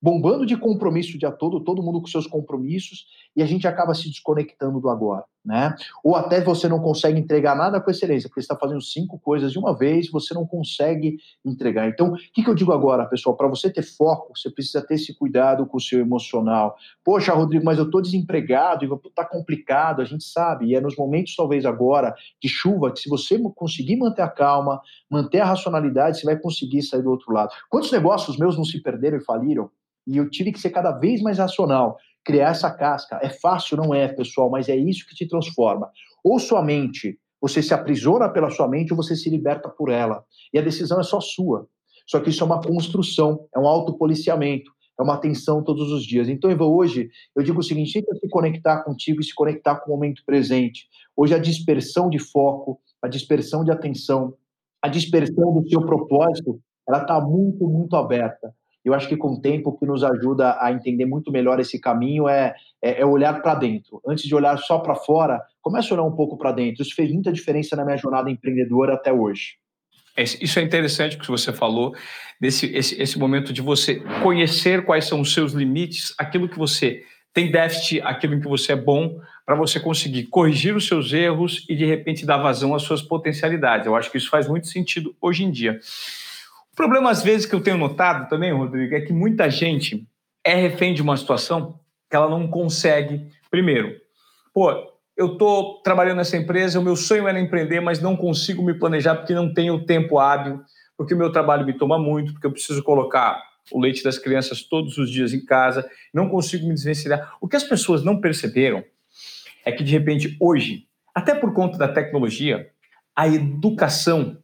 bombando 0.00 0.44
de 0.44 0.56
compromisso 0.56 1.16
o 1.16 1.18
dia 1.18 1.30
todo, 1.30 1.60
todo 1.60 1.82
mundo 1.82 2.00
com 2.00 2.06
seus 2.08 2.26
compromissos, 2.26 3.06
e 3.36 3.42
a 3.42 3.46
gente 3.46 3.66
acaba 3.66 3.94
se 3.94 4.08
desconectando 4.08 4.80
do 4.80 4.88
agora, 4.90 5.24
né? 5.44 5.74
Ou 6.04 6.14
até 6.14 6.40
você 6.40 6.68
não 6.68 6.78
consegue 6.78 7.18
entregar 7.18 7.56
nada 7.56 7.80
com 7.80 7.90
excelência, 7.90 8.28
porque 8.28 8.40
está 8.40 8.56
fazendo 8.56 8.80
cinco 8.80 9.18
coisas 9.18 9.52
de 9.52 9.58
uma 9.58 9.76
vez, 9.76 10.10
você 10.10 10.32
não 10.32 10.46
consegue 10.46 11.18
entregar. 11.44 11.88
Então, 11.88 12.12
o 12.12 12.16
que, 12.16 12.42
que 12.42 12.48
eu 12.48 12.54
digo 12.54 12.72
agora, 12.72 13.06
pessoal? 13.06 13.36
Para 13.36 13.48
você 13.48 13.70
ter 13.70 13.82
foco, 13.82 14.32
você 14.36 14.50
precisa 14.50 14.80
ter 14.80 14.94
esse 14.94 15.16
cuidado 15.16 15.66
com 15.66 15.76
o 15.76 15.80
seu 15.80 16.00
emocional. 16.00 16.76
Poxa, 17.04 17.32
Rodrigo, 17.32 17.64
mas 17.64 17.78
eu 17.78 17.84
estou 17.84 18.00
desempregado, 18.00 18.84
está 19.06 19.24
complicado, 19.24 20.00
a 20.00 20.04
gente 20.04 20.24
sabe, 20.24 20.66
e 20.66 20.74
é 20.74 20.80
nos 20.80 20.96
momentos, 20.96 21.34
talvez 21.34 21.66
agora, 21.66 22.14
de 22.40 22.48
chuva, 22.48 22.92
que 22.92 23.00
se 23.00 23.08
você 23.08 23.38
conseguir 23.54 23.96
manter 23.96 24.22
a 24.22 24.28
calma, 24.28 24.80
manter 25.10 25.40
a 25.40 25.46
racionalidade, 25.46 26.20
você 26.20 26.26
vai 26.26 26.38
conseguir 26.38 26.82
sair 26.82 27.02
do 27.02 27.10
outro 27.10 27.32
lado. 27.32 27.50
Quantos 27.68 27.90
negócios 27.90 28.36
meus 28.36 28.56
não 28.56 28.64
se 28.64 28.80
perderam 28.80 29.18
e 29.18 29.24
faliram? 29.24 29.70
E 30.06 30.16
eu 30.16 30.28
tive 30.28 30.52
que 30.52 30.60
ser 30.60 30.70
cada 30.70 30.92
vez 30.92 31.22
mais 31.22 31.38
racional, 31.38 31.96
criar 32.24 32.50
essa 32.50 32.70
casca. 32.70 33.18
É 33.22 33.28
fácil, 33.28 33.76
não 33.76 33.94
é, 33.94 34.08
pessoal, 34.08 34.50
mas 34.50 34.68
é 34.68 34.76
isso 34.76 35.06
que 35.06 35.14
te 35.14 35.26
transforma. 35.26 35.90
Ou 36.22 36.38
sua 36.38 36.62
mente, 36.62 37.18
você 37.40 37.62
se 37.62 37.74
aprisiona 37.74 38.28
pela 38.28 38.50
sua 38.50 38.68
mente 38.68 38.92
ou 38.92 38.96
você 38.96 39.16
se 39.16 39.28
liberta 39.28 39.68
por 39.68 39.90
ela. 39.90 40.24
E 40.52 40.58
a 40.58 40.62
decisão 40.62 41.00
é 41.00 41.02
só 41.02 41.20
sua. 41.20 41.66
Só 42.06 42.20
que 42.20 42.30
isso 42.30 42.42
é 42.42 42.46
uma 42.46 42.60
construção, 42.60 43.46
é 43.54 43.58
um 43.58 43.66
autopoliciamento, 43.66 44.70
é 44.98 45.02
uma 45.02 45.14
atenção 45.14 45.62
todos 45.62 45.90
os 45.90 46.04
dias. 46.04 46.28
Então, 46.28 46.50
Eva, 46.50 46.64
hoje 46.64 47.10
eu 47.34 47.42
digo 47.42 47.60
o 47.60 47.62
seguinte: 47.62 47.94
tenta 47.94 48.14
se 48.14 48.28
conectar 48.28 48.82
contigo 48.82 49.20
e 49.20 49.24
se 49.24 49.34
conectar 49.34 49.76
com 49.76 49.90
o 49.90 49.94
momento 49.94 50.22
presente. 50.24 50.86
Hoje 51.16 51.34
a 51.34 51.38
dispersão 51.38 52.08
de 52.08 52.18
foco, 52.18 52.80
a 53.00 53.08
dispersão 53.08 53.64
de 53.64 53.70
atenção, 53.70 54.34
a 54.80 54.88
dispersão 54.88 55.52
do 55.54 55.68
seu 55.68 55.84
propósito, 55.84 56.60
ela 56.88 57.02
está 57.02 57.20
muito, 57.20 57.68
muito 57.68 57.96
aberta. 57.96 58.54
Eu 58.84 58.94
acho 58.94 59.08
que 59.08 59.16
com 59.16 59.34
o 59.34 59.40
tempo 59.40 59.70
o 59.70 59.78
que 59.78 59.86
nos 59.86 60.02
ajuda 60.02 60.58
a 60.60 60.72
entender 60.72 61.06
muito 61.06 61.30
melhor 61.30 61.60
esse 61.60 61.78
caminho 61.80 62.28
é, 62.28 62.54
é, 62.82 63.00
é 63.00 63.06
olhar 63.06 63.40
para 63.40 63.54
dentro. 63.54 64.00
Antes 64.06 64.24
de 64.24 64.34
olhar 64.34 64.58
só 64.58 64.78
para 64.78 64.94
fora, 64.94 65.40
comece 65.60 65.92
a 65.92 65.94
olhar 65.94 66.04
um 66.04 66.16
pouco 66.16 66.36
para 66.36 66.52
dentro. 66.52 66.82
Isso 66.82 66.94
fez 66.94 67.12
muita 67.12 67.32
diferença 67.32 67.76
na 67.76 67.84
minha 67.84 67.96
jornada 67.96 68.30
empreendedora 68.30 68.94
até 68.94 69.12
hoje. 69.12 69.56
Isso 70.16 70.58
é 70.58 70.62
interessante 70.62 71.16
que 71.16 71.26
você 71.26 71.52
falou, 71.52 71.94
desse 72.38 72.66
esse, 72.66 73.00
esse 73.00 73.18
momento 73.18 73.50
de 73.50 73.62
você 73.62 74.02
conhecer 74.22 74.84
quais 74.84 75.06
são 75.06 75.22
os 75.22 75.32
seus 75.32 75.52
limites, 75.52 76.14
aquilo 76.18 76.48
que 76.48 76.58
você 76.58 77.02
tem 77.32 77.50
déficit, 77.50 78.02
aquilo 78.02 78.34
em 78.34 78.40
que 78.40 78.48
você 78.48 78.72
é 78.72 78.76
bom, 78.76 79.18
para 79.46 79.54
você 79.54 79.80
conseguir 79.80 80.24
corrigir 80.24 80.76
os 80.76 80.86
seus 80.86 81.12
erros 81.12 81.64
e, 81.68 81.74
de 81.74 81.86
repente, 81.86 82.26
dar 82.26 82.36
vazão 82.36 82.74
às 82.74 82.82
suas 82.82 83.00
potencialidades. 83.00 83.86
Eu 83.86 83.96
acho 83.96 84.10
que 84.10 84.18
isso 84.18 84.28
faz 84.28 84.46
muito 84.46 84.66
sentido 84.66 85.16
hoje 85.20 85.44
em 85.44 85.50
dia. 85.50 85.80
O 86.72 86.76
problema, 86.76 87.10
às 87.10 87.22
vezes, 87.22 87.44
que 87.44 87.54
eu 87.54 87.62
tenho 87.62 87.76
notado 87.76 88.30
também, 88.30 88.50
Rodrigo, 88.50 88.94
é 88.94 89.00
que 89.02 89.12
muita 89.12 89.50
gente 89.50 90.06
é 90.42 90.54
refém 90.54 90.94
de 90.94 91.02
uma 91.02 91.16
situação 91.18 91.78
que 92.08 92.16
ela 92.16 92.30
não 92.30 92.48
consegue. 92.48 93.26
Primeiro, 93.50 93.94
pô, 94.54 94.72
eu 95.14 95.34
estou 95.34 95.82
trabalhando 95.82 96.16
nessa 96.16 96.36
empresa, 96.36 96.80
o 96.80 96.82
meu 96.82 96.96
sonho 96.96 97.28
era 97.28 97.38
empreender, 97.38 97.80
mas 97.80 98.00
não 98.00 98.16
consigo 98.16 98.64
me 98.64 98.72
planejar 98.72 99.16
porque 99.16 99.34
não 99.34 99.52
tenho 99.52 99.84
tempo 99.84 100.18
hábil, 100.18 100.62
porque 100.96 101.12
o 101.12 101.18
meu 101.18 101.30
trabalho 101.30 101.66
me 101.66 101.76
toma 101.76 101.98
muito, 101.98 102.32
porque 102.32 102.46
eu 102.46 102.52
preciso 102.52 102.82
colocar 102.82 103.38
o 103.70 103.78
leite 103.78 104.02
das 104.02 104.18
crianças 104.18 104.62
todos 104.62 104.96
os 104.96 105.10
dias 105.10 105.34
em 105.34 105.44
casa, 105.44 105.86
não 106.12 106.26
consigo 106.26 106.66
me 106.66 106.72
desvencilhar. 106.72 107.36
O 107.38 107.46
que 107.46 107.56
as 107.56 107.64
pessoas 107.64 108.02
não 108.02 108.18
perceberam 108.18 108.82
é 109.62 109.70
que, 109.70 109.84
de 109.84 109.92
repente, 109.92 110.36
hoje, 110.40 110.86
até 111.14 111.34
por 111.34 111.52
conta 111.52 111.76
da 111.76 111.86
tecnologia, 111.86 112.70
a 113.14 113.28
educação 113.28 114.41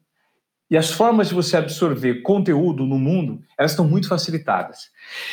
e 0.70 0.76
as 0.76 0.90
formas 0.90 1.28
de 1.28 1.34
você 1.34 1.56
absorver 1.56 2.22
conteúdo 2.22 2.84
no 2.84 2.98
mundo, 2.98 3.40
elas 3.56 3.72
estão 3.72 3.88
muito 3.88 4.08
facilitadas. 4.08 4.90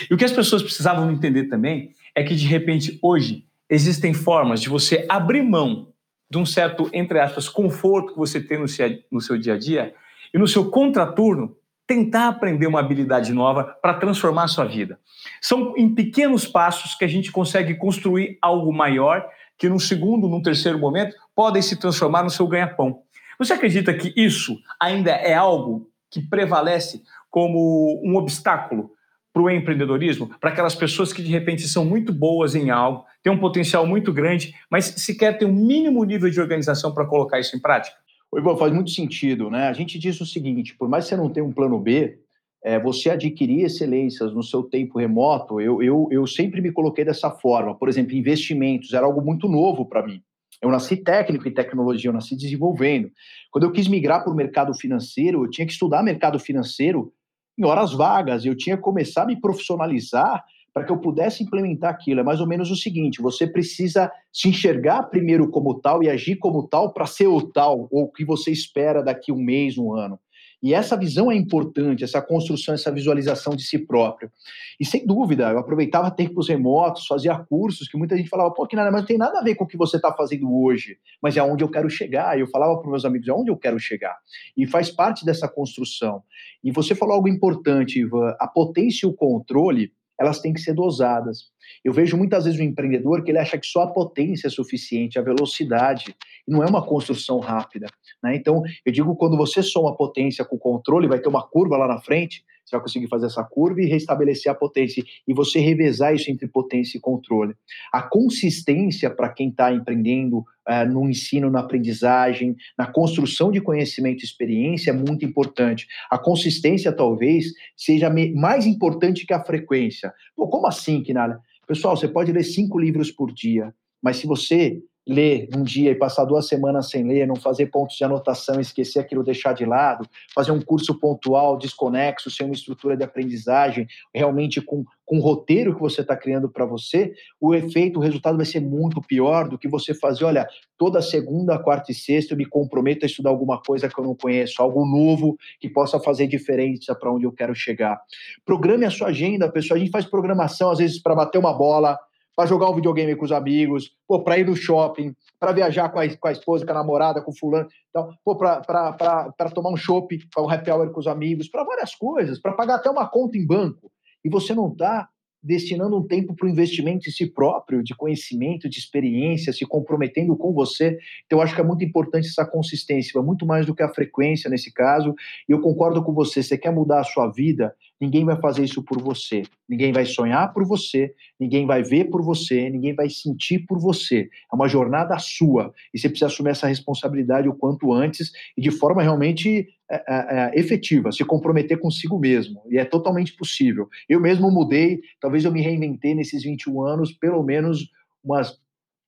E 0.09 0.13
o 0.13 0.17
que 0.17 0.25
as 0.25 0.31
pessoas 0.31 0.63
precisavam 0.63 1.11
entender 1.11 1.45
também 1.45 1.91
é 2.13 2.23
que, 2.23 2.35
de 2.35 2.47
repente, 2.47 2.97
hoje, 3.01 3.45
existem 3.69 4.13
formas 4.13 4.61
de 4.61 4.69
você 4.69 5.05
abrir 5.09 5.43
mão 5.43 5.89
de 6.29 6.37
um 6.37 6.45
certo, 6.45 6.89
entre 6.93 7.19
aspas, 7.19 7.49
conforto 7.49 8.13
que 8.13 8.19
você 8.19 8.39
tem 8.41 8.59
no 8.59 8.67
seu, 8.67 8.97
no 9.11 9.21
seu 9.21 9.37
dia 9.37 9.53
a 9.53 9.57
dia 9.57 9.93
e 10.33 10.37
no 10.37 10.47
seu 10.47 10.69
contraturno 10.69 11.55
tentar 11.87 12.29
aprender 12.29 12.65
uma 12.65 12.79
habilidade 12.79 13.31
nova 13.31 13.63
para 13.81 13.93
transformar 13.93 14.45
a 14.45 14.47
sua 14.47 14.65
vida. 14.65 14.99
São 15.39 15.73
em 15.77 15.93
pequenos 15.93 16.47
passos 16.47 16.95
que 16.95 17.05
a 17.05 17.07
gente 17.07 17.31
consegue 17.31 17.75
construir 17.75 18.37
algo 18.41 18.73
maior 18.73 19.27
que 19.57 19.69
no 19.69 19.79
segundo, 19.79 20.27
no 20.27 20.41
terceiro 20.41 20.79
momento, 20.79 21.15
podem 21.35 21.61
se 21.61 21.77
transformar 21.77 22.23
no 22.23 22.29
seu 22.29 22.47
ganha-pão. 22.47 23.04
Você 23.37 23.53
acredita 23.53 23.93
que 23.93 24.13
isso 24.15 24.57
ainda 24.79 25.11
é 25.11 25.33
algo 25.33 25.89
que 26.09 26.21
prevalece 26.21 27.03
como 27.29 28.01
um 28.03 28.15
obstáculo 28.15 28.91
para 29.33 29.43
o 29.43 29.49
empreendedorismo, 29.49 30.29
para 30.39 30.49
aquelas 30.49 30.75
pessoas 30.75 31.11
que 31.11 31.21
de 31.21 31.29
repente 31.29 31.67
são 31.67 31.83
muito 31.83 32.13
boas 32.13 32.55
em 32.55 32.69
algo, 32.69 33.03
têm 33.21 33.33
um 33.33 33.37
potencial 33.37 33.85
muito 33.85 34.13
grande, 34.13 34.55
mas 34.71 34.85
sequer 34.85 35.37
têm 35.37 35.45
um 35.45 35.53
mínimo 35.53 36.03
nível 36.05 36.29
de 36.29 36.39
organização 36.39 36.93
para 36.93 37.05
colocar 37.05 37.37
isso 37.39 37.55
em 37.55 37.59
prática? 37.59 37.97
O 38.31 38.39
Ivan, 38.39 38.55
faz 38.55 38.71
muito 38.71 38.91
sentido, 38.91 39.49
né? 39.49 39.67
A 39.67 39.73
gente 39.73 39.99
diz 39.99 40.19
o 40.21 40.25
seguinte: 40.25 40.75
por 40.77 40.87
mais 40.87 41.03
que 41.03 41.09
você 41.09 41.17
não 41.17 41.29
tenha 41.29 41.45
um 41.45 41.51
plano 41.51 41.77
B, 41.79 42.19
é, 42.63 42.79
você 42.79 43.09
adquirir 43.09 43.65
excelências 43.65 44.33
no 44.33 44.41
seu 44.41 44.63
tempo 44.63 44.97
remoto, 44.97 45.61
eu, 45.61 45.83
eu, 45.83 46.07
eu 46.09 46.25
sempre 46.25 46.61
me 46.61 46.71
coloquei 46.71 47.05
dessa 47.05 47.29
forma. 47.29 47.75
Por 47.75 47.89
exemplo, 47.89 48.15
investimentos 48.15 48.93
era 48.93 49.05
algo 49.05 49.21
muito 49.21 49.47
novo 49.47 49.85
para 49.85 50.05
mim. 50.05 50.21
Eu 50.65 50.71
nasci 50.71 50.97
técnico 50.97 51.47
em 51.47 51.53
tecnologia, 51.53 52.09
eu 52.09 52.13
nasci 52.13 52.35
desenvolvendo. 52.35 53.11
Quando 53.51 53.65
eu 53.65 53.71
quis 53.71 53.87
migrar 53.87 54.23
para 54.23 54.33
o 54.33 54.35
mercado 54.35 54.73
financeiro, 54.73 55.43
eu 55.43 55.49
tinha 55.49 55.65
que 55.67 55.73
estudar 55.73 56.01
mercado 56.01 56.39
financeiro 56.39 57.13
em 57.55 57.63
horas 57.63 57.93
vagas, 57.93 58.45
eu 58.45 58.57
tinha 58.57 58.75
que 58.75 58.81
começar 58.81 59.23
a 59.23 59.25
me 59.27 59.39
profissionalizar 59.39 60.43
para 60.73 60.83
que 60.83 60.91
eu 60.91 60.97
pudesse 60.97 61.43
implementar 61.43 61.91
aquilo. 61.91 62.19
É 62.19 62.23
mais 62.23 62.41
ou 62.41 62.47
menos 62.47 62.71
o 62.71 62.75
seguinte: 62.75 63.21
você 63.21 63.45
precisa 63.45 64.11
se 64.33 64.49
enxergar 64.49 65.03
primeiro 65.03 65.51
como 65.51 65.79
tal 65.79 66.01
e 66.01 66.09
agir 66.09 66.37
como 66.37 66.67
tal 66.67 66.91
para 66.91 67.05
ser 67.05 67.27
o 67.27 67.39
tal, 67.41 67.87
ou 67.91 68.05
o 68.05 68.11
que 68.11 68.25
você 68.25 68.49
espera 68.51 69.03
daqui 69.03 69.31
um 69.31 69.37
mês, 69.37 69.77
um 69.77 69.93
ano. 69.93 70.19
E 70.65 70.73
essa 70.73 70.97
visão 70.97 71.31
é 71.31 71.35
importante, 71.35 72.03
essa 72.03 72.19
construção, 72.19 72.73
essa 72.73 72.91
visualização 72.91 73.55
de 73.55 73.61
si 73.61 73.77
próprio. 73.77 74.31
E 74.79 74.83
sem 74.83 75.05
dúvida, 75.05 75.51
eu 75.51 75.59
aproveitava 75.59 76.09
tempos 76.09 76.49
remotos, 76.49 77.05
fazia 77.05 77.37
cursos 77.37 77.87
que 77.87 77.95
muita 77.95 78.17
gente 78.17 78.27
falava, 78.27 78.51
pô, 78.51 78.65
que 78.65 78.75
nada, 78.75 78.89
mas 78.89 79.01
não 79.01 79.05
tem 79.05 79.15
nada 79.15 79.37
a 79.37 79.43
ver 79.43 79.53
com 79.53 79.63
o 79.63 79.67
que 79.67 79.77
você 79.77 79.97
está 79.97 80.11
fazendo 80.11 80.51
hoje, 80.51 80.97
mas 81.21 81.37
é 81.37 81.43
onde 81.43 81.63
eu 81.63 81.69
quero 81.69 81.87
chegar. 81.87 82.39
Eu 82.39 82.47
falava 82.47 82.79
para 82.79 82.89
meus 82.89 83.05
amigos, 83.05 83.27
é 83.27 83.31
onde 83.31 83.51
eu 83.51 83.57
quero 83.57 83.77
chegar. 83.77 84.17
E 84.57 84.65
faz 84.65 84.89
parte 84.89 85.23
dessa 85.23 85.47
construção. 85.47 86.23
E 86.63 86.71
você 86.71 86.95
falou 86.95 87.13
algo 87.13 87.27
importante, 87.27 87.99
Ivan, 87.99 88.35
a 88.39 88.47
potência 88.47 89.05
e 89.05 89.09
o 89.09 89.13
controle 89.13 89.93
elas 90.19 90.39
têm 90.39 90.53
que 90.53 90.61
ser 90.61 90.73
dosadas. 90.73 91.49
Eu 91.83 91.93
vejo 91.93 92.17
muitas 92.17 92.45
vezes 92.45 92.59
o 92.59 92.63
um 92.63 92.65
empreendedor 92.65 93.23
que 93.23 93.31
ele 93.31 93.39
acha 93.39 93.57
que 93.57 93.67
só 93.67 93.83
a 93.83 93.91
potência 93.91 94.47
é 94.47 94.49
suficiente, 94.49 95.19
a 95.19 95.21
velocidade, 95.21 96.15
não 96.47 96.63
é 96.63 96.67
uma 96.67 96.85
construção 96.85 97.39
rápida. 97.39 97.87
Né? 98.23 98.35
Então, 98.35 98.63
eu 98.85 98.91
digo, 98.91 99.15
quando 99.15 99.37
você 99.37 99.61
soma 99.61 99.95
potência 99.95 100.45
com 100.45 100.57
controle, 100.57 101.07
vai 101.07 101.19
ter 101.19 101.29
uma 101.29 101.45
curva 101.45 101.77
lá 101.77 101.87
na 101.87 101.99
frente, 101.99 102.43
conseguir 102.79 103.07
fazer 103.07 103.27
essa 103.27 103.43
curva 103.43 103.81
e 103.81 103.85
restabelecer 103.85 104.51
a 104.51 104.55
potência, 104.55 105.03
e 105.27 105.33
você 105.33 105.59
revezar 105.59 106.13
isso 106.13 106.31
entre 106.31 106.47
potência 106.47 106.97
e 106.97 107.01
controle. 107.01 107.55
A 107.91 108.01
consistência 108.01 109.09
para 109.09 109.29
quem 109.29 109.49
está 109.49 109.71
empreendendo 109.73 110.39
uh, 110.39 110.85
no 110.91 111.09
ensino, 111.09 111.49
na 111.49 111.59
aprendizagem, 111.59 112.55
na 112.77 112.87
construção 112.87 113.51
de 113.51 113.61
conhecimento 113.61 114.21
e 114.21 114.25
experiência 114.25 114.91
é 114.91 114.93
muito 114.93 115.25
importante. 115.25 115.87
A 116.09 116.17
consistência 116.17 116.91
talvez 116.91 117.45
seja 117.75 118.09
mais 118.35 118.65
importante 118.65 119.25
que 119.25 119.33
a 119.33 119.43
frequência. 119.43 120.13
Pô, 120.35 120.47
como 120.47 120.67
assim, 120.67 121.01
Kinara? 121.01 121.39
Pessoal, 121.67 121.97
você 121.97 122.07
pode 122.07 122.31
ler 122.31 122.43
cinco 122.43 122.79
livros 122.79 123.11
por 123.11 123.33
dia, 123.33 123.73
mas 124.01 124.17
se 124.17 124.27
você 124.27 124.81
ler 125.07 125.47
um 125.55 125.63
dia 125.63 125.91
e 125.91 125.95
passar 125.95 126.25
duas 126.25 126.47
semanas 126.47 126.89
sem 126.89 127.03
ler, 127.03 127.27
não 127.27 127.35
fazer 127.35 127.67
pontos 127.67 127.95
de 127.95 128.03
anotação, 128.03 128.59
esquecer 128.59 128.99
aquilo, 128.99 129.23
deixar 129.23 129.53
de 129.53 129.65
lado, 129.65 130.07
fazer 130.33 130.51
um 130.51 130.61
curso 130.61 130.99
pontual, 130.99 131.57
desconexo, 131.57 132.31
sem 132.31 132.45
uma 132.45 132.55
estrutura 132.55 132.97
de 132.97 133.03
aprendizagem, 133.03 133.85
realmente 134.13 134.61
com, 134.61 134.83
com 135.05 135.17
um 135.17 135.21
roteiro 135.21 135.75
que 135.75 135.81
você 135.81 136.01
está 136.01 136.15
criando 136.15 136.49
para 136.49 136.65
você, 136.65 137.13
o 137.39 137.53
efeito, 137.53 137.99
o 137.99 138.01
resultado 138.01 138.37
vai 138.37 138.45
ser 138.45 138.59
muito 138.59 139.01
pior 139.01 139.47
do 139.47 139.57
que 139.57 139.67
você 139.67 139.93
fazer, 139.93 140.25
olha, 140.25 140.47
toda 140.77 141.01
segunda, 141.01 141.59
quarta 141.59 141.91
e 141.91 141.95
sexta 141.95 142.33
eu 142.33 142.37
me 142.37 142.45
comprometo 142.45 143.05
a 143.05 143.07
estudar 143.07 143.29
alguma 143.29 143.61
coisa 143.61 143.87
que 143.87 143.99
eu 143.99 144.03
não 144.03 144.15
conheço, 144.15 144.61
algo 144.61 144.85
novo 144.85 145.37
que 145.59 145.69
possa 145.69 145.99
fazer 145.99 146.27
diferença 146.27 146.95
para 146.95 147.11
onde 147.11 147.25
eu 147.25 147.31
quero 147.31 147.53
chegar. 147.53 148.01
Programe 148.43 148.85
a 148.85 148.89
sua 148.89 149.09
agenda, 149.09 149.51
pessoal. 149.51 149.77
A 149.77 149.79
gente 149.79 149.91
faz 149.91 150.05
programação, 150.05 150.71
às 150.71 150.79
vezes, 150.79 151.01
para 151.01 151.15
bater 151.15 151.37
uma 151.37 151.53
bola, 151.53 151.99
para 152.35 152.45
jogar 152.45 152.69
um 152.69 152.75
videogame 152.75 153.15
com 153.15 153.25
os 153.25 153.31
amigos, 153.31 153.95
pô, 154.07 154.23
para 154.23 154.37
ir 154.37 154.45
no 154.45 154.55
shopping, 154.55 155.15
para 155.39 155.53
viajar 155.53 155.89
com 155.89 155.99
a, 155.99 156.17
com 156.17 156.27
a 156.27 156.31
esposa, 156.31 156.65
com 156.65 156.71
a 156.71 156.75
namorada, 156.75 157.21
com 157.21 157.31
o 157.31 157.37
fulano, 157.37 157.67
então, 157.89 158.09
pô, 158.23 158.35
para 158.35 159.51
tomar 159.53 159.69
um 159.69 159.77
shopping, 159.77 160.19
para 160.33 160.43
um 160.43 160.49
happy 160.49 160.69
hour 160.69 160.91
com 160.91 160.99
os 160.99 161.07
amigos, 161.07 161.47
para 161.47 161.63
várias 161.63 161.95
coisas, 161.95 162.39
para 162.39 162.53
pagar 162.53 162.75
até 162.75 162.89
uma 162.89 163.07
conta 163.07 163.37
em 163.37 163.45
banco. 163.45 163.91
E 164.23 164.29
você 164.29 164.53
não 164.53 164.69
está 164.69 165.07
destinando 165.45 165.95
um 165.95 166.07
tempo 166.07 166.35
para 166.35 166.47
o 166.47 166.49
investimento 166.49 167.07
em 167.07 167.11
si 167.11 167.27
próprio, 167.27 167.83
de 167.83 167.95
conhecimento, 167.95 168.67
de 168.67 168.79
experiência, 168.79 169.53
se 169.53 169.63
comprometendo 169.63 170.35
com 170.35 170.51
você. 170.51 170.97
Então, 171.25 171.37
eu 171.37 171.43
acho 171.43 171.53
que 171.53 171.61
é 171.61 171.63
muito 171.63 171.85
importante 171.85 172.27
essa 172.27 172.43
consistência, 172.43 173.21
muito 173.21 173.45
mais 173.45 173.63
do 173.65 173.75
que 173.75 173.83
a 173.83 173.93
frequência 173.93 174.49
nesse 174.49 174.73
caso. 174.73 175.13
E 175.47 175.51
eu 175.51 175.61
concordo 175.61 176.03
com 176.03 176.13
você, 176.13 176.41
você 176.41 176.57
quer 176.57 176.71
mudar 176.71 177.01
a 177.01 177.03
sua 177.03 177.31
vida, 177.31 177.75
ninguém 177.99 178.25
vai 178.25 178.39
fazer 178.39 178.63
isso 178.63 178.83
por 178.83 179.01
você. 179.01 179.43
Ninguém 179.67 179.91
vai 179.91 180.05
sonhar 180.05 180.53
por 180.53 180.65
você, 180.65 181.13
ninguém 181.39 181.65
vai 181.65 181.83
ver 181.83 182.05
por 182.05 182.21
você, 182.21 182.69
ninguém 182.69 182.93
vai 182.93 183.09
sentir 183.09 183.59
por 183.59 183.79
você. 183.79 184.29
É 184.51 184.55
uma 184.55 184.67
jornada 184.67 185.17
sua. 185.19 185.73
E 185.93 185.99
você 185.99 186.09
precisa 186.09 186.27
assumir 186.27 186.51
essa 186.51 186.67
responsabilidade 186.67 187.47
o 187.47 187.53
quanto 187.53 187.93
antes 187.93 188.31
e 188.57 188.61
de 188.61 188.71
forma 188.71 189.01
realmente 189.01 189.67
é, 189.89 189.95
é, 189.95 190.03
é, 190.07 190.59
efetiva, 190.59 191.11
se 191.11 191.23
comprometer 191.23 191.79
consigo 191.79 192.19
mesmo. 192.19 192.61
E 192.69 192.77
é 192.77 192.85
totalmente 192.85 193.33
possível. 193.35 193.87
Eu 194.09 194.19
mesmo 194.19 194.51
mudei, 194.51 194.99
talvez 195.19 195.45
eu 195.45 195.51
me 195.51 195.61
reinventei 195.61 196.15
nesses 196.15 196.43
21 196.43 196.81
anos, 196.81 197.11
pelo 197.11 197.43
menos 197.43 197.89
umas 198.23 198.59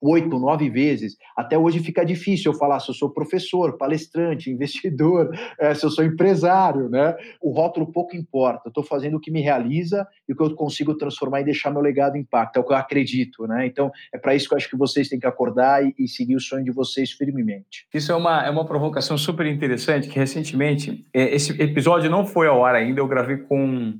oito, 0.01 0.39
nove 0.39 0.69
vezes. 0.69 1.17
Até 1.35 1.57
hoje 1.57 1.79
fica 1.79 2.05
difícil 2.05 2.51
eu 2.51 2.57
falar 2.57 2.79
se 2.79 2.89
eu 2.89 2.95
sou 2.95 3.09
professor, 3.09 3.77
palestrante, 3.77 4.51
investidor, 4.51 5.29
é, 5.59 5.73
se 5.75 5.85
eu 5.85 5.89
sou 5.89 6.05
empresário, 6.05 6.89
né? 6.89 7.15
O 7.41 7.51
rótulo 7.51 7.91
pouco 7.91 8.15
importa. 8.15 8.63
Eu 8.65 8.69
estou 8.69 8.83
fazendo 8.83 9.17
o 9.17 9.19
que 9.19 9.31
me 9.31 9.41
realiza 9.41 10.07
e 10.27 10.33
o 10.33 10.35
que 10.35 10.43
eu 10.43 10.55
consigo 10.55 10.95
transformar 10.95 11.41
e 11.41 11.45
deixar 11.45 11.71
meu 11.71 11.81
legado 11.81 12.17
impacto. 12.17 12.57
É 12.57 12.59
o 12.59 12.63
que 12.63 12.73
eu 12.73 12.77
acredito, 12.77 13.47
né? 13.47 13.65
Então, 13.65 13.91
é 14.13 14.17
para 14.17 14.35
isso 14.35 14.47
que 14.47 14.53
eu 14.53 14.57
acho 14.57 14.69
que 14.69 14.77
vocês 14.77 15.09
têm 15.09 15.19
que 15.19 15.27
acordar 15.27 15.83
e, 15.83 15.93
e, 15.97 16.07
seguir 16.07 16.35
o 16.35 16.39
sonho 16.39 16.63
de 16.63 16.71
vocês 16.71 17.11
firmemente. 17.11 17.87
Isso 17.93 18.11
é 18.11 18.15
uma, 18.15 18.45
é 18.45 18.49
uma 18.49 18.65
provocação 18.65 19.17
super 19.17 19.45
interessante, 19.45 20.07
que 20.07 20.17
recentemente, 20.17 21.05
é, 21.13 21.33
esse 21.35 21.59
episódio 21.61 22.09
não 22.09 22.25
foi 22.25 22.47
ao 22.47 22.63
ar 22.63 22.75
ainda, 22.75 22.99
eu 22.99 23.07
gravei 23.07 23.37
com 23.37 23.93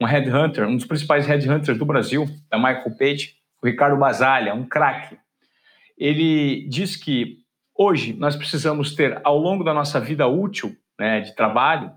um 0.00 0.06
headhunter, 0.06 0.66
um 0.66 0.76
dos 0.76 0.86
principais 0.86 1.26
headhunters 1.26 1.78
do 1.78 1.84
Brasil, 1.84 2.26
da 2.50 2.56
Michael 2.56 2.96
Page, 2.98 3.34
o 3.62 3.66
Ricardo 3.66 3.98
Basalha, 3.98 4.54
um 4.54 4.64
craque 4.64 5.18
ele 6.00 6.66
diz 6.66 6.96
que 6.96 7.36
hoje 7.76 8.14
nós 8.14 8.34
precisamos 8.34 8.94
ter, 8.94 9.20
ao 9.22 9.36
longo 9.36 9.62
da 9.62 9.74
nossa 9.74 10.00
vida 10.00 10.26
útil 10.26 10.74
né, 10.98 11.20
de 11.20 11.36
trabalho, 11.36 11.92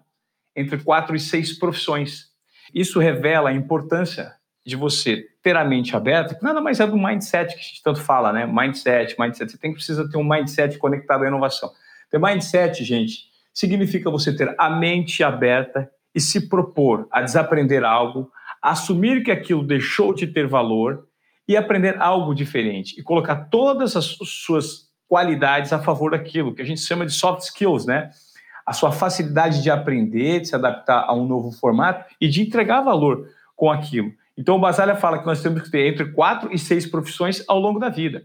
entre 0.54 0.78
quatro 0.78 1.16
e 1.16 1.20
seis 1.20 1.58
profissões. 1.58 2.26
Isso 2.74 3.00
revela 3.00 3.50
a 3.50 3.54
importância 3.54 4.34
de 4.66 4.76
você 4.76 5.26
ter 5.42 5.56
a 5.56 5.64
mente 5.64 5.96
aberta, 5.96 6.36
que 6.36 6.44
nada 6.44 6.60
mais 6.60 6.82
é 6.82 6.88
do 6.88 6.98
mindset 6.98 7.54
que 7.54 7.60
a 7.60 7.64
gente 7.64 7.82
tanto 7.82 8.02
fala, 8.02 8.32
né? 8.32 8.46
Mindset, 8.46 9.16
mindset. 9.20 9.52
Você 9.52 9.58
tem 9.58 9.72
que 9.72 9.78
precisa 9.78 10.10
ter 10.10 10.18
um 10.18 10.24
mindset 10.24 10.78
conectado 10.78 11.24
à 11.24 11.28
inovação. 11.28 11.72
Ter 12.10 12.20
mindset, 12.20 12.84
gente, 12.84 13.26
significa 13.54 14.10
você 14.10 14.36
ter 14.36 14.54
a 14.58 14.70
mente 14.70 15.24
aberta 15.24 15.90
e 16.16 16.22
se 16.22 16.48
propor 16.48 17.08
a 17.12 17.22
desaprender 17.22 17.84
algo, 17.84 18.32
assumir 18.62 19.24
que 19.24 19.32
aquilo 19.32 19.64
deixou 19.64 20.14
de 20.14 20.28
ter 20.28 20.48
valor 20.48 21.08
e 21.48 21.58
aprender 21.58 22.02
algo 22.02 22.34
diferente 22.34 23.00
e 23.00 23.04
colocar 23.04 23.48
todas 23.50 23.96
as 23.96 24.06
suas 24.06 24.90
qualidades 25.08 25.74
a 25.74 25.80
favor 25.80 26.12
daquilo, 26.12 26.56
que 26.56 26.62
a 26.62 26.66
gente 26.66 26.82
chama 26.82 27.06
de 27.06 27.12
soft 27.12 27.42
skills, 27.42 27.86
né? 27.86 28.10
A 28.66 28.74
sua 28.74 28.92
facilidade 28.92 29.62
de 29.62 29.70
aprender, 29.70 30.40
de 30.40 30.48
se 30.48 30.56
adaptar 30.56 31.04
a 31.06 31.14
um 31.14 31.28
novo 31.28 31.52
formato 31.52 32.06
e 32.20 32.30
de 32.30 32.42
entregar 32.42 32.82
valor 32.82 33.28
com 33.56 33.70
aquilo. 33.70 34.12
Então, 34.38 34.56
o 34.56 34.60
Basalha 34.60 34.96
fala 34.96 35.20
que 35.20 35.26
nós 35.26 35.42
temos 35.42 35.62
que 35.62 35.70
ter 35.70 35.88
entre 35.88 36.12
quatro 36.12 36.52
e 36.52 36.58
seis 36.58 36.86
profissões 36.86 37.44
ao 37.48 37.60
longo 37.60 37.80
da 37.80 37.90
vida. 37.90 38.24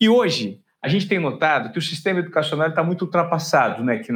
E 0.00 0.08
hoje, 0.08 0.60
a 0.80 0.88
gente 0.88 1.08
tem 1.08 1.18
notado 1.18 1.72
que 1.72 1.78
o 1.78 1.82
sistema 1.82 2.20
educacional 2.20 2.68
está 2.68 2.82
muito 2.82 3.02
ultrapassado 3.02 3.82
né, 3.82 3.94
aqui. 3.94 4.12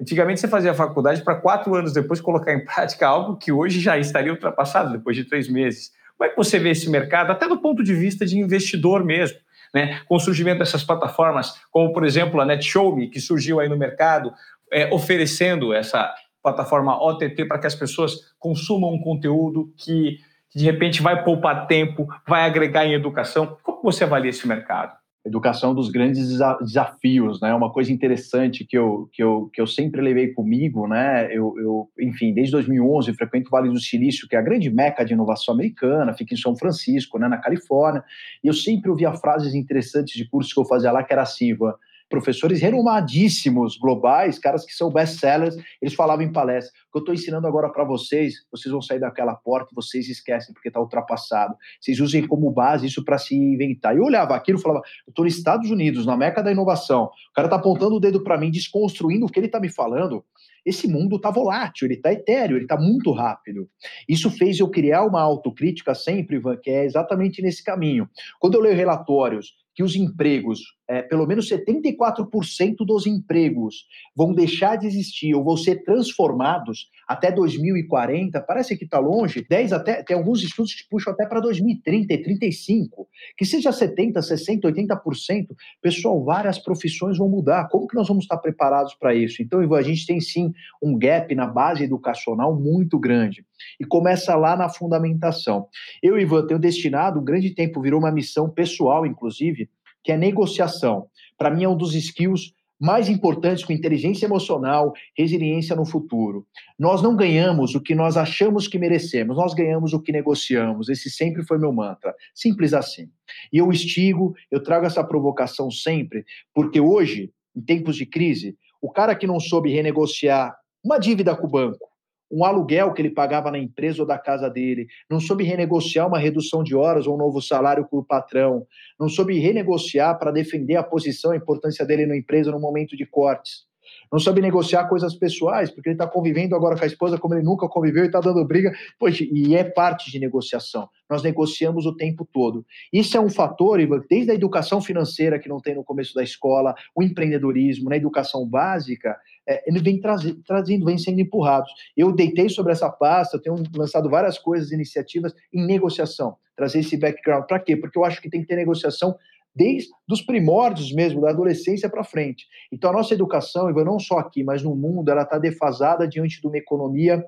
Antigamente, 0.00 0.40
você 0.40 0.48
fazia 0.48 0.70
a 0.70 0.74
faculdade 0.74 1.22
para 1.22 1.36
quatro 1.36 1.74
anos 1.74 1.92
depois 1.92 2.20
colocar 2.20 2.52
em 2.52 2.64
prática 2.64 3.06
algo 3.06 3.36
que 3.36 3.50
hoje 3.50 3.80
já 3.80 3.98
estaria 3.98 4.32
ultrapassado 4.32 4.92
depois 4.92 5.16
de 5.16 5.24
três 5.24 5.48
meses. 5.48 5.90
Como 6.16 6.28
é 6.28 6.30
que 6.30 6.36
você 6.36 6.58
vê 6.58 6.70
esse 6.70 6.88
mercado, 6.88 7.30
até 7.30 7.46
do 7.46 7.58
ponto 7.58 7.82
de 7.82 7.94
vista 7.94 8.24
de 8.24 8.38
investidor 8.38 9.04
mesmo? 9.04 9.38
Né, 9.74 10.00
com 10.06 10.14
o 10.14 10.20
surgimento 10.20 10.60
dessas 10.60 10.84
plataformas, 10.84 11.60
como 11.70 11.92
por 11.92 12.04
exemplo 12.04 12.40
a 12.40 12.46
NetShowMe, 12.46 13.10
que 13.10 13.20
surgiu 13.20 13.60
aí 13.60 13.68
no 13.68 13.76
mercado, 13.76 14.32
é, 14.72 14.92
oferecendo 14.94 15.74
essa 15.74 16.14
plataforma 16.42 16.96
OTT 17.02 17.44
para 17.44 17.58
que 17.58 17.66
as 17.66 17.74
pessoas 17.74 18.32
consumam 18.38 18.94
um 18.94 19.00
conteúdo 19.00 19.74
que, 19.76 20.18
que 20.50 20.58
de 20.60 20.64
repente 20.64 21.02
vai 21.02 21.22
poupar 21.24 21.66
tempo, 21.66 22.06
vai 22.26 22.44
agregar 22.44 22.86
em 22.86 22.94
educação. 22.94 23.58
Como 23.62 23.82
você 23.82 24.04
avalia 24.04 24.30
esse 24.30 24.46
mercado? 24.46 24.96
Educação 25.26 25.74
dos 25.74 25.90
grandes 25.90 26.38
desafios, 26.60 27.40
né? 27.40 27.52
Uma 27.52 27.72
coisa 27.72 27.92
interessante 27.92 28.64
que 28.64 28.78
eu, 28.78 29.08
que 29.12 29.22
eu, 29.22 29.50
que 29.52 29.60
eu 29.60 29.66
sempre 29.66 30.00
levei 30.00 30.32
comigo, 30.32 30.86
né? 30.86 31.26
Eu, 31.26 31.54
eu, 31.58 31.88
enfim, 31.98 32.32
desde 32.32 32.52
2011 32.52 33.12
frequento 33.14 33.48
o 33.48 33.50
Vale 33.50 33.68
do 33.68 33.80
Silício, 33.80 34.28
que 34.28 34.36
é 34.36 34.38
a 34.38 34.42
grande 34.42 34.70
meca 34.70 35.04
de 35.04 35.14
inovação 35.14 35.52
americana, 35.52 36.14
fica 36.14 36.34
em 36.34 36.38
São 36.38 36.54
Francisco, 36.54 37.18
né, 37.18 37.28
na 37.28 37.38
Califórnia, 37.38 38.04
e 38.42 38.46
eu 38.46 38.54
sempre 38.54 38.88
ouvia 38.88 39.12
frases 39.12 39.54
interessantes 39.54 40.14
de 40.14 40.28
cursos 40.28 40.52
que 40.52 40.60
eu 40.60 40.64
fazia 40.64 40.92
lá, 40.92 41.02
que 41.02 41.12
era 41.12 41.22
assim, 41.22 41.50
Ivan, 41.50 41.74
professores 42.08 42.60
renomadíssimos 42.60 43.76
globais, 43.76 44.38
caras 44.38 44.64
que 44.64 44.72
são 44.72 44.90
best-sellers, 44.90 45.56
eles 45.80 45.94
falavam 45.94 46.24
em 46.24 46.32
palestra. 46.32 46.72
O 46.88 46.92
que 46.92 46.98
eu 46.98 47.00
estou 47.00 47.14
ensinando 47.14 47.46
agora 47.46 47.68
para 47.70 47.84
vocês, 47.84 48.34
vocês 48.50 48.70
vão 48.72 48.80
sair 48.80 49.00
daquela 49.00 49.34
porta 49.34 49.70
e 49.72 49.74
vocês 49.74 50.08
esquecem, 50.08 50.54
porque 50.54 50.68
está 50.68 50.80
ultrapassado. 50.80 51.54
Vocês 51.80 52.00
usem 52.00 52.26
como 52.26 52.50
base 52.50 52.86
isso 52.86 53.04
para 53.04 53.18
se 53.18 53.34
inventar. 53.34 53.96
Eu 53.96 54.04
olhava 54.04 54.34
aquilo 54.34 54.58
e 54.58 54.62
falava, 54.62 54.82
eu 55.06 55.10
estou 55.10 55.24
nos 55.24 55.36
Estados 55.36 55.70
Unidos, 55.70 56.06
na 56.06 56.16
meca 56.16 56.42
da 56.42 56.52
inovação. 56.52 57.04
O 57.04 57.32
cara 57.34 57.46
está 57.46 57.56
apontando 57.56 57.96
o 57.96 58.00
dedo 58.00 58.22
para 58.22 58.38
mim, 58.38 58.50
desconstruindo 58.50 59.26
o 59.26 59.28
que 59.28 59.38
ele 59.38 59.46
está 59.46 59.60
me 59.60 59.68
falando. 59.68 60.24
Esse 60.64 60.88
mundo 60.88 61.14
está 61.14 61.30
volátil, 61.30 61.86
ele 61.86 61.94
está 61.94 62.12
etéreo, 62.12 62.56
ele 62.56 62.64
está 62.64 62.76
muito 62.76 63.12
rápido. 63.12 63.68
Isso 64.08 64.28
fez 64.28 64.58
eu 64.58 64.68
criar 64.68 65.04
uma 65.04 65.20
autocrítica 65.20 65.94
sempre, 65.94 66.36
Ivan, 66.36 66.56
que 66.56 66.70
é 66.70 66.84
exatamente 66.84 67.40
nesse 67.40 67.62
caminho. 67.62 68.08
Quando 68.40 68.54
eu 68.54 68.60
leio 68.60 68.74
relatórios 68.74 69.54
que 69.76 69.82
os 69.82 69.94
empregos, 69.94 70.75
é, 70.88 71.02
pelo 71.02 71.26
menos 71.26 71.48
74% 71.48 72.76
dos 72.86 73.06
empregos 73.06 73.86
vão 74.14 74.32
deixar 74.32 74.76
de 74.76 74.86
existir 74.86 75.34
ou 75.34 75.44
vão 75.44 75.56
ser 75.56 75.82
transformados 75.82 76.88
até 77.06 77.30
2040, 77.30 78.40
parece 78.40 78.76
que 78.76 78.84
está 78.84 78.98
longe, 78.98 79.46
10 79.48 79.72
até, 79.72 80.02
tem 80.02 80.16
alguns 80.16 80.42
estudos 80.42 80.74
que 80.74 80.88
puxam 80.88 81.12
até 81.12 81.24
para 81.24 81.40
2030 81.40 82.12
e 82.12 82.22
35, 82.22 83.08
que 83.36 83.44
seja 83.44 83.70
70, 83.70 84.20
60, 84.20 84.68
80%, 84.68 85.46
pessoal, 85.80 86.24
várias 86.24 86.58
profissões 86.58 87.18
vão 87.18 87.28
mudar. 87.28 87.68
Como 87.68 87.86
que 87.86 87.94
nós 87.94 88.08
vamos 88.08 88.24
estar 88.24 88.38
preparados 88.38 88.94
para 88.94 89.14
isso? 89.14 89.40
Então, 89.40 89.62
Ivan, 89.62 89.78
a 89.78 89.82
gente 89.82 90.06
tem 90.06 90.20
sim 90.20 90.52
um 90.82 90.98
gap 90.98 91.32
na 91.34 91.46
base 91.46 91.84
educacional 91.84 92.58
muito 92.58 92.98
grande. 92.98 93.44
E 93.80 93.84
começa 93.84 94.34
lá 94.34 94.56
na 94.56 94.68
fundamentação. 94.68 95.68
Eu, 96.02 96.18
Ivan, 96.18 96.46
tenho 96.46 96.60
destinado 96.60 97.20
um 97.20 97.24
grande 97.24 97.54
tempo, 97.54 97.80
virou 97.80 98.00
uma 98.00 98.12
missão 98.12 98.50
pessoal, 98.50 99.06
inclusive, 99.06 99.68
que 100.06 100.12
é 100.12 100.16
negociação. 100.16 101.08
Para 101.36 101.50
mim, 101.50 101.64
é 101.64 101.68
um 101.68 101.76
dos 101.76 101.92
skills 101.92 102.52
mais 102.78 103.08
importantes 103.08 103.64
com 103.64 103.72
inteligência 103.72 104.24
emocional, 104.24 104.92
resiliência 105.18 105.74
no 105.74 105.84
futuro. 105.84 106.46
Nós 106.78 107.02
não 107.02 107.16
ganhamos 107.16 107.74
o 107.74 107.80
que 107.80 107.92
nós 107.92 108.16
achamos 108.16 108.68
que 108.68 108.78
merecemos, 108.78 109.36
nós 109.36 109.52
ganhamos 109.52 109.92
o 109.92 110.00
que 110.00 110.12
negociamos. 110.12 110.88
Esse 110.88 111.10
sempre 111.10 111.42
foi 111.42 111.58
meu 111.58 111.72
mantra. 111.72 112.14
Simples 112.32 112.72
assim. 112.72 113.08
E 113.52 113.58
eu 113.58 113.72
estigo, 113.72 114.32
eu 114.48 114.62
trago 114.62 114.86
essa 114.86 115.02
provocação 115.02 115.72
sempre, 115.72 116.24
porque 116.54 116.80
hoje, 116.80 117.32
em 117.56 117.60
tempos 117.60 117.96
de 117.96 118.06
crise, 118.06 118.56
o 118.80 118.92
cara 118.92 119.16
que 119.16 119.26
não 119.26 119.40
soube 119.40 119.72
renegociar 119.72 120.54
uma 120.84 120.98
dívida 120.98 121.34
com 121.34 121.48
o 121.48 121.50
banco, 121.50 121.88
um 122.30 122.44
aluguel 122.44 122.92
que 122.92 123.02
ele 123.02 123.10
pagava 123.10 123.50
na 123.50 123.58
empresa 123.58 124.02
ou 124.02 124.06
da 124.06 124.18
casa 124.18 124.50
dele, 124.50 124.86
não 125.08 125.20
soube 125.20 125.44
renegociar 125.44 126.06
uma 126.06 126.18
redução 126.18 126.62
de 126.62 126.74
horas 126.74 127.06
ou 127.06 127.14
um 127.14 127.18
novo 127.18 127.40
salário 127.40 127.86
com 127.88 127.98
o 127.98 128.04
patrão, 128.04 128.66
não 128.98 129.08
soube 129.08 129.38
renegociar 129.38 130.18
para 130.18 130.30
defender 130.30 130.76
a 130.76 130.82
posição, 130.82 131.32
a 131.32 131.36
importância 131.36 131.84
dele 131.84 132.06
na 132.06 132.16
empresa 132.16 132.50
no 132.50 132.60
momento 132.60 132.96
de 132.96 133.06
cortes, 133.06 133.66
não 134.12 134.18
sabe 134.18 134.40
negociar 134.40 134.88
coisas 134.88 135.14
pessoais, 135.14 135.70
porque 135.70 135.88
ele 135.88 135.94
está 135.94 136.06
convivendo 136.06 136.54
agora 136.54 136.76
com 136.76 136.84
a 136.84 136.86
esposa 136.86 137.18
como 137.18 137.34
ele 137.34 137.42
nunca 137.42 137.68
conviveu 137.68 138.04
e 138.04 138.06
está 138.06 138.20
dando 138.20 138.44
briga. 138.44 138.72
Poxa, 138.98 139.24
e 139.24 139.54
é 139.54 139.64
parte 139.64 140.10
de 140.10 140.18
negociação. 140.18 140.88
Nós 141.08 141.22
negociamos 141.22 141.86
o 141.86 141.94
tempo 141.94 142.26
todo. 142.32 142.64
Isso 142.92 143.16
é 143.16 143.20
um 143.20 143.28
fator, 143.28 143.78
desde 144.08 144.30
a 144.30 144.34
educação 144.34 144.80
financeira 144.80 145.38
que 145.38 145.48
não 145.48 145.60
tem 145.60 145.74
no 145.74 145.84
começo 145.84 146.14
da 146.14 146.22
escola, 146.22 146.74
o 146.94 147.02
empreendedorismo, 147.02 147.90
na 147.90 147.96
educação 147.96 148.46
básica, 148.46 149.16
é, 149.48 149.62
ele 149.66 149.80
vem 149.80 150.00
trazendo, 150.00 150.84
vem 150.84 150.98
sendo 150.98 151.20
empurrados. 151.20 151.70
Eu 151.96 152.12
deitei 152.12 152.48
sobre 152.48 152.72
essa 152.72 152.90
pasta, 152.90 153.40
tenho 153.40 153.56
lançado 153.74 154.10
várias 154.10 154.38
coisas, 154.38 154.72
iniciativas 154.72 155.34
em 155.52 155.64
negociação, 155.64 156.36
trazer 156.56 156.80
esse 156.80 156.96
background. 156.96 157.46
Para 157.46 157.60
quê? 157.60 157.76
Porque 157.76 157.98
eu 157.98 158.04
acho 158.04 158.20
que 158.20 158.30
tem 158.30 158.40
que 158.40 158.46
ter 158.46 158.56
negociação 158.56 159.16
desde 159.54 159.88
os 160.10 160.20
primórdios 160.20 160.92
mesmo, 160.92 161.22
da 161.22 161.30
adolescência 161.30 161.88
para 161.88 162.04
frente. 162.04 162.46
Então, 162.70 162.90
a 162.90 162.92
nossa 162.92 163.14
educação, 163.14 163.72
não 163.72 163.98
só 163.98 164.18
aqui, 164.18 164.44
mas 164.44 164.62
no 164.62 164.76
mundo, 164.76 165.10
ela 165.10 165.22
está 165.22 165.38
defasada 165.38 166.06
diante 166.06 166.40
de 166.40 166.46
uma 166.46 166.58
economia 166.58 167.24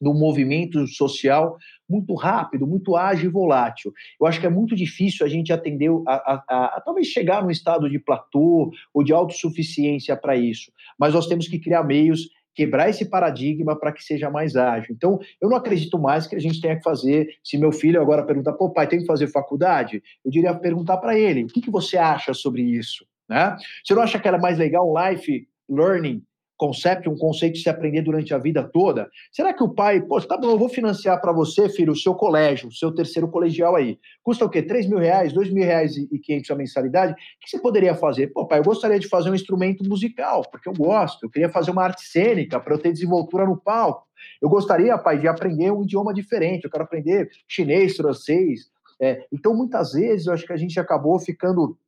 num 0.00 0.14
movimento 0.14 0.86
social 0.86 1.56
muito 1.88 2.14
rápido, 2.14 2.66
muito 2.66 2.96
ágil 2.96 3.28
e 3.28 3.32
volátil. 3.32 3.92
Eu 4.20 4.26
acho 4.26 4.40
que 4.40 4.46
é 4.46 4.50
muito 4.50 4.76
difícil 4.76 5.26
a 5.26 5.28
gente 5.28 5.52
atender, 5.52 5.90
a, 6.06 6.14
a, 6.14 6.44
a, 6.48 6.64
a 6.76 6.80
talvez 6.80 7.08
chegar 7.08 7.42
num 7.42 7.50
estado 7.50 7.90
de 7.90 7.98
platô 7.98 8.70
ou 8.94 9.02
de 9.02 9.12
autossuficiência 9.12 10.16
para 10.16 10.36
isso, 10.36 10.70
mas 10.98 11.14
nós 11.14 11.26
temos 11.26 11.48
que 11.48 11.58
criar 11.58 11.82
meios 11.82 12.28
quebrar 12.54 12.90
esse 12.90 13.08
paradigma 13.08 13.78
para 13.78 13.92
que 13.92 14.02
seja 14.02 14.28
mais 14.28 14.56
ágil. 14.56 14.94
Então, 14.94 15.18
eu 15.40 15.48
não 15.48 15.56
acredito 15.56 15.98
mais 15.98 16.26
que 16.26 16.36
a 16.36 16.38
gente 16.38 16.60
tenha 16.60 16.76
que 16.76 16.82
fazer. 16.82 17.28
Se 17.42 17.56
meu 17.56 17.72
filho 17.72 18.00
agora 18.00 18.26
perguntar, 18.26 18.52
pô, 18.52 18.70
pai, 18.70 18.88
tem 18.88 18.98
que 18.98 19.06
fazer 19.06 19.28
faculdade? 19.28 20.02
Eu 20.24 20.30
diria 20.30 20.54
perguntar 20.54 20.98
para 20.98 21.18
ele: 21.18 21.44
o 21.44 21.46
que, 21.46 21.60
que 21.60 21.70
você 21.70 21.96
acha 21.96 22.34
sobre 22.34 22.62
isso? 22.62 23.06
Né? 23.28 23.56
Você 23.84 23.94
não 23.94 24.02
acha 24.02 24.18
que 24.18 24.28
era 24.28 24.38
mais 24.38 24.58
legal 24.58 24.92
life 24.92 25.46
learning 25.68 26.22
concept, 26.60 27.08
um 27.08 27.16
conceito 27.16 27.54
de 27.54 27.62
se 27.62 27.70
aprender 27.70 28.02
durante 28.02 28.34
a 28.34 28.38
vida 28.38 28.62
toda. 28.62 29.08
Será 29.32 29.54
que 29.54 29.64
o 29.64 29.68
pai, 29.70 30.02
pô, 30.02 30.20
tá 30.20 30.36
bom, 30.36 30.50
eu 30.50 30.58
vou 30.58 30.68
financiar 30.68 31.18
para 31.18 31.32
você, 31.32 31.70
filho, 31.70 31.94
o 31.94 31.96
seu 31.96 32.14
colégio, 32.14 32.68
o 32.68 32.72
seu 32.72 32.92
terceiro 32.94 33.26
colegial 33.28 33.74
aí. 33.74 33.98
Custa 34.22 34.44
o 34.44 34.50
quê? 34.50 34.60
3 34.60 34.86
mil 34.86 34.98
reais, 34.98 35.32
2 35.32 35.50
mil 35.50 35.64
reais 35.64 35.96
e 35.96 36.18
500 36.18 36.50
a 36.50 36.54
mensalidade? 36.54 37.12
O 37.12 37.16
que 37.40 37.48
você 37.48 37.58
poderia 37.58 37.94
fazer? 37.94 38.26
Pô, 38.26 38.46
pai, 38.46 38.58
eu 38.58 38.62
gostaria 38.62 38.98
de 38.98 39.08
fazer 39.08 39.30
um 39.30 39.34
instrumento 39.34 39.82
musical, 39.88 40.42
porque 40.50 40.68
eu 40.68 40.74
gosto. 40.74 41.24
Eu 41.24 41.30
queria 41.30 41.48
fazer 41.48 41.70
uma 41.70 41.82
arte 41.82 42.02
cênica 42.02 42.60
para 42.60 42.74
eu 42.74 42.78
ter 42.78 42.92
desenvoltura 42.92 43.46
no 43.46 43.56
palco. 43.56 44.06
Eu 44.42 44.50
gostaria, 44.50 44.98
pai, 44.98 45.18
de 45.18 45.26
aprender 45.26 45.72
um 45.72 45.82
idioma 45.82 46.12
diferente. 46.12 46.64
Eu 46.64 46.70
quero 46.70 46.84
aprender 46.84 47.30
chinês, 47.48 47.96
francês. 47.96 48.66
É, 49.00 49.24
então, 49.32 49.56
muitas 49.56 49.92
vezes, 49.92 50.26
eu 50.26 50.34
acho 50.34 50.44
que 50.44 50.52
a 50.52 50.58
gente 50.58 50.78
acabou 50.78 51.18
ficando 51.18 51.78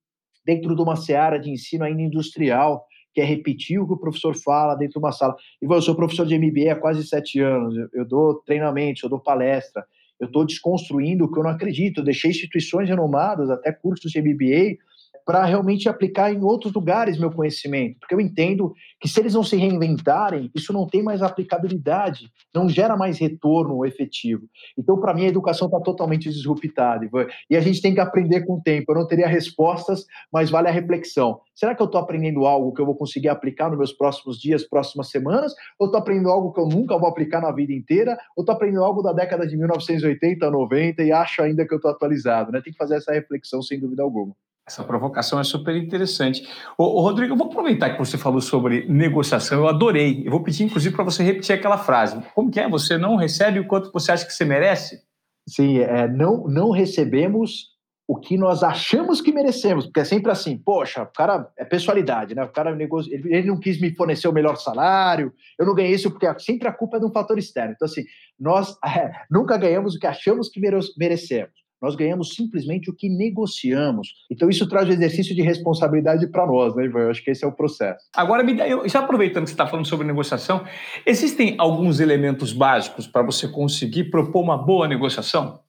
dentro 0.47 0.75
de 0.75 0.81
uma 0.81 0.97
seara 0.97 1.39
de 1.39 1.51
ensino 1.51 1.85
ainda 1.85 2.01
industrial, 2.01 2.87
que 3.13 3.21
é 3.21 3.25
repetir 3.25 3.79
o 3.79 3.87
que 3.87 3.93
o 3.95 3.99
professor 3.99 4.35
fala 4.35 4.75
dentro 4.75 4.95
de 4.95 4.99
uma 4.99 5.13
sala. 5.13 5.37
E 5.61 5.67
eu 5.67 5.83
sou 5.83 5.95
professor 5.95 6.27
de 6.27 6.39
MBA 6.39 6.73
há 6.73 6.77
quase 6.77 7.07
sete 7.07 7.41
anos, 7.41 7.77
eu, 7.77 7.89
eu 7.93 8.05
dou 8.05 8.35
treinamento, 8.47 9.01
eu 9.05 9.11
dou 9.11 9.21
palestra, 9.21 9.85
eu 10.19 10.27
estou 10.27 10.47
desconstruindo 10.47 11.25
o 11.25 11.33
que 11.33 11.39
eu 11.39 11.43
não 11.43 11.51
acredito. 11.51 11.99
Eu 11.99 12.05
deixei 12.05 12.31
instituições 12.31 12.89
renomadas, 12.89 13.51
até 13.51 13.73
cursos 13.73 14.11
de 14.11 14.21
MBA, 14.21 14.79
para 15.25 15.45
realmente 15.45 15.89
aplicar 15.89 16.33
em 16.33 16.43
outros 16.43 16.73
lugares 16.73 17.19
meu 17.19 17.31
conhecimento, 17.31 17.99
porque 18.01 18.15
eu 18.15 18.21
entendo 18.21 18.73
que 19.01 19.09
se 19.09 19.21
eles 19.21 19.35
não 19.35 19.45
se 19.45 19.57
reinventarem, 19.57 20.51
isso 20.55 20.73
não 20.73 20.87
tem 20.87 21.03
mais 21.03 21.23
aplicabilidade, 21.23 22.31
não 22.55 22.69
gera 22.69 22.97
mais 22.97 23.19
retorno 23.19 23.85
efetivo. 23.85 24.43
Então, 24.79 24.99
para 24.99 25.15
mim, 25.15 25.25
a 25.25 25.29
educação 25.29 25.67
está 25.67 25.81
totalmente 25.81 26.31
disruptada 26.31 26.63
e 27.51 27.57
a 27.57 27.61
gente 27.61 27.81
tem 27.81 27.95
que 27.95 28.01
aprender 28.01 28.43
com 28.43 28.55
o 28.55 28.63
tempo. 28.63 28.93
Eu 28.93 28.97
não 28.97 29.07
teria 29.07 29.27
respostas, 29.27 30.07
mas 30.33 30.51
vale 30.51 30.69
a 30.69 30.71
reflexão. 30.71 31.41
Será 31.55 31.75
que 31.75 31.83
eu 31.83 31.87
estou 31.87 32.01
aprendendo 32.01 32.47
algo 32.47 32.73
que 32.73 32.81
eu 32.81 32.87
vou 32.87 32.95
conseguir 32.95 33.29
aplicar 33.29 33.69
nos 33.69 33.79
meus 33.79 33.93
próximos 33.93 34.39
dias, 34.39 34.65
próximas 34.65 35.11
semanas? 35.11 35.53
Ou 35.79 35.87
estou 35.87 36.01
aprendendo 36.01 36.31
algo 36.31 36.53
que 36.53 36.61
eu 36.61 36.67
nunca 36.67 36.97
vou 36.99 37.09
aplicar 37.09 37.41
na 37.41 37.51
vida 37.51 37.73
inteira? 37.73 38.17
Ou 38.37 38.43
estou 38.43 38.55
aprendendo 38.55 38.85
algo 38.85 39.03
da 39.03 39.13
década 39.13 39.47
de 39.47 39.57
1980, 39.57 40.51
90 40.51 41.03
e 41.03 41.13
acho 41.13 41.43
ainda 41.43 41.67
que 41.67 41.75
eu 41.75 41.77
estou 41.77 41.91
atualizado? 41.91 42.53
Né? 42.53 42.61
Tem 42.63 42.73
que 42.73 42.79
fazer 42.79 42.97
essa 42.97 43.13
reflexão, 43.13 43.63
sem 43.63 43.81
dúvida 43.81 44.03
alguma. 44.03 44.35
Essa 44.67 44.85
provocação 44.85 45.41
é 45.41 45.45
super 45.45 45.77
interessante. 45.77 46.49
Ô, 46.79 46.85
ô, 46.85 47.01
Rodrigo, 47.01 47.33
eu 47.33 47.37
vou 47.37 47.49
aproveitar 47.49 47.91
que 47.91 47.99
você 47.99 48.17
falou 48.17 48.41
sobre 48.41 48.87
negociação, 48.87 49.59
eu 49.59 49.69
adorei. 49.69 50.23
Eu 50.25 50.31
vou 50.31 50.43
pedir, 50.43 50.65
inclusive, 50.65 50.95
para 50.95 51.05
você 51.05 51.23
repetir 51.23 51.55
aquela 51.55 51.79
frase. 51.79 52.23
Como 52.35 52.51
que 52.51 52.61
é? 52.61 52.69
Você 52.69 52.97
não 52.97 53.17
recebe 53.17 53.59
o 53.59 53.67
quanto 53.67 53.91
você 53.93 54.13
acha 54.13 54.25
que 54.25 54.33
você 54.33 54.45
merece? 54.45 55.03
Sim, 55.49 55.79
é, 55.79 56.07
não, 56.07 56.47
não 56.47 56.71
recebemos 56.71 57.73
o 58.07 58.17
que 58.17 58.37
nós 58.37 58.63
achamos 58.63 59.21
que 59.21 59.33
merecemos, 59.33 59.87
porque 59.87 60.01
é 60.01 60.05
sempre 60.05 60.31
assim, 60.31 60.57
poxa, 60.59 61.03
o 61.03 61.07
cara 61.07 61.51
é 61.57 61.65
pessoalidade, 61.65 62.35
né? 62.35 62.45
O 62.45 62.53
cara 62.53 62.75
negocia, 62.75 63.15
ele, 63.15 63.35
ele 63.35 63.47
não 63.47 63.59
quis 63.59 63.81
me 63.81 63.95
fornecer 63.95 64.29
o 64.29 64.33
melhor 64.33 64.57
salário, 64.57 65.33
eu 65.59 65.65
não 65.65 65.75
ganhei 65.75 65.93
isso 65.93 66.11
porque 66.11 66.27
sempre 66.41 66.69
a 66.69 66.73
culpa 66.73 66.97
é 66.97 67.01
de 67.01 67.07
um 67.07 67.13
fator 67.13 67.39
externo. 67.39 67.73
Então, 67.73 67.87
assim, 67.87 68.05
nós 68.39 68.77
é, 68.85 69.13
nunca 69.31 69.57
ganhamos 69.57 69.95
o 69.95 69.99
que 69.99 70.07
achamos 70.07 70.49
que 70.49 70.61
merecemos. 70.97 71.62
Nós 71.83 71.97
ganhamos 71.97 72.35
simplesmente 72.35 72.89
o 72.89 72.95
que 72.95 73.09
negociamos. 73.09 74.15
Então, 74.31 74.49
isso 74.49 74.69
traz 74.69 74.89
um 74.89 74.93
exercício 74.93 75.35
de 75.35 75.43
responsabilidade 75.43 76.29
para 76.29 76.47
nós, 76.47 76.77
né, 76.77 76.85
Ivan? 76.85 77.01
Eu 77.01 77.11
acho 77.11 77.25
que 77.25 77.31
esse 77.33 77.45
é 77.45 77.49
o 77.49 77.53
processo. 77.53 78.07
Agora, 78.15 78.45
já 78.89 79.01
aproveitando 79.01 79.45
que 79.45 79.51
você 79.51 79.55
está 79.55 79.67
falando 79.67 79.87
sobre 79.87 80.07
negociação, 80.07 80.65
existem 81.05 81.57
alguns 81.59 81.99
elementos 81.99 82.53
básicos 82.53 83.09
para 83.09 83.23
você 83.23 83.49
conseguir 83.49 84.05
propor 84.05 84.43
uma 84.43 84.57
boa 84.57 84.87
negociação? 84.87 85.61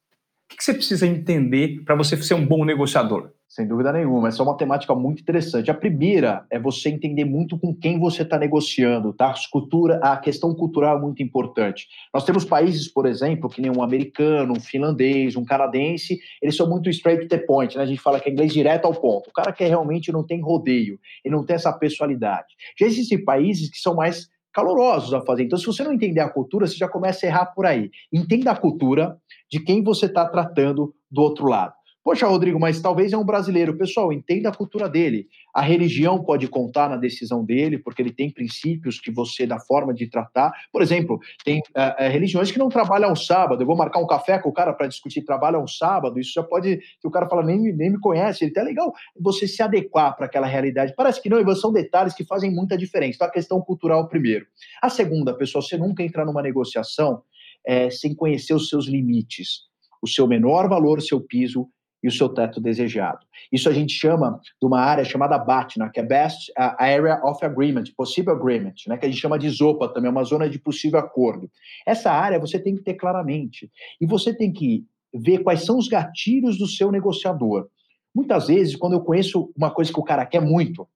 O 0.51 0.55
que 0.55 0.63
você 0.63 0.73
precisa 0.73 1.07
entender 1.07 1.83
para 1.83 1.95
você 1.95 2.15
ser 2.21 2.35
um 2.35 2.45
bom 2.45 2.63
negociador? 2.63 3.31
Sem 3.53 3.67
dúvida 3.67 3.93
nenhuma, 3.93 4.29
essa 4.29 4.41
é 4.41 4.43
uma 4.43 4.57
temática 4.57 4.95
muito 4.95 5.21
interessante. 5.21 5.69
A 5.69 5.75
primeira 5.75 6.43
é 6.49 6.57
você 6.57 6.89
entender 6.89 7.23
muito 7.23 7.55
com 7.55 7.71
quem 7.71 7.99
você 7.99 8.23
está 8.23 8.35
negociando, 8.35 9.13
tá? 9.13 9.29
A, 9.29 9.35
cultura, 9.51 9.97
a 9.97 10.17
questão 10.17 10.55
cultural 10.55 10.97
é 10.97 10.99
muito 11.01 11.21
importante. 11.21 11.87
Nós 12.11 12.25
temos 12.25 12.45
países, 12.45 12.87
por 12.87 13.05
exemplo, 13.05 13.47
que 13.47 13.61
nem 13.61 13.69
um 13.69 13.83
americano, 13.83 14.53
um 14.53 14.59
finlandês, 14.59 15.35
um 15.35 15.45
canadense, 15.45 16.19
eles 16.41 16.55
são 16.55 16.67
muito 16.67 16.89
straight 16.89 17.27
to 17.27 17.27
the 17.27 17.45
point, 17.45 17.77
né? 17.77 17.83
A 17.83 17.85
gente 17.85 18.01
fala 18.01 18.19
que 18.19 18.27
é 18.27 18.31
inglês 18.31 18.51
direto 18.51 18.85
ao 18.85 18.95
ponto. 18.95 19.29
O 19.29 19.33
cara 19.33 19.51
que 19.51 19.63
realmente 19.63 20.11
não 20.11 20.25
tem 20.25 20.41
rodeio, 20.41 20.99
ele 21.23 21.35
não 21.35 21.45
tem 21.45 21.55
essa 21.55 21.71
pessoalidade. 21.71 22.47
Já 22.79 22.87
existem 22.87 23.23
países 23.23 23.69
que 23.69 23.77
são 23.77 23.93
mais 23.93 24.32
calorosos 24.53 25.13
a 25.13 25.21
fazer. 25.21 25.43
Então, 25.43 25.57
se 25.57 25.65
você 25.65 25.83
não 25.83 25.93
entender 25.93 26.19
a 26.19 26.29
cultura, 26.29 26.67
você 26.67 26.75
já 26.75 26.87
começa 26.87 27.25
a 27.25 27.29
errar 27.29 27.45
por 27.47 27.65
aí. 27.65 27.89
Entenda 28.11 28.51
a 28.51 28.55
cultura 28.55 29.17
de 29.49 29.59
quem 29.59 29.83
você 29.83 30.05
está 30.05 30.27
tratando 30.27 30.93
do 31.09 31.21
outro 31.21 31.47
lado. 31.47 31.73
Poxa, 32.03 32.27
Rodrigo, 32.27 32.59
mas 32.59 32.81
talvez 32.81 33.13
é 33.13 33.17
um 33.17 33.23
brasileiro. 33.23 33.77
Pessoal, 33.77 34.11
entenda 34.11 34.49
a 34.49 34.53
cultura 34.53 34.89
dele. 34.89 35.29
A 35.55 35.61
religião 35.61 36.21
pode 36.21 36.49
contar 36.49 36.89
na 36.89 36.97
decisão 36.97 37.45
dele, 37.45 37.77
porque 37.77 38.01
ele 38.01 38.11
tem 38.11 38.29
princípios 38.29 38.99
que 38.99 39.09
você, 39.09 39.47
da 39.47 39.57
forma 39.57 39.93
de 39.93 40.07
tratar. 40.07 40.51
Por 40.69 40.81
exemplo, 40.81 41.17
tem 41.45 41.59
uh, 41.59 42.11
religiões 42.11 42.51
que 42.51 42.59
não 42.59 42.67
trabalham 42.67 43.15
sábado. 43.15 43.63
Eu 43.63 43.67
vou 43.67 43.77
marcar 43.77 43.99
um 43.99 44.05
café 44.05 44.37
com 44.37 44.49
o 44.49 44.53
cara 44.53 44.73
para 44.73 44.87
discutir 44.87 45.21
trabalho 45.21 45.59
ao 45.59 45.67
sábado. 45.67 46.19
Isso 46.19 46.33
já 46.33 46.43
pode. 46.43 46.81
Se 46.99 47.07
o 47.07 47.09
cara 47.09 47.29
fala, 47.29 47.41
nem, 47.41 47.57
nem 47.73 47.91
me 47.91 47.99
conhece, 48.01 48.43
ele 48.43 48.51
tá 48.51 48.61
legal 48.61 48.93
você 49.17 49.47
se 49.47 49.63
adequar 49.63 50.13
para 50.17 50.25
aquela 50.25 50.45
realidade. 50.45 50.93
Parece 50.97 51.21
que 51.21 51.29
não, 51.29 51.41
mas 51.41 51.61
são 51.61 51.71
detalhes 51.71 52.13
que 52.13 52.25
fazem 52.25 52.51
muita 52.53 52.77
diferença. 52.77 53.15
Então, 53.15 53.27
a 53.27 53.31
questão 53.31 53.61
cultural, 53.61 54.09
primeiro. 54.09 54.45
A 54.81 54.89
segunda, 54.89 55.33
pessoal, 55.33 55.61
você 55.61 55.77
nunca 55.77 56.03
entrar 56.03 56.25
numa 56.25 56.41
negociação 56.41 57.23
é, 57.65 57.89
sem 57.89 58.13
conhecer 58.13 58.53
os 58.53 58.67
seus 58.67 58.87
limites, 58.87 59.61
o 60.01 60.07
seu 60.07 60.27
menor 60.27 60.67
valor, 60.67 61.01
seu 61.01 61.21
piso 61.21 61.69
e 62.03 62.07
o 62.07 62.11
seu 62.11 62.27
teto 62.27 62.59
desejado. 62.59 63.25
Isso 63.51 63.69
a 63.69 63.73
gente 63.73 63.93
chama 63.93 64.39
de 64.61 64.67
uma 64.67 64.81
área 64.81 65.05
chamada 65.05 65.37
BATNA, 65.39 65.89
que 65.89 65.99
é 65.99 66.03
Best 66.03 66.51
Area 66.57 67.21
of 67.23 67.43
Agreement, 67.43 67.85
Possible 67.95 68.33
Agreement, 68.33 68.73
né, 68.87 68.97
que 68.97 69.05
a 69.05 69.09
gente 69.09 69.21
chama 69.21 69.39
de 69.39 69.49
ZOPA 69.49 69.93
também, 69.93 70.11
uma 70.11 70.23
zona 70.23 70.49
de 70.49 70.59
possível 70.59 70.99
acordo. 70.99 71.49
Essa 71.85 72.11
área 72.11 72.39
você 72.39 72.59
tem 72.59 72.75
que 72.75 72.83
ter 72.83 72.95
claramente. 72.95 73.71
E 74.01 74.05
você 74.05 74.35
tem 74.35 74.51
que 74.51 74.85
ver 75.13 75.39
quais 75.39 75.63
são 75.63 75.77
os 75.77 75.87
gatilhos 75.87 76.57
do 76.57 76.67
seu 76.67 76.91
negociador. 76.91 77.69
Muitas 78.13 78.47
vezes, 78.47 78.75
quando 78.75 78.93
eu 78.93 79.01
conheço 79.01 79.51
uma 79.55 79.71
coisa 79.71 79.91
que 79.91 79.99
o 79.99 80.03
cara 80.03 80.25
quer 80.25 80.41
muito, 80.41 80.87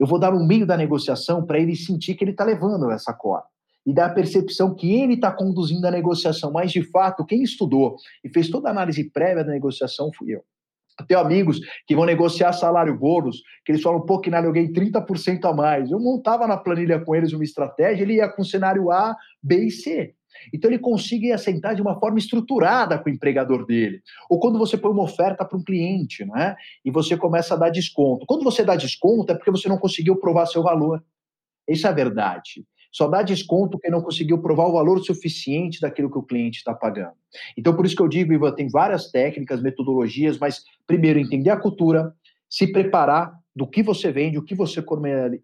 eu 0.00 0.06
vou 0.06 0.18
dar 0.18 0.32
no 0.32 0.44
meio 0.44 0.66
da 0.66 0.76
negociação 0.76 1.46
para 1.46 1.58
ele 1.58 1.76
sentir 1.76 2.14
que 2.14 2.24
ele 2.24 2.32
está 2.32 2.44
levando 2.44 2.90
essa 2.90 3.12
corda 3.12 3.53
e 3.86 3.92
da 3.92 4.08
percepção 4.08 4.74
que 4.74 4.92
ele 4.94 5.14
está 5.14 5.30
conduzindo 5.30 5.86
a 5.86 5.90
negociação, 5.90 6.50
mas 6.52 6.72
de 6.72 6.82
fato, 6.82 7.24
quem 7.24 7.42
estudou 7.42 7.96
e 8.22 8.28
fez 8.28 8.48
toda 8.48 8.68
a 8.68 8.72
análise 8.72 9.04
prévia 9.10 9.44
da 9.44 9.52
negociação 9.52 10.10
fui 10.12 10.34
eu. 10.34 10.44
Eu 10.98 11.06
tenho 11.06 11.20
amigos 11.20 11.58
que 11.86 11.96
vão 11.96 12.04
negociar 12.04 12.52
salário 12.52 12.96
bônus, 12.96 13.42
que 13.64 13.72
eles 13.72 13.82
falam, 13.82 14.00
pô, 14.00 14.20
que 14.20 14.30
eu 14.30 14.52
ganhei 14.52 14.72
30% 14.72 15.44
a 15.44 15.52
mais. 15.52 15.90
Eu 15.90 15.98
montava 15.98 16.46
na 16.46 16.56
planilha 16.56 17.00
com 17.00 17.14
eles 17.14 17.32
uma 17.32 17.42
estratégia, 17.42 18.04
ele 18.04 18.14
ia 18.14 18.28
com 18.28 18.44
cenário 18.44 18.92
A, 18.92 19.16
B 19.42 19.66
e 19.66 19.70
C. 19.70 20.14
Então 20.52 20.70
ele 20.70 20.78
consegue 20.78 21.32
assentar 21.32 21.74
de 21.74 21.82
uma 21.82 21.98
forma 21.98 22.18
estruturada 22.18 22.98
com 22.98 23.08
o 23.08 23.12
empregador 23.12 23.66
dele. 23.66 24.02
Ou 24.28 24.38
quando 24.38 24.58
você 24.58 24.76
põe 24.76 24.90
uma 24.90 25.02
oferta 25.02 25.44
para 25.44 25.58
um 25.58 25.62
cliente, 25.62 26.24
né? 26.24 26.56
E 26.84 26.90
você 26.90 27.16
começa 27.16 27.54
a 27.54 27.56
dar 27.56 27.70
desconto. 27.70 28.26
Quando 28.26 28.44
você 28.44 28.64
dá 28.64 28.76
desconto 28.76 29.32
é 29.32 29.34
porque 29.34 29.50
você 29.50 29.68
não 29.68 29.78
conseguiu 29.78 30.16
provar 30.16 30.46
seu 30.46 30.62
valor. 30.62 31.02
Isso 31.68 31.86
é 31.86 31.90
a 31.90 31.94
verdade. 31.94 32.64
Só 32.94 33.08
dá 33.08 33.22
desconto 33.22 33.76
quem 33.76 33.90
não 33.90 34.00
conseguiu 34.00 34.40
provar 34.40 34.66
o 34.68 34.72
valor 34.72 35.04
suficiente 35.04 35.80
daquilo 35.80 36.08
que 36.08 36.18
o 36.18 36.22
cliente 36.22 36.58
está 36.58 36.72
pagando. 36.72 37.14
Então, 37.58 37.74
por 37.74 37.84
isso 37.84 37.96
que 37.96 38.02
eu 38.02 38.08
digo, 38.08 38.32
Ivan, 38.32 38.54
tem 38.54 38.68
várias 38.68 39.10
técnicas, 39.10 39.60
metodologias, 39.60 40.38
mas 40.38 40.62
primeiro 40.86 41.18
entender 41.18 41.50
a 41.50 41.56
cultura, 41.56 42.14
se 42.48 42.70
preparar 42.70 43.32
do 43.54 43.66
que 43.66 43.82
você 43.82 44.12
vende, 44.12 44.38
o 44.38 44.44
que 44.44 44.54
você 44.54 44.80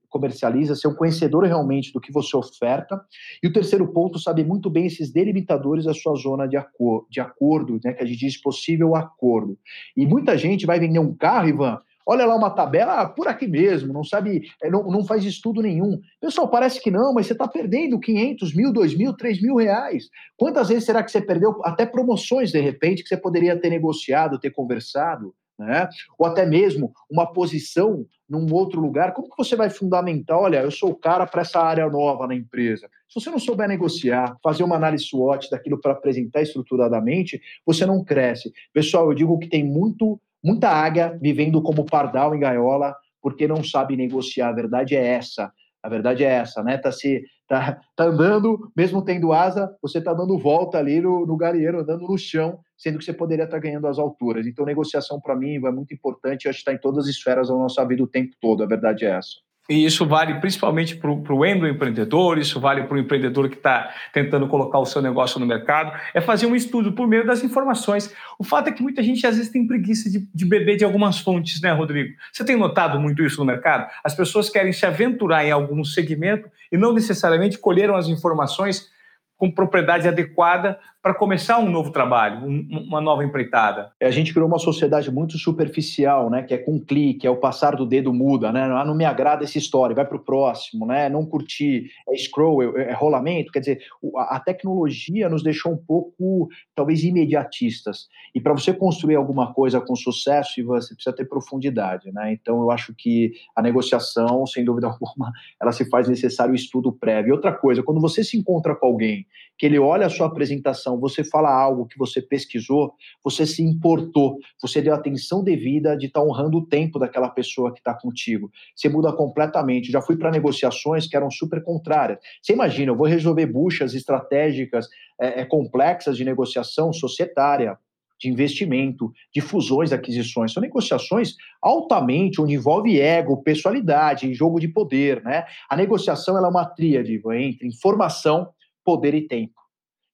comercializa, 0.09 0.77
ser 0.77 0.87
um 0.87 0.95
conhecedor 0.95 1.45
realmente 1.45 1.93
do 1.93 2.01
que 2.01 2.13
você 2.13 2.37
oferta. 2.37 3.01
E 3.43 3.49
o 3.49 3.53
terceiro 3.53 3.93
ponto, 3.93 4.21
saber 4.21 4.47
muito 4.47 4.71
bem 4.71 4.87
esses 4.87 5.13
delimitadores 5.13 5.87
da 5.87 5.95
sua 5.95 6.15
zona 6.15 6.47
de, 6.47 6.57
acor 6.57 7.05
de 7.11 7.21
acordo, 7.21 7.81
né, 7.85 7.93
que 7.93 8.03
a 8.03 8.07
gente 8.07 8.19
diz 8.21 8.41
possível 8.41 8.95
acordo. 8.95 9.59
E 9.97 10.07
muita 10.07 10.39
gente 10.39 10.67
vai 10.67 10.79
vender 10.79 11.01
um 11.01 11.15
carro, 11.15 11.49
Ivan, 11.49 11.81
olha 12.11 12.27
lá 12.27 12.35
uma 12.35 12.51
tabela, 12.51 13.03
ah, 13.03 13.09
por 13.09 13.29
aqui 13.29 13.47
mesmo, 13.47 13.93
não 13.93 14.03
sabe, 14.03 14.43
é, 14.61 14.69
não, 14.69 14.83
não 14.91 15.05
faz 15.05 15.25
estudo 15.25 15.63
nenhum. 15.63 16.01
Pessoal, 16.21 16.49
parece 16.49 16.83
que 16.83 16.91
não, 16.91 17.15
mas 17.15 17.29
você 17.29 17.35
está 17.35 17.47
perdendo 17.47 18.01
500 18.01 18.53
mil, 18.53 18.73
2 18.73 18.97
mil, 18.97 19.17
3 19.17 19.41
mil 19.41 19.55
reais. 19.55 20.09
Quantas 20.37 20.69
vezes 20.69 20.85
será 20.85 21.05
que 21.05 21.13
você 21.13 21.21
perdeu 21.21 21.61
até 21.63 21.87
promoções, 21.87 22.51
de 22.51 22.61
repente, 22.61 23.05
que 23.05 23.09
você 23.09 23.17
poderia 23.17 23.57
ter 23.57 23.71
negociado, 23.71 24.41
ter 24.41 24.51
conversado? 24.51 25.33
né? 25.61 25.89
Ou 26.19 26.27
até 26.27 26.47
mesmo 26.47 26.91
uma 27.09 27.31
posição 27.31 28.07
num 28.27 28.51
outro 28.53 28.81
lugar. 28.81 29.13
Como 29.13 29.29
que 29.29 29.37
você 29.37 29.55
vai 29.55 29.69
fundamentar? 29.69 30.39
Olha, 30.39 30.63
eu 30.63 30.71
sou 30.71 30.91
o 30.91 30.97
cara 30.97 31.27
para 31.27 31.43
essa 31.43 31.61
área 31.61 31.87
nova 31.89 32.27
na 32.27 32.35
empresa. 32.35 32.89
Se 33.07 33.21
você 33.21 33.29
não 33.29 33.39
souber 33.39 33.69
negociar, 33.69 34.37
fazer 34.43 34.63
uma 34.63 34.77
análise 34.77 35.05
SWOT 35.05 35.51
daquilo 35.51 35.79
para 35.79 35.93
apresentar 35.93 36.41
estruturadamente, 36.41 37.41
você 37.67 37.85
não 37.85 38.03
cresce. 38.03 38.51
Pessoal, 38.73 39.11
eu 39.11 39.15
digo 39.15 39.39
que 39.39 39.49
tem 39.49 39.63
muito, 39.63 40.19
muita 40.43 40.69
águia 40.69 41.19
vivendo 41.21 41.63
como 41.63 41.85
pardal 41.85 42.35
em 42.35 42.41
gaiola 42.41 42.95
porque 43.23 43.47
não 43.47 43.63
sabe 43.63 43.97
negociar. 43.97 44.49
A 44.49 44.53
verdade 44.53 44.97
é 44.97 45.05
essa. 45.05 45.53
A 45.83 45.89
verdade 45.89 46.25
é 46.25 46.29
essa, 46.29 46.63
né? 46.63 46.77
Tá 46.77 46.93
se 46.93 47.23
tá, 47.49 47.81
tá 47.97 48.05
andando, 48.05 48.71
mesmo 48.77 49.03
tendo 49.03 49.33
asa, 49.33 49.75
você 49.81 50.01
tá 50.01 50.13
dando 50.13 50.39
volta 50.39 50.79
ali 50.79 51.01
no, 51.01 51.27
no 51.27 51.37
galinheiro, 51.37 51.81
andando 51.81 52.07
no 52.07 52.19
chão, 52.19 52.61
sendo 52.77 52.99
que 52.99 53.05
você 53.05 53.13
poderia 53.13 53.45
estar 53.45 53.57
tá 53.57 53.63
ganhando 53.63 53.87
as 53.87 53.99
alturas. 53.99 54.47
Então, 54.47 54.65
negociação 54.65 55.21
para 55.21 55.35
mim 55.35 55.57
é 55.57 55.71
muito 55.71 55.95
importante, 55.95 56.49
acho 56.49 56.59
que 56.59 56.63
está 56.63 56.73
em 56.73 56.79
todas 56.79 57.05
as 57.05 57.11
esferas 57.11 57.49
da 57.49 57.55
nossa 57.55 57.85
vida 57.87 58.03
o 58.03 58.07
tempo 58.07 58.35
todo. 58.41 58.63
A 58.63 58.67
verdade 58.67 59.05
é 59.05 59.11
essa. 59.11 59.37
E 59.69 59.85
isso 59.85 60.05
vale 60.05 60.35
principalmente 60.41 60.97
para 60.97 61.11
o 61.11 61.47
empreendedor, 61.47 62.39
isso 62.39 62.59
vale 62.59 62.83
para 62.85 62.97
o 62.97 62.99
empreendedor 62.99 63.49
que 63.49 63.57
está 63.57 63.95
tentando 64.13 64.49
colocar 64.49 64.79
o 64.81 64.85
seu 64.85 65.01
negócio 65.01 65.39
no 65.39 65.47
mercado, 65.47 65.97
é 66.13 66.21
fazer 66.21 66.47
um 66.47 66.57
estudo 66.57 66.93
por 66.93 67.07
meio 67.07 67.25
das 67.25 67.45
informações. 67.45 68.13
O 68.37 68.43
fato 68.43 68.69
é 68.69 68.73
que 68.73 68.83
muita 68.83 69.01
gente 69.03 69.25
às 69.27 69.37
vezes 69.37 69.53
tem 69.53 69.67
preguiça 69.67 70.11
de, 70.11 70.29
de 70.35 70.45
beber 70.45 70.77
de 70.77 70.85
algumas 70.85 71.21
fontes, 71.21 71.61
né, 71.61 71.71
Rodrigo? 71.73 72.17
Você 72.33 72.45
tem 72.45 72.57
notado 72.57 72.99
muito 72.99 73.23
isso 73.23 73.39
no 73.39 73.45
mercado? 73.45 73.89
As 74.03 74.15
pessoas 74.15 74.49
querem 74.49 74.73
se 74.73 74.85
aventurar 74.85 75.45
em 75.45 75.53
algum 75.53 75.85
segmento 75.85 76.51
e 76.73 76.77
não 76.77 76.93
necessariamente 76.93 77.57
colheram 77.57 77.95
as 77.95 78.09
informações 78.09 78.91
com 79.37 79.51
propriedade 79.51 80.07
adequada 80.07 80.79
para 81.03 81.15
começar 81.15 81.59
um 81.59 81.71
novo 81.71 81.91
trabalho, 81.91 82.47
um, 82.47 82.85
uma 82.89 83.01
nova 83.01 83.25
empreitada? 83.25 83.91
É, 83.99 84.07
a 84.07 84.11
gente 84.11 84.33
criou 84.33 84.47
uma 84.47 84.59
sociedade 84.59 85.11
muito 85.11 85.39
superficial, 85.39 86.29
né? 86.29 86.43
Que 86.43 86.53
é 86.53 86.59
com 86.59 86.79
clique, 86.79 87.27
é 87.27 87.31
o 87.31 87.37
passar 87.37 87.75
do 87.75 87.87
dedo 87.87 88.13
muda, 88.13 88.53
né? 88.53 88.65
Ah, 88.65 88.85
não 88.85 88.95
me 88.95 89.07
agrada 89.07 89.43
essa 89.43 89.57
história, 89.57 89.97
vai 89.97 90.05
para 90.05 90.17
o 90.17 90.25
próximo, 90.25 90.85
né? 90.85 91.09
Não 91.09 91.25
curtir, 91.25 91.91
é 92.09 92.17
scroll, 92.17 92.77
é, 92.77 92.91
é 92.91 92.93
rolamento. 92.93 93.51
Quer 93.51 93.61
dizer, 93.61 93.83
a, 94.17 94.39
tecnologia 94.41 95.29
nos 95.29 95.43
deixou 95.43 95.73
um 95.73 95.77
pouco, 95.77 96.49
talvez, 96.75 97.03
imediatistas. 97.03 98.09
E 98.35 98.41
para 98.41 98.53
você 98.53 98.73
construir 98.73 99.17
alguma 99.17 99.55
coisa 99.55 99.81
com 99.81 99.97
sucesso, 99.97 100.63
você 100.65 100.95
precisa 100.95 101.17
ter 101.17 101.25
profundidade, 101.25 102.13
né? 102.13 102.33
Então, 102.33 102.61
eu 102.61 102.71
acho 102.71 102.95
que 102.95 103.33
a 103.57 103.63
negociação, 103.63 104.47
sem 104.47 104.65
dúvida 104.65 104.89
alguma, 105.01 105.33
ela 105.61 105.73
se 105.73 105.89
faz 105.89 106.09
necessário 106.09 106.55
estudo 106.55 106.93
prévio. 106.93 107.31
E 107.31 107.33
outra 107.33 107.53
coisa, 107.53 107.83
quando 107.83 108.01
você 108.03 108.23
se 108.23 108.37
encontra 108.37 108.77
com 108.77 108.87
alguém 108.87 109.27
que 109.61 109.67
ele 109.67 109.79
olha 109.79 110.07
a 110.07 110.11
sua 110.11 110.27
apresentação, 110.27 110.90
você 110.99 111.23
fala 111.23 111.53
algo 111.53 111.87
que 111.87 111.99
você 111.99 112.23
pesquisou, 112.23 112.95
você 113.23 113.47
se 113.47 113.63
importou, 113.63 114.39
você 114.61 114.81
deu 114.81 114.95
atenção 114.95 115.45
devida 115.45 115.97
de 115.97 116.07
estar 116.07 116.21
tá 116.21 116.27
honrando 116.27 116.59
o 116.59 116.67
tempo 116.67 116.99
daquela 116.99 117.29
pessoa 117.29 117.73
que 117.73 117.81
está 117.81 117.95
contigo. 117.95 118.51
Você 118.75 118.89
muda 118.89 119.13
completamente. 119.13 119.93
Já 119.93 120.01
fui 120.01 120.17
para 120.17 120.31
negociações 120.31 121.07
que 121.07 121.17
eram 121.17 121.31
super 121.31 121.63
contrárias. 121.63 122.19
Você 122.43 122.53
imagina, 122.53 122.93
eu 122.93 122.97
vou 122.97 123.07
resolver 123.07 123.47
buchas 123.47 123.95
estratégicas 123.95 124.89
é, 125.21 125.43
é, 125.43 125.45
complexas 125.45 126.17
de 126.17 126.25
negociação 126.25 126.93
societária, 126.93 127.79
de 128.19 128.29
investimento, 128.29 129.13
de 129.35 129.41
fusões, 129.41 129.93
aquisições. 129.93 130.53
São 130.53 130.61
negociações 130.61 131.35
altamente, 131.61 132.41
onde 132.41 132.55
envolve 132.55 133.01
ego, 133.01 133.43
pessoalidade, 133.43 134.33
jogo 134.35 134.61
de 134.61 134.69
poder. 134.69 135.23
Né? 135.23 135.45
A 135.69 135.77
negociação 135.77 136.37
é 136.37 136.49
uma 136.49 136.67
tríade 136.67 137.21
entre 137.33 137.67
informação, 137.67 138.51
poder 138.85 139.15
e 139.15 139.27
tempo. 139.27 139.60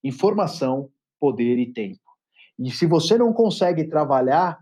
Informação, 0.07 0.89
poder 1.19 1.59
e 1.59 1.73
tempo. 1.73 1.99
E 2.57 2.71
se 2.71 2.87
você 2.87 3.19
não 3.19 3.33
consegue 3.33 3.89
trabalhar 3.89 4.57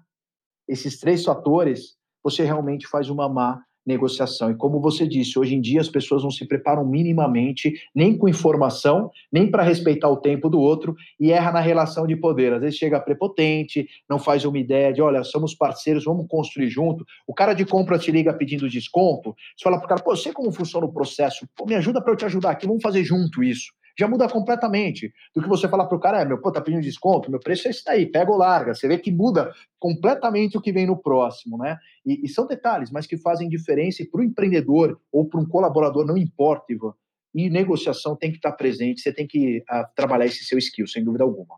esses 0.66 0.98
três 0.98 1.22
fatores, 1.22 1.98
você 2.22 2.44
realmente 2.44 2.86
faz 2.86 3.10
uma 3.10 3.28
má 3.28 3.62
negociação. 3.86 4.50
E 4.50 4.56
como 4.56 4.80
você 4.80 5.06
disse, 5.06 5.38
hoje 5.38 5.54
em 5.54 5.60
dia 5.60 5.82
as 5.82 5.90
pessoas 5.90 6.22
não 6.22 6.30
se 6.30 6.48
preparam 6.48 6.86
minimamente, 6.86 7.74
nem 7.94 8.16
com 8.16 8.26
informação, 8.26 9.10
nem 9.30 9.50
para 9.50 9.62
respeitar 9.62 10.08
o 10.08 10.16
tempo 10.16 10.48
do 10.48 10.58
outro, 10.58 10.94
e 11.20 11.30
erra 11.30 11.52
na 11.52 11.60
relação 11.60 12.06
de 12.06 12.16
poder. 12.16 12.54
Às 12.54 12.62
vezes 12.62 12.78
chega 12.78 12.98
prepotente, 12.98 13.86
não 14.08 14.18
faz 14.18 14.46
uma 14.46 14.58
ideia 14.58 14.94
de, 14.94 15.02
olha, 15.02 15.22
somos 15.22 15.54
parceiros, 15.54 16.04
vamos 16.04 16.26
construir 16.26 16.70
junto. 16.70 17.04
O 17.26 17.34
cara 17.34 17.52
de 17.52 17.66
compra 17.66 17.98
te 17.98 18.10
liga 18.10 18.32
pedindo 18.32 18.66
desconto, 18.66 19.34
você 19.54 19.64
fala 19.64 19.76
para 19.76 19.84
o 19.84 19.88
cara, 19.90 20.02
pô, 20.02 20.16
sei 20.16 20.32
como 20.32 20.50
funciona 20.50 20.86
o 20.86 20.92
processo, 20.92 21.46
pô, 21.54 21.66
me 21.66 21.74
ajuda 21.74 22.00
para 22.00 22.14
eu 22.14 22.16
te 22.16 22.24
ajudar 22.24 22.52
aqui, 22.52 22.66
vamos 22.66 22.82
fazer 22.82 23.04
junto 23.04 23.44
isso 23.44 23.66
já 23.98 24.08
muda 24.08 24.28
completamente 24.28 25.12
do 25.34 25.42
que 25.42 25.48
você 25.48 25.68
falar 25.68 25.86
para 25.86 25.96
o 25.96 26.00
cara, 26.00 26.20
é, 26.20 26.24
meu, 26.24 26.40
pô, 26.40 26.50
tá 26.50 26.60
pedindo 26.60 26.82
desconto, 26.82 27.30
meu 27.30 27.40
preço 27.40 27.68
é 27.68 27.70
esse 27.70 27.84
daí, 27.84 28.06
pega 28.06 28.30
ou 28.30 28.36
larga. 28.36 28.74
Você 28.74 28.88
vê 28.88 28.98
que 28.98 29.12
muda 29.12 29.52
completamente 29.78 30.56
o 30.56 30.60
que 30.60 30.72
vem 30.72 30.86
no 30.86 30.96
próximo, 30.96 31.58
né? 31.58 31.78
E, 32.04 32.24
e 32.24 32.28
são 32.28 32.46
detalhes, 32.46 32.90
mas 32.90 33.06
que 33.06 33.16
fazem 33.16 33.48
diferença 33.48 34.02
e 34.02 34.06
para 34.06 34.20
o 34.20 34.24
empreendedor 34.24 35.00
ou 35.12 35.26
para 35.28 35.40
um 35.40 35.46
colaborador, 35.46 36.04
não 36.04 36.16
importa, 36.16 36.72
Ivan, 36.72 36.94
e 37.34 37.50
negociação 37.50 38.16
tem 38.16 38.30
que 38.30 38.36
estar 38.36 38.52
presente, 38.52 39.00
você 39.00 39.12
tem 39.12 39.26
que 39.26 39.58
uh, 39.70 39.84
trabalhar 39.96 40.26
esse 40.26 40.44
seu 40.44 40.58
skill, 40.58 40.86
sem 40.86 41.02
dúvida 41.02 41.24
alguma. 41.24 41.56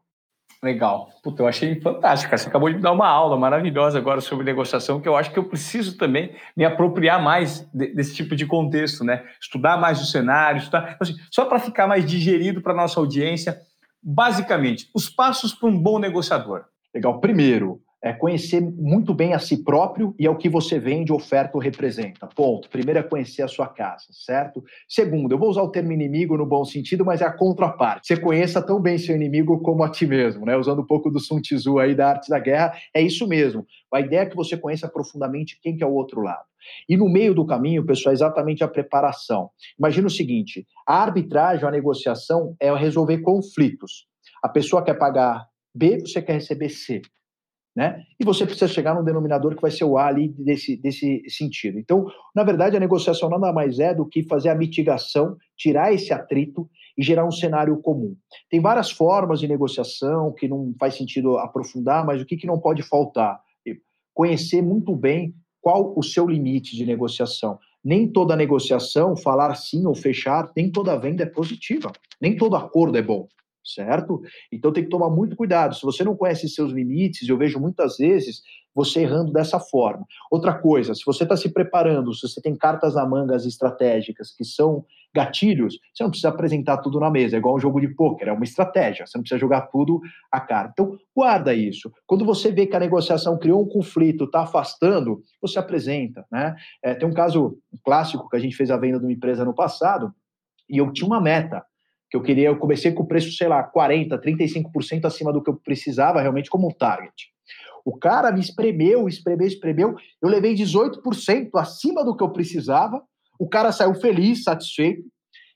Legal. 0.62 1.08
Puta, 1.22 1.42
eu 1.42 1.48
achei 1.48 1.80
fantástico. 1.80 2.36
Você 2.36 2.48
acabou 2.48 2.68
de 2.68 2.76
me 2.76 2.82
dar 2.82 2.92
uma 2.92 3.06
aula 3.06 3.36
maravilhosa 3.36 3.98
agora 3.98 4.20
sobre 4.20 4.44
negociação, 4.44 5.00
que 5.00 5.08
eu 5.08 5.16
acho 5.16 5.30
que 5.30 5.38
eu 5.38 5.44
preciso 5.44 5.96
também 5.96 6.34
me 6.56 6.64
apropriar 6.64 7.22
mais 7.22 7.60
de, 7.72 7.88
desse 7.94 8.14
tipo 8.14 8.34
de 8.34 8.46
contexto, 8.46 9.04
né? 9.04 9.24
Estudar 9.40 9.76
mais 9.76 10.00
o 10.00 10.06
cenário, 10.06 10.58
estudar... 10.58 10.90
Tipo 10.90 11.04
assim, 11.04 11.14
só 11.30 11.44
para 11.44 11.58
ficar 11.58 11.86
mais 11.86 12.04
digerido 12.04 12.60
para 12.62 12.72
a 12.72 12.76
nossa 12.76 12.98
audiência, 12.98 13.58
basicamente, 14.02 14.88
os 14.94 15.08
passos 15.08 15.54
para 15.54 15.68
um 15.68 15.78
bom 15.78 15.98
negociador. 15.98 16.64
Legal. 16.94 17.20
Primeiro, 17.20 17.80
é 18.06 18.12
conhecer 18.12 18.60
muito 18.60 19.12
bem 19.12 19.34
a 19.34 19.38
si 19.40 19.64
próprio 19.64 20.14
e 20.16 20.28
ao 20.28 20.36
que 20.36 20.48
você 20.48 20.78
vende, 20.78 21.12
oferta 21.12 21.56
ou 21.56 21.60
representa. 21.60 22.28
Ponto. 22.28 22.70
Primeiro 22.70 23.00
é 23.00 23.02
conhecer 23.02 23.42
a 23.42 23.48
sua 23.48 23.66
casa, 23.66 24.06
certo? 24.12 24.62
Segundo, 24.88 25.32
eu 25.32 25.38
vou 25.38 25.50
usar 25.50 25.62
o 25.62 25.70
termo 25.72 25.90
inimigo 25.90 26.36
no 26.36 26.46
bom 26.46 26.64
sentido, 26.64 27.04
mas 27.04 27.20
é 27.20 27.24
a 27.24 27.32
contraparte. 27.32 28.06
Você 28.06 28.16
conheça 28.16 28.62
tão 28.62 28.80
bem 28.80 28.96
seu 28.96 29.16
inimigo 29.16 29.60
como 29.60 29.82
a 29.82 29.90
ti 29.90 30.06
mesmo, 30.06 30.46
né? 30.46 30.56
Usando 30.56 30.82
um 30.82 30.86
pouco 30.86 31.10
do 31.10 31.18
Sun 31.18 31.40
Tzu 31.40 31.80
aí 31.80 31.96
da 31.96 32.10
arte 32.10 32.30
da 32.30 32.38
guerra, 32.38 32.74
é 32.94 33.02
isso 33.02 33.26
mesmo. 33.26 33.66
A 33.92 34.00
ideia 34.00 34.20
é 34.20 34.26
que 34.26 34.36
você 34.36 34.56
conheça 34.56 34.86
profundamente 34.88 35.58
quem 35.60 35.76
que 35.76 35.82
é 35.82 35.86
o 35.86 35.92
outro 35.92 36.20
lado. 36.20 36.44
E 36.88 36.96
no 36.96 37.08
meio 37.08 37.34
do 37.34 37.44
caminho, 37.44 37.84
pessoal, 37.84 38.12
é 38.12 38.14
exatamente 38.14 38.62
a 38.62 38.68
preparação. 38.68 39.50
Imagina 39.76 40.06
o 40.06 40.10
seguinte: 40.10 40.64
a 40.86 41.02
arbitragem, 41.02 41.66
a 41.66 41.72
negociação 41.72 42.54
é 42.60 42.72
resolver 42.72 43.18
conflitos. 43.18 44.06
A 44.40 44.48
pessoa 44.48 44.84
quer 44.84 44.94
pagar 44.94 45.44
B, 45.74 45.98
você 46.00 46.22
quer 46.22 46.34
receber 46.34 46.68
C 46.68 47.02
né? 47.76 48.02
E 48.18 48.24
você 48.24 48.46
precisa 48.46 48.66
chegar 48.66 48.94
num 48.94 49.04
denominador 49.04 49.54
que 49.54 49.60
vai 49.60 49.70
ser 49.70 49.84
o 49.84 49.98
A 49.98 50.06
ali 50.06 50.28
desse, 50.28 50.78
desse 50.78 51.22
sentido. 51.28 51.78
Então, 51.78 52.06
na 52.34 52.42
verdade, 52.42 52.74
a 52.74 52.80
negociação 52.80 53.28
nada 53.28 53.52
mais 53.52 53.78
é 53.78 53.94
do 53.94 54.06
que 54.06 54.22
fazer 54.22 54.48
a 54.48 54.54
mitigação, 54.54 55.36
tirar 55.54 55.92
esse 55.92 56.10
atrito 56.10 56.66
e 56.96 57.02
gerar 57.02 57.26
um 57.26 57.30
cenário 57.30 57.76
comum. 57.82 58.16
Tem 58.50 58.60
várias 58.60 58.90
formas 58.90 59.38
de 59.40 59.46
negociação 59.46 60.32
que 60.32 60.48
não 60.48 60.74
faz 60.80 60.94
sentido 60.94 61.36
aprofundar, 61.36 62.06
mas 62.06 62.22
o 62.22 62.24
que, 62.24 62.38
que 62.38 62.46
não 62.46 62.58
pode 62.58 62.82
faltar? 62.82 63.38
Conhecer 64.14 64.62
muito 64.62 64.96
bem 64.96 65.34
qual 65.60 65.92
o 65.94 66.02
seu 66.02 66.26
limite 66.26 66.74
de 66.74 66.86
negociação. 66.86 67.58
Nem 67.84 68.10
toda 68.10 68.34
negociação, 68.34 69.14
falar 69.14 69.54
sim 69.54 69.84
ou 69.84 69.94
fechar, 69.94 70.50
nem 70.56 70.70
toda 70.72 70.98
venda 70.98 71.24
é 71.24 71.26
positiva, 71.26 71.92
nem 72.18 72.34
todo 72.36 72.56
acordo 72.56 72.96
é 72.96 73.02
bom 73.02 73.28
certo? 73.66 74.20
Então 74.52 74.72
tem 74.72 74.84
que 74.84 74.90
tomar 74.90 75.10
muito 75.10 75.36
cuidado. 75.36 75.74
Se 75.74 75.82
você 75.82 76.04
não 76.04 76.16
conhece 76.16 76.48
seus 76.48 76.72
limites, 76.72 77.28
eu 77.28 77.36
vejo 77.36 77.58
muitas 77.58 77.96
vezes 77.96 78.42
você 78.76 79.00
errando 79.00 79.32
dessa 79.32 79.58
forma. 79.58 80.06
Outra 80.30 80.52
coisa, 80.52 80.94
se 80.94 81.02
você 81.04 81.22
está 81.22 81.34
se 81.34 81.48
preparando, 81.48 82.12
se 82.12 82.28
você 82.28 82.42
tem 82.42 82.54
cartas 82.54 82.94
na 82.94 83.06
mangas 83.06 83.46
estratégicas 83.46 84.34
que 84.36 84.44
são 84.44 84.84
gatilhos, 85.14 85.78
você 85.94 86.02
não 86.02 86.10
precisa 86.10 86.28
apresentar 86.28 86.76
tudo 86.78 87.00
na 87.00 87.10
mesa, 87.10 87.36
é 87.36 87.38
igual 87.38 87.56
um 87.56 87.58
jogo 87.58 87.80
de 87.80 87.88
pôquer, 87.88 88.28
é 88.28 88.32
uma 88.32 88.44
estratégia, 88.44 89.06
você 89.06 89.16
não 89.16 89.22
precisa 89.22 89.40
jogar 89.40 89.62
tudo 89.62 89.98
a 90.30 90.38
cara. 90.38 90.68
Então, 90.70 90.98
guarda 91.16 91.54
isso. 91.54 91.90
Quando 92.06 92.22
você 92.22 92.52
vê 92.52 92.66
que 92.66 92.76
a 92.76 92.80
negociação 92.80 93.38
criou 93.38 93.62
um 93.62 93.68
conflito, 93.68 94.24
está 94.24 94.42
afastando, 94.42 95.22
você 95.40 95.58
apresenta. 95.58 96.26
Né? 96.30 96.54
É, 96.84 96.94
tem 96.94 97.08
um 97.08 97.14
caso 97.14 97.58
clássico 97.82 98.28
que 98.28 98.36
a 98.36 98.40
gente 98.40 98.54
fez 98.54 98.70
a 98.70 98.76
venda 98.76 98.98
de 98.98 99.06
uma 99.06 99.12
empresa 99.12 99.42
no 99.42 99.54
passado, 99.54 100.12
e 100.68 100.76
eu 100.76 100.92
tinha 100.92 101.06
uma 101.06 101.20
meta 101.20 101.64
que 102.16 102.22
eu 102.22 102.22
queria, 102.22 102.48
eu 102.48 102.58
comecei 102.58 102.92
com 102.92 103.02
o 103.02 103.06
preço, 103.06 103.30
sei 103.32 103.48
lá, 103.48 103.62
40, 103.62 104.18
35% 104.18 105.04
acima 105.04 105.32
do 105.32 105.42
que 105.42 105.50
eu 105.50 105.56
precisava 105.56 106.20
realmente 106.20 106.48
como 106.48 106.74
target. 106.74 107.28
O 107.84 107.96
cara 107.96 108.32
me 108.32 108.40
espremeu, 108.40 109.06
espremeu, 109.06 109.46
espremeu, 109.46 109.94
eu 110.20 110.28
levei 110.28 110.54
18% 110.54 111.50
acima 111.54 112.04
do 112.04 112.16
que 112.16 112.24
eu 112.24 112.30
precisava, 112.30 113.02
o 113.38 113.48
cara 113.48 113.70
saiu 113.70 113.94
feliz, 113.94 114.42
satisfeito. 114.42 115.04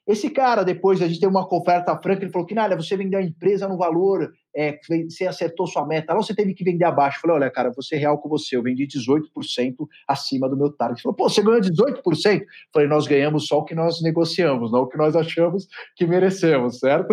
Esse 0.07 0.31
cara, 0.31 0.63
depois 0.63 1.01
a 1.01 1.09
gente 1.09 1.19
teve 1.19 1.31
uma 1.31 1.47
oferta 1.53 1.97
franca, 1.97 2.23
ele 2.23 2.33
falou 2.33 2.47
que, 2.47 2.55
nada, 2.55 2.77
você 2.77 2.97
vendeu 2.97 3.19
a 3.19 3.23
empresa 3.23 3.67
no 3.67 3.77
valor 3.77 4.31
é, 4.55 4.79
você 5.09 5.27
acertou 5.27 5.67
sua 5.67 5.87
meta, 5.87 6.13
lá 6.13 6.23
você 6.23 6.35
teve 6.35 6.55
que 6.55 6.65
vender 6.65 6.85
abaixo. 6.85 7.19
Eu 7.19 7.21
falei, 7.23 7.37
olha, 7.37 7.51
cara, 7.51 7.71
vou 7.71 7.83
ser 7.83 7.97
real 7.97 8.19
com 8.19 8.29
você, 8.29 8.57
eu 8.57 8.63
vendi 8.63 8.87
18% 8.87 9.75
acima 10.09 10.49
do 10.49 10.57
meu 10.57 10.73
target. 10.73 10.99
Ele 10.99 11.03
falou, 11.03 11.17
pô, 11.17 11.29
você 11.29 11.43
ganhou 11.43 11.61
18%? 11.61 12.41
Eu 12.41 12.47
falei, 12.73 12.89
nós 12.89 13.07
ganhamos 13.07 13.47
só 13.47 13.59
o 13.59 13.65
que 13.65 13.75
nós 13.75 14.03
negociamos, 14.03 14.73
não 14.73 14.81
o 14.83 14.89
que 14.89 14.97
nós 14.97 15.15
achamos 15.15 15.67
que 15.97 16.07
merecemos, 16.07 16.79
certo? 16.79 17.09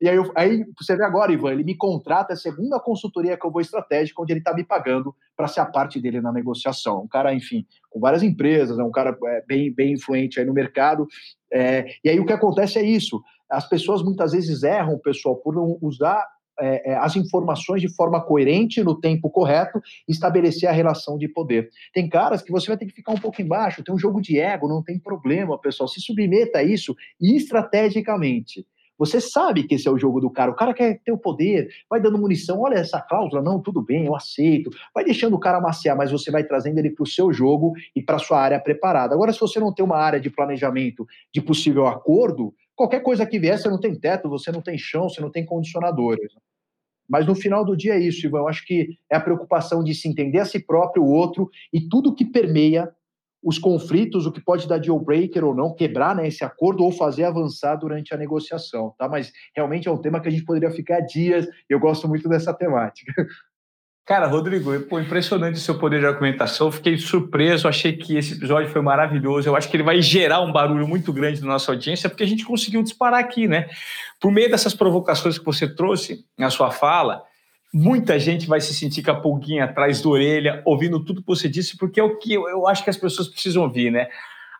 E 0.00 0.08
aí, 0.08 0.16
eu, 0.16 0.30
aí 0.34 0.64
você 0.76 0.96
vê 0.96 1.04
agora, 1.04 1.32
Ivan, 1.32 1.52
ele 1.52 1.64
me 1.64 1.76
contrata, 1.76 2.32
a 2.32 2.36
segunda 2.36 2.80
consultoria 2.80 3.36
que 3.36 3.46
eu 3.46 3.50
vou 3.50 3.60
estratégica, 3.60 4.20
onde 4.20 4.32
ele 4.32 4.40
está 4.40 4.52
me 4.52 4.64
pagando 4.64 5.14
para 5.36 5.48
ser 5.48 5.60
a 5.60 5.66
parte 5.66 6.00
dele 6.00 6.20
na 6.20 6.32
negociação. 6.32 7.02
Um 7.02 7.08
cara, 7.08 7.32
enfim, 7.32 7.64
com 7.88 8.00
várias 8.00 8.22
empresas, 8.22 8.78
é 8.78 8.82
um 8.82 8.90
cara 8.90 9.16
é, 9.26 9.44
bem, 9.46 9.72
bem 9.72 9.92
influente 9.92 10.40
aí 10.40 10.46
no 10.46 10.52
mercado. 10.52 11.06
É, 11.52 11.86
e 12.04 12.08
aí 12.08 12.18
o 12.18 12.26
que 12.26 12.32
acontece 12.32 12.78
é 12.78 12.82
isso, 12.82 13.22
as 13.50 13.68
pessoas 13.68 14.02
muitas 14.02 14.32
vezes 14.32 14.62
erram, 14.62 14.98
pessoal, 14.98 15.36
por 15.36 15.54
não 15.54 15.78
usar 15.82 16.26
é, 16.60 16.92
é, 16.92 16.96
as 16.96 17.16
informações 17.16 17.80
de 17.80 17.88
forma 17.88 18.20
coerente, 18.20 18.82
no 18.82 18.98
tempo 18.98 19.30
correto, 19.30 19.80
estabelecer 20.08 20.68
a 20.68 20.72
relação 20.72 21.16
de 21.16 21.28
poder. 21.28 21.70
Tem 21.92 22.08
caras 22.08 22.42
que 22.42 22.52
você 22.52 22.66
vai 22.66 22.76
ter 22.76 22.86
que 22.86 22.92
ficar 22.92 23.12
um 23.12 23.18
pouco 23.18 23.40
embaixo, 23.40 23.82
tem 23.82 23.94
um 23.94 23.98
jogo 23.98 24.20
de 24.20 24.38
ego, 24.38 24.68
não 24.68 24.82
tem 24.82 24.98
problema, 24.98 25.58
pessoal. 25.58 25.88
Se 25.88 26.00
submeta 26.00 26.58
a 26.58 26.62
isso 26.62 26.94
estrategicamente. 27.20 28.66
Você 28.98 29.20
sabe 29.20 29.64
que 29.64 29.74
esse 29.74 29.88
é 29.88 29.90
o 29.90 29.98
jogo 29.98 30.20
do 30.20 30.30
cara. 30.30 30.52
O 30.52 30.54
cara 30.54 30.72
quer 30.72 31.00
ter 31.04 31.10
o 31.10 31.18
poder, 31.18 31.68
vai 31.90 32.00
dando 32.00 32.18
munição. 32.18 32.60
Olha 32.60 32.76
essa 32.76 33.00
cláusula, 33.00 33.42
não, 33.42 33.60
tudo 33.60 33.82
bem, 33.82 34.06
eu 34.06 34.14
aceito. 34.14 34.70
Vai 34.94 35.04
deixando 35.04 35.34
o 35.34 35.40
cara 35.40 35.60
maciar, 35.60 35.96
mas 35.96 36.12
você 36.12 36.30
vai 36.30 36.44
trazendo 36.44 36.78
ele 36.78 36.90
para 36.90 37.02
o 37.02 37.06
seu 37.06 37.32
jogo 37.32 37.72
e 37.96 38.00
para 38.00 38.20
sua 38.20 38.40
área 38.40 38.60
preparada. 38.60 39.12
Agora, 39.12 39.32
se 39.32 39.40
você 39.40 39.58
não 39.58 39.74
tem 39.74 39.84
uma 39.84 39.96
área 39.96 40.20
de 40.20 40.30
planejamento 40.30 41.04
de 41.34 41.42
possível 41.42 41.88
acordo, 41.88 42.54
qualquer 42.74 43.00
coisa 43.00 43.26
que 43.26 43.38
vier, 43.38 43.58
você 43.58 43.68
não 43.68 43.80
tem 43.80 43.94
teto, 43.94 44.28
você 44.28 44.50
não 44.50 44.62
tem 44.62 44.76
chão, 44.78 45.08
você 45.08 45.20
não 45.20 45.30
tem 45.30 45.44
condicionadores. 45.44 46.32
Mas 47.08 47.26
no 47.26 47.34
final 47.34 47.64
do 47.64 47.76
dia 47.76 47.94
é 47.94 48.00
isso, 48.00 48.26
Ivan. 48.26 48.38
Eu 48.38 48.48
acho 48.48 48.64
que 48.64 48.96
é 49.10 49.16
a 49.16 49.20
preocupação 49.20 49.82
de 49.82 49.94
se 49.94 50.08
entender 50.08 50.38
a 50.38 50.44
si 50.44 50.58
próprio, 50.58 51.02
o 51.02 51.10
outro 51.10 51.50
e 51.72 51.88
tudo 51.88 52.14
que 52.14 52.24
permeia 52.24 52.90
os 53.42 53.58
conflitos, 53.58 54.24
o 54.24 54.32
que 54.32 54.40
pode 54.40 54.68
dar 54.68 54.78
deal 54.78 54.98
breaker 55.00 55.44
ou 55.44 55.54
não, 55.54 55.74
quebrar 55.74 56.14
né, 56.14 56.28
esse 56.28 56.44
acordo 56.44 56.84
ou 56.84 56.92
fazer 56.92 57.24
avançar 57.24 57.74
durante 57.74 58.14
a 58.14 58.16
negociação, 58.16 58.94
tá? 58.96 59.08
Mas 59.08 59.32
realmente 59.54 59.88
é 59.88 59.90
um 59.90 60.00
tema 60.00 60.20
que 60.20 60.28
a 60.28 60.30
gente 60.30 60.44
poderia 60.44 60.70
ficar 60.70 61.00
dias. 61.00 61.46
Eu 61.68 61.80
gosto 61.80 62.08
muito 62.08 62.28
dessa 62.28 62.54
temática. 62.54 63.12
Cara, 64.04 64.26
Rodrigo, 64.26 64.80
pô, 64.88 64.98
impressionante 64.98 65.54
o 65.54 65.60
seu 65.60 65.78
poder 65.78 66.00
de 66.00 66.06
argumentação. 66.06 66.72
Fiquei 66.72 66.98
surpreso, 66.98 67.68
achei 67.68 67.92
que 67.92 68.16
esse 68.16 68.34
episódio 68.34 68.68
foi 68.68 68.82
maravilhoso. 68.82 69.48
Eu 69.48 69.54
acho 69.54 69.70
que 69.70 69.76
ele 69.76 69.84
vai 69.84 70.02
gerar 70.02 70.40
um 70.40 70.50
barulho 70.50 70.88
muito 70.88 71.12
grande 71.12 71.40
na 71.40 71.46
nossa 71.46 71.70
audiência, 71.70 72.08
porque 72.10 72.24
a 72.24 72.26
gente 72.26 72.44
conseguiu 72.44 72.82
disparar 72.82 73.20
aqui, 73.20 73.46
né? 73.46 73.68
Por 74.20 74.32
meio 74.32 74.50
dessas 74.50 74.74
provocações 74.74 75.38
que 75.38 75.44
você 75.44 75.72
trouxe 75.72 76.24
na 76.36 76.50
sua 76.50 76.72
fala, 76.72 77.22
muita 77.72 78.18
gente 78.18 78.48
vai 78.48 78.60
se 78.60 78.74
sentir 78.74 79.04
com 79.04 79.12
a 79.12 79.20
pulguinha 79.20 79.64
atrás 79.64 80.02
da 80.02 80.08
orelha, 80.08 80.62
ouvindo 80.64 81.04
tudo 81.04 81.20
que 81.20 81.26
você 81.26 81.48
disse, 81.48 81.76
porque 81.78 82.00
é 82.00 82.02
o 82.02 82.18
que 82.18 82.34
eu, 82.34 82.66
acho 82.66 82.82
que 82.82 82.90
as 82.90 82.96
pessoas 82.96 83.28
precisam 83.28 83.62
ouvir, 83.62 83.92
né? 83.92 84.08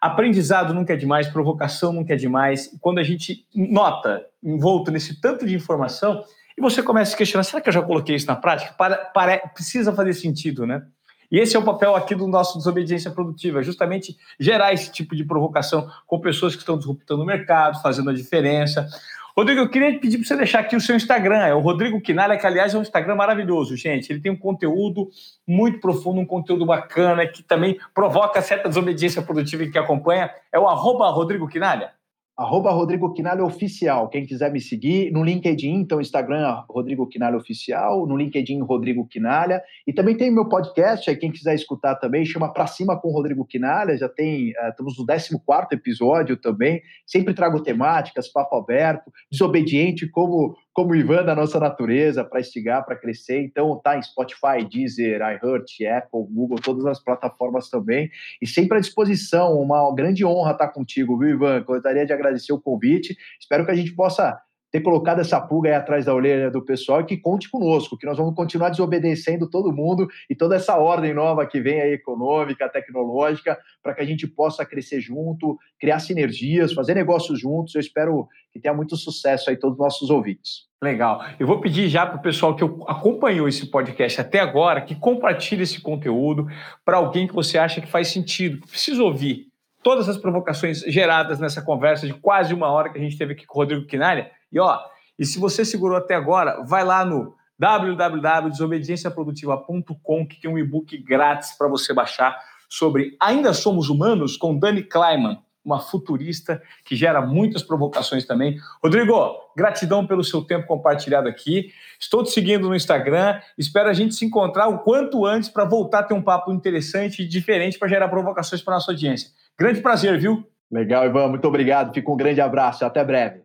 Aprendizado 0.00 0.72
nunca 0.72 0.92
é 0.92 0.96
demais, 0.96 1.28
provocação 1.28 1.92
nunca 1.92 2.12
é 2.12 2.16
demais. 2.16 2.70
Quando 2.80 3.00
a 3.00 3.04
gente 3.04 3.44
nota, 3.52 4.24
envolto 4.42 4.92
nesse 4.92 5.20
tanto 5.20 5.44
de 5.44 5.54
informação, 5.54 6.24
você 6.62 6.82
começa 6.82 7.10
a 7.10 7.12
se 7.12 7.16
questionar: 7.16 7.44
será 7.44 7.60
que 7.60 7.68
eu 7.68 7.72
já 7.72 7.82
coloquei 7.82 8.16
isso 8.16 8.26
na 8.26 8.36
prática? 8.36 8.72
Para, 8.72 8.96
para, 8.96 9.38
precisa 9.48 9.92
fazer 9.92 10.14
sentido, 10.14 10.66
né? 10.66 10.82
E 11.30 11.38
esse 11.38 11.56
é 11.56 11.58
o 11.58 11.64
papel 11.64 11.96
aqui 11.96 12.14
do 12.14 12.26
nosso 12.26 12.58
Desobediência 12.58 13.10
Produtiva, 13.10 13.62
justamente 13.62 14.16
gerar 14.38 14.74
esse 14.74 14.92
tipo 14.92 15.16
de 15.16 15.24
provocação 15.24 15.90
com 16.06 16.20
pessoas 16.20 16.54
que 16.54 16.60
estão 16.60 16.76
disruptando 16.76 17.22
o 17.22 17.26
mercado, 17.26 17.80
fazendo 17.80 18.10
a 18.10 18.12
diferença. 18.12 18.86
Rodrigo, 19.34 19.60
eu 19.60 19.68
queria 19.70 19.98
pedir 19.98 20.18
para 20.18 20.26
você 20.26 20.36
deixar 20.36 20.60
aqui 20.60 20.76
o 20.76 20.80
seu 20.80 20.94
Instagram, 20.94 21.38
é 21.38 21.54
o 21.54 21.60
Rodrigo 21.60 22.02
Quinalha, 22.02 22.36
que 22.36 22.46
aliás 22.46 22.74
é 22.74 22.78
um 22.78 22.82
Instagram 22.82 23.14
maravilhoso, 23.14 23.74
gente. 23.78 24.12
Ele 24.12 24.20
tem 24.20 24.30
um 24.30 24.36
conteúdo 24.36 25.08
muito 25.48 25.80
profundo, 25.80 26.20
um 26.20 26.26
conteúdo 26.26 26.66
bacana, 26.66 27.26
que 27.26 27.42
também 27.42 27.78
provoca 27.94 28.42
certa 28.42 28.68
desobediência 28.68 29.22
produtiva 29.22 29.64
que 29.64 29.78
acompanha. 29.78 30.30
É 30.52 30.58
o 30.58 30.68
arroba 30.68 31.08
Rodrigo 31.08 31.48
Quinalha? 31.48 31.92
Arroba 32.36 32.70
Rodrigo 32.70 33.12
Quinalha 33.12 33.44
Oficial. 33.44 34.08
Quem 34.08 34.24
quiser 34.24 34.50
me 34.50 34.60
seguir 34.60 35.12
no 35.12 35.22
LinkedIn, 35.22 35.74
então 35.74 36.00
Instagram 36.00 36.64
Rodrigo 36.68 37.06
Quinalha 37.06 37.36
Oficial, 37.36 38.06
no 38.06 38.16
LinkedIn 38.16 38.60
Rodrigo 38.62 39.06
Quinalha. 39.06 39.62
E 39.86 39.92
também 39.92 40.16
tem 40.16 40.30
meu 40.30 40.48
podcast, 40.48 41.08
aí 41.08 41.16
quem 41.16 41.30
quiser 41.30 41.54
escutar 41.54 41.96
também, 41.96 42.24
chama 42.24 42.52
Pra 42.52 42.66
Cima 42.66 42.98
com 42.98 43.12
Rodrigo 43.12 43.44
Quinalha. 43.44 43.96
Já 43.96 44.08
tem, 44.08 44.52
estamos 44.68 44.98
no 44.98 45.06
14 45.06 45.38
episódio 45.72 46.36
também. 46.36 46.80
Sempre 47.06 47.34
trago 47.34 47.62
temáticas, 47.62 48.28
papo 48.28 48.56
aberto, 48.56 49.12
desobediente, 49.30 50.08
como 50.08 50.56
como 50.72 50.94
Ivan 50.94 51.24
da 51.24 51.34
nossa 51.34 51.60
natureza, 51.60 52.24
para 52.24 52.40
estigar, 52.40 52.84
para 52.84 52.96
crescer. 52.96 53.42
Então 53.42 53.78
tá 53.82 53.96
em 53.96 54.02
Spotify, 54.02 54.64
Deezer, 54.68 55.20
iHeart, 55.20 55.70
Apple, 55.96 56.26
Google, 56.30 56.58
todas 56.60 56.86
as 56.86 57.02
plataformas 57.02 57.68
também. 57.68 58.10
E 58.40 58.46
sempre 58.46 58.78
à 58.78 58.80
disposição. 58.80 59.60
Uma 59.60 59.94
grande 59.94 60.24
honra 60.24 60.52
estar 60.52 60.68
contigo, 60.68 61.18
viu, 61.18 61.30
Ivan? 61.30 61.62
Gostaria 61.62 62.06
de 62.06 62.12
agradecer 62.12 62.52
o 62.52 62.60
convite. 62.60 63.16
Espero 63.38 63.64
que 63.64 63.70
a 63.70 63.74
gente 63.74 63.92
possa 63.94 64.40
ter 64.72 64.80
colocado 64.80 65.20
essa 65.20 65.38
pulga 65.38 65.68
aí 65.68 65.74
atrás 65.74 66.06
da 66.06 66.14
orelha 66.14 66.50
do 66.50 66.64
pessoal 66.64 67.02
e 67.02 67.04
que 67.04 67.18
conte 67.18 67.50
conosco, 67.50 67.98
que 67.98 68.06
nós 68.06 68.16
vamos 68.16 68.34
continuar 68.34 68.70
desobedecendo 68.70 69.48
todo 69.48 69.72
mundo 69.72 70.08
e 70.30 70.34
toda 70.34 70.56
essa 70.56 70.78
ordem 70.78 71.12
nova 71.12 71.46
que 71.46 71.60
vem 71.60 71.78
aí, 71.78 71.92
econômica, 71.92 72.68
tecnológica, 72.70 73.58
para 73.82 73.94
que 73.94 74.00
a 74.00 74.06
gente 74.06 74.26
possa 74.26 74.64
crescer 74.64 75.00
junto, 75.00 75.58
criar 75.78 75.98
sinergias, 75.98 76.72
fazer 76.72 76.94
negócios 76.94 77.38
juntos. 77.38 77.74
Eu 77.74 77.82
espero 77.82 78.26
que 78.50 78.58
tenha 78.58 78.72
muito 78.72 78.96
sucesso 78.96 79.50
aí 79.50 79.56
todos 79.58 79.76
os 79.76 79.84
nossos 79.84 80.08
ouvintes. 80.08 80.66
Legal. 80.82 81.22
Eu 81.38 81.46
vou 81.46 81.60
pedir 81.60 81.88
já 81.88 82.06
para 82.06 82.16
o 82.16 82.22
pessoal 82.22 82.56
que 82.56 82.64
acompanhou 82.64 83.46
esse 83.46 83.66
podcast 83.66 84.22
até 84.22 84.40
agora 84.40 84.80
que 84.80 84.94
compartilhe 84.94 85.62
esse 85.62 85.80
conteúdo 85.82 86.46
para 86.82 86.96
alguém 86.96 87.28
que 87.28 87.34
você 87.34 87.58
acha 87.58 87.80
que 87.80 87.86
faz 87.86 88.08
sentido, 88.08 88.62
que 88.62 88.68
precisa 88.68 89.02
ouvir 89.02 89.52
todas 89.82 90.08
as 90.08 90.16
provocações 90.16 90.80
geradas 90.80 91.38
nessa 91.38 91.60
conversa 91.60 92.06
de 92.06 92.14
quase 92.14 92.54
uma 92.54 92.70
hora 92.70 92.90
que 92.90 92.98
a 92.98 93.00
gente 93.02 93.18
teve 93.18 93.34
aqui 93.34 93.46
com 93.46 93.58
o 93.58 93.62
Rodrigo 93.62 93.86
Quinalha. 93.86 94.30
E 94.52 94.60
ó, 94.60 94.78
e 95.18 95.24
se 95.24 95.38
você 95.38 95.64
segurou 95.64 95.96
até 95.96 96.14
agora, 96.14 96.62
vai 96.64 96.84
lá 96.84 97.02
no 97.04 97.34
www.desobedienciaprodutiva.com 97.58 100.26
que 100.26 100.40
tem 100.40 100.50
um 100.50 100.58
e-book 100.58 100.98
grátis 100.98 101.52
para 101.52 101.68
você 101.68 101.94
baixar 101.94 102.36
sobre 102.68 103.16
Ainda 103.20 103.54
Somos 103.54 103.88
Humanos 103.88 104.36
com 104.36 104.58
Dani 104.58 104.82
Kleiman, 104.82 105.38
uma 105.64 105.78
futurista 105.78 106.60
que 106.84 106.96
gera 106.96 107.20
muitas 107.20 107.62
provocações 107.62 108.24
também. 108.24 108.58
Rodrigo, 108.82 109.14
gratidão 109.56 110.04
pelo 110.06 110.24
seu 110.24 110.42
tempo 110.42 110.66
compartilhado 110.66 111.28
aqui. 111.28 111.70
Estou 112.00 112.24
te 112.24 112.30
seguindo 112.30 112.68
no 112.68 112.74
Instagram. 112.74 113.40
Espero 113.56 113.88
a 113.88 113.92
gente 113.92 114.14
se 114.14 114.24
encontrar 114.24 114.66
o 114.68 114.80
quanto 114.80 115.24
antes 115.24 115.48
para 115.48 115.64
voltar 115.64 116.00
a 116.00 116.02
ter 116.02 116.14
um 116.14 116.22
papo 116.22 116.52
interessante 116.52 117.22
e 117.22 117.28
diferente 117.28 117.78
para 117.78 117.88
gerar 117.88 118.08
provocações 118.08 118.60
para 118.60 118.74
nossa 118.74 118.90
audiência. 118.90 119.30
Grande 119.56 119.80
prazer, 119.80 120.18
viu? 120.18 120.44
Legal, 120.70 121.06
Ivan. 121.06 121.28
Muito 121.28 121.46
obrigado. 121.46 121.94
Fica 121.94 122.10
um 122.10 122.16
grande 122.16 122.40
abraço. 122.40 122.84
Até 122.84 123.04
breve. 123.04 123.40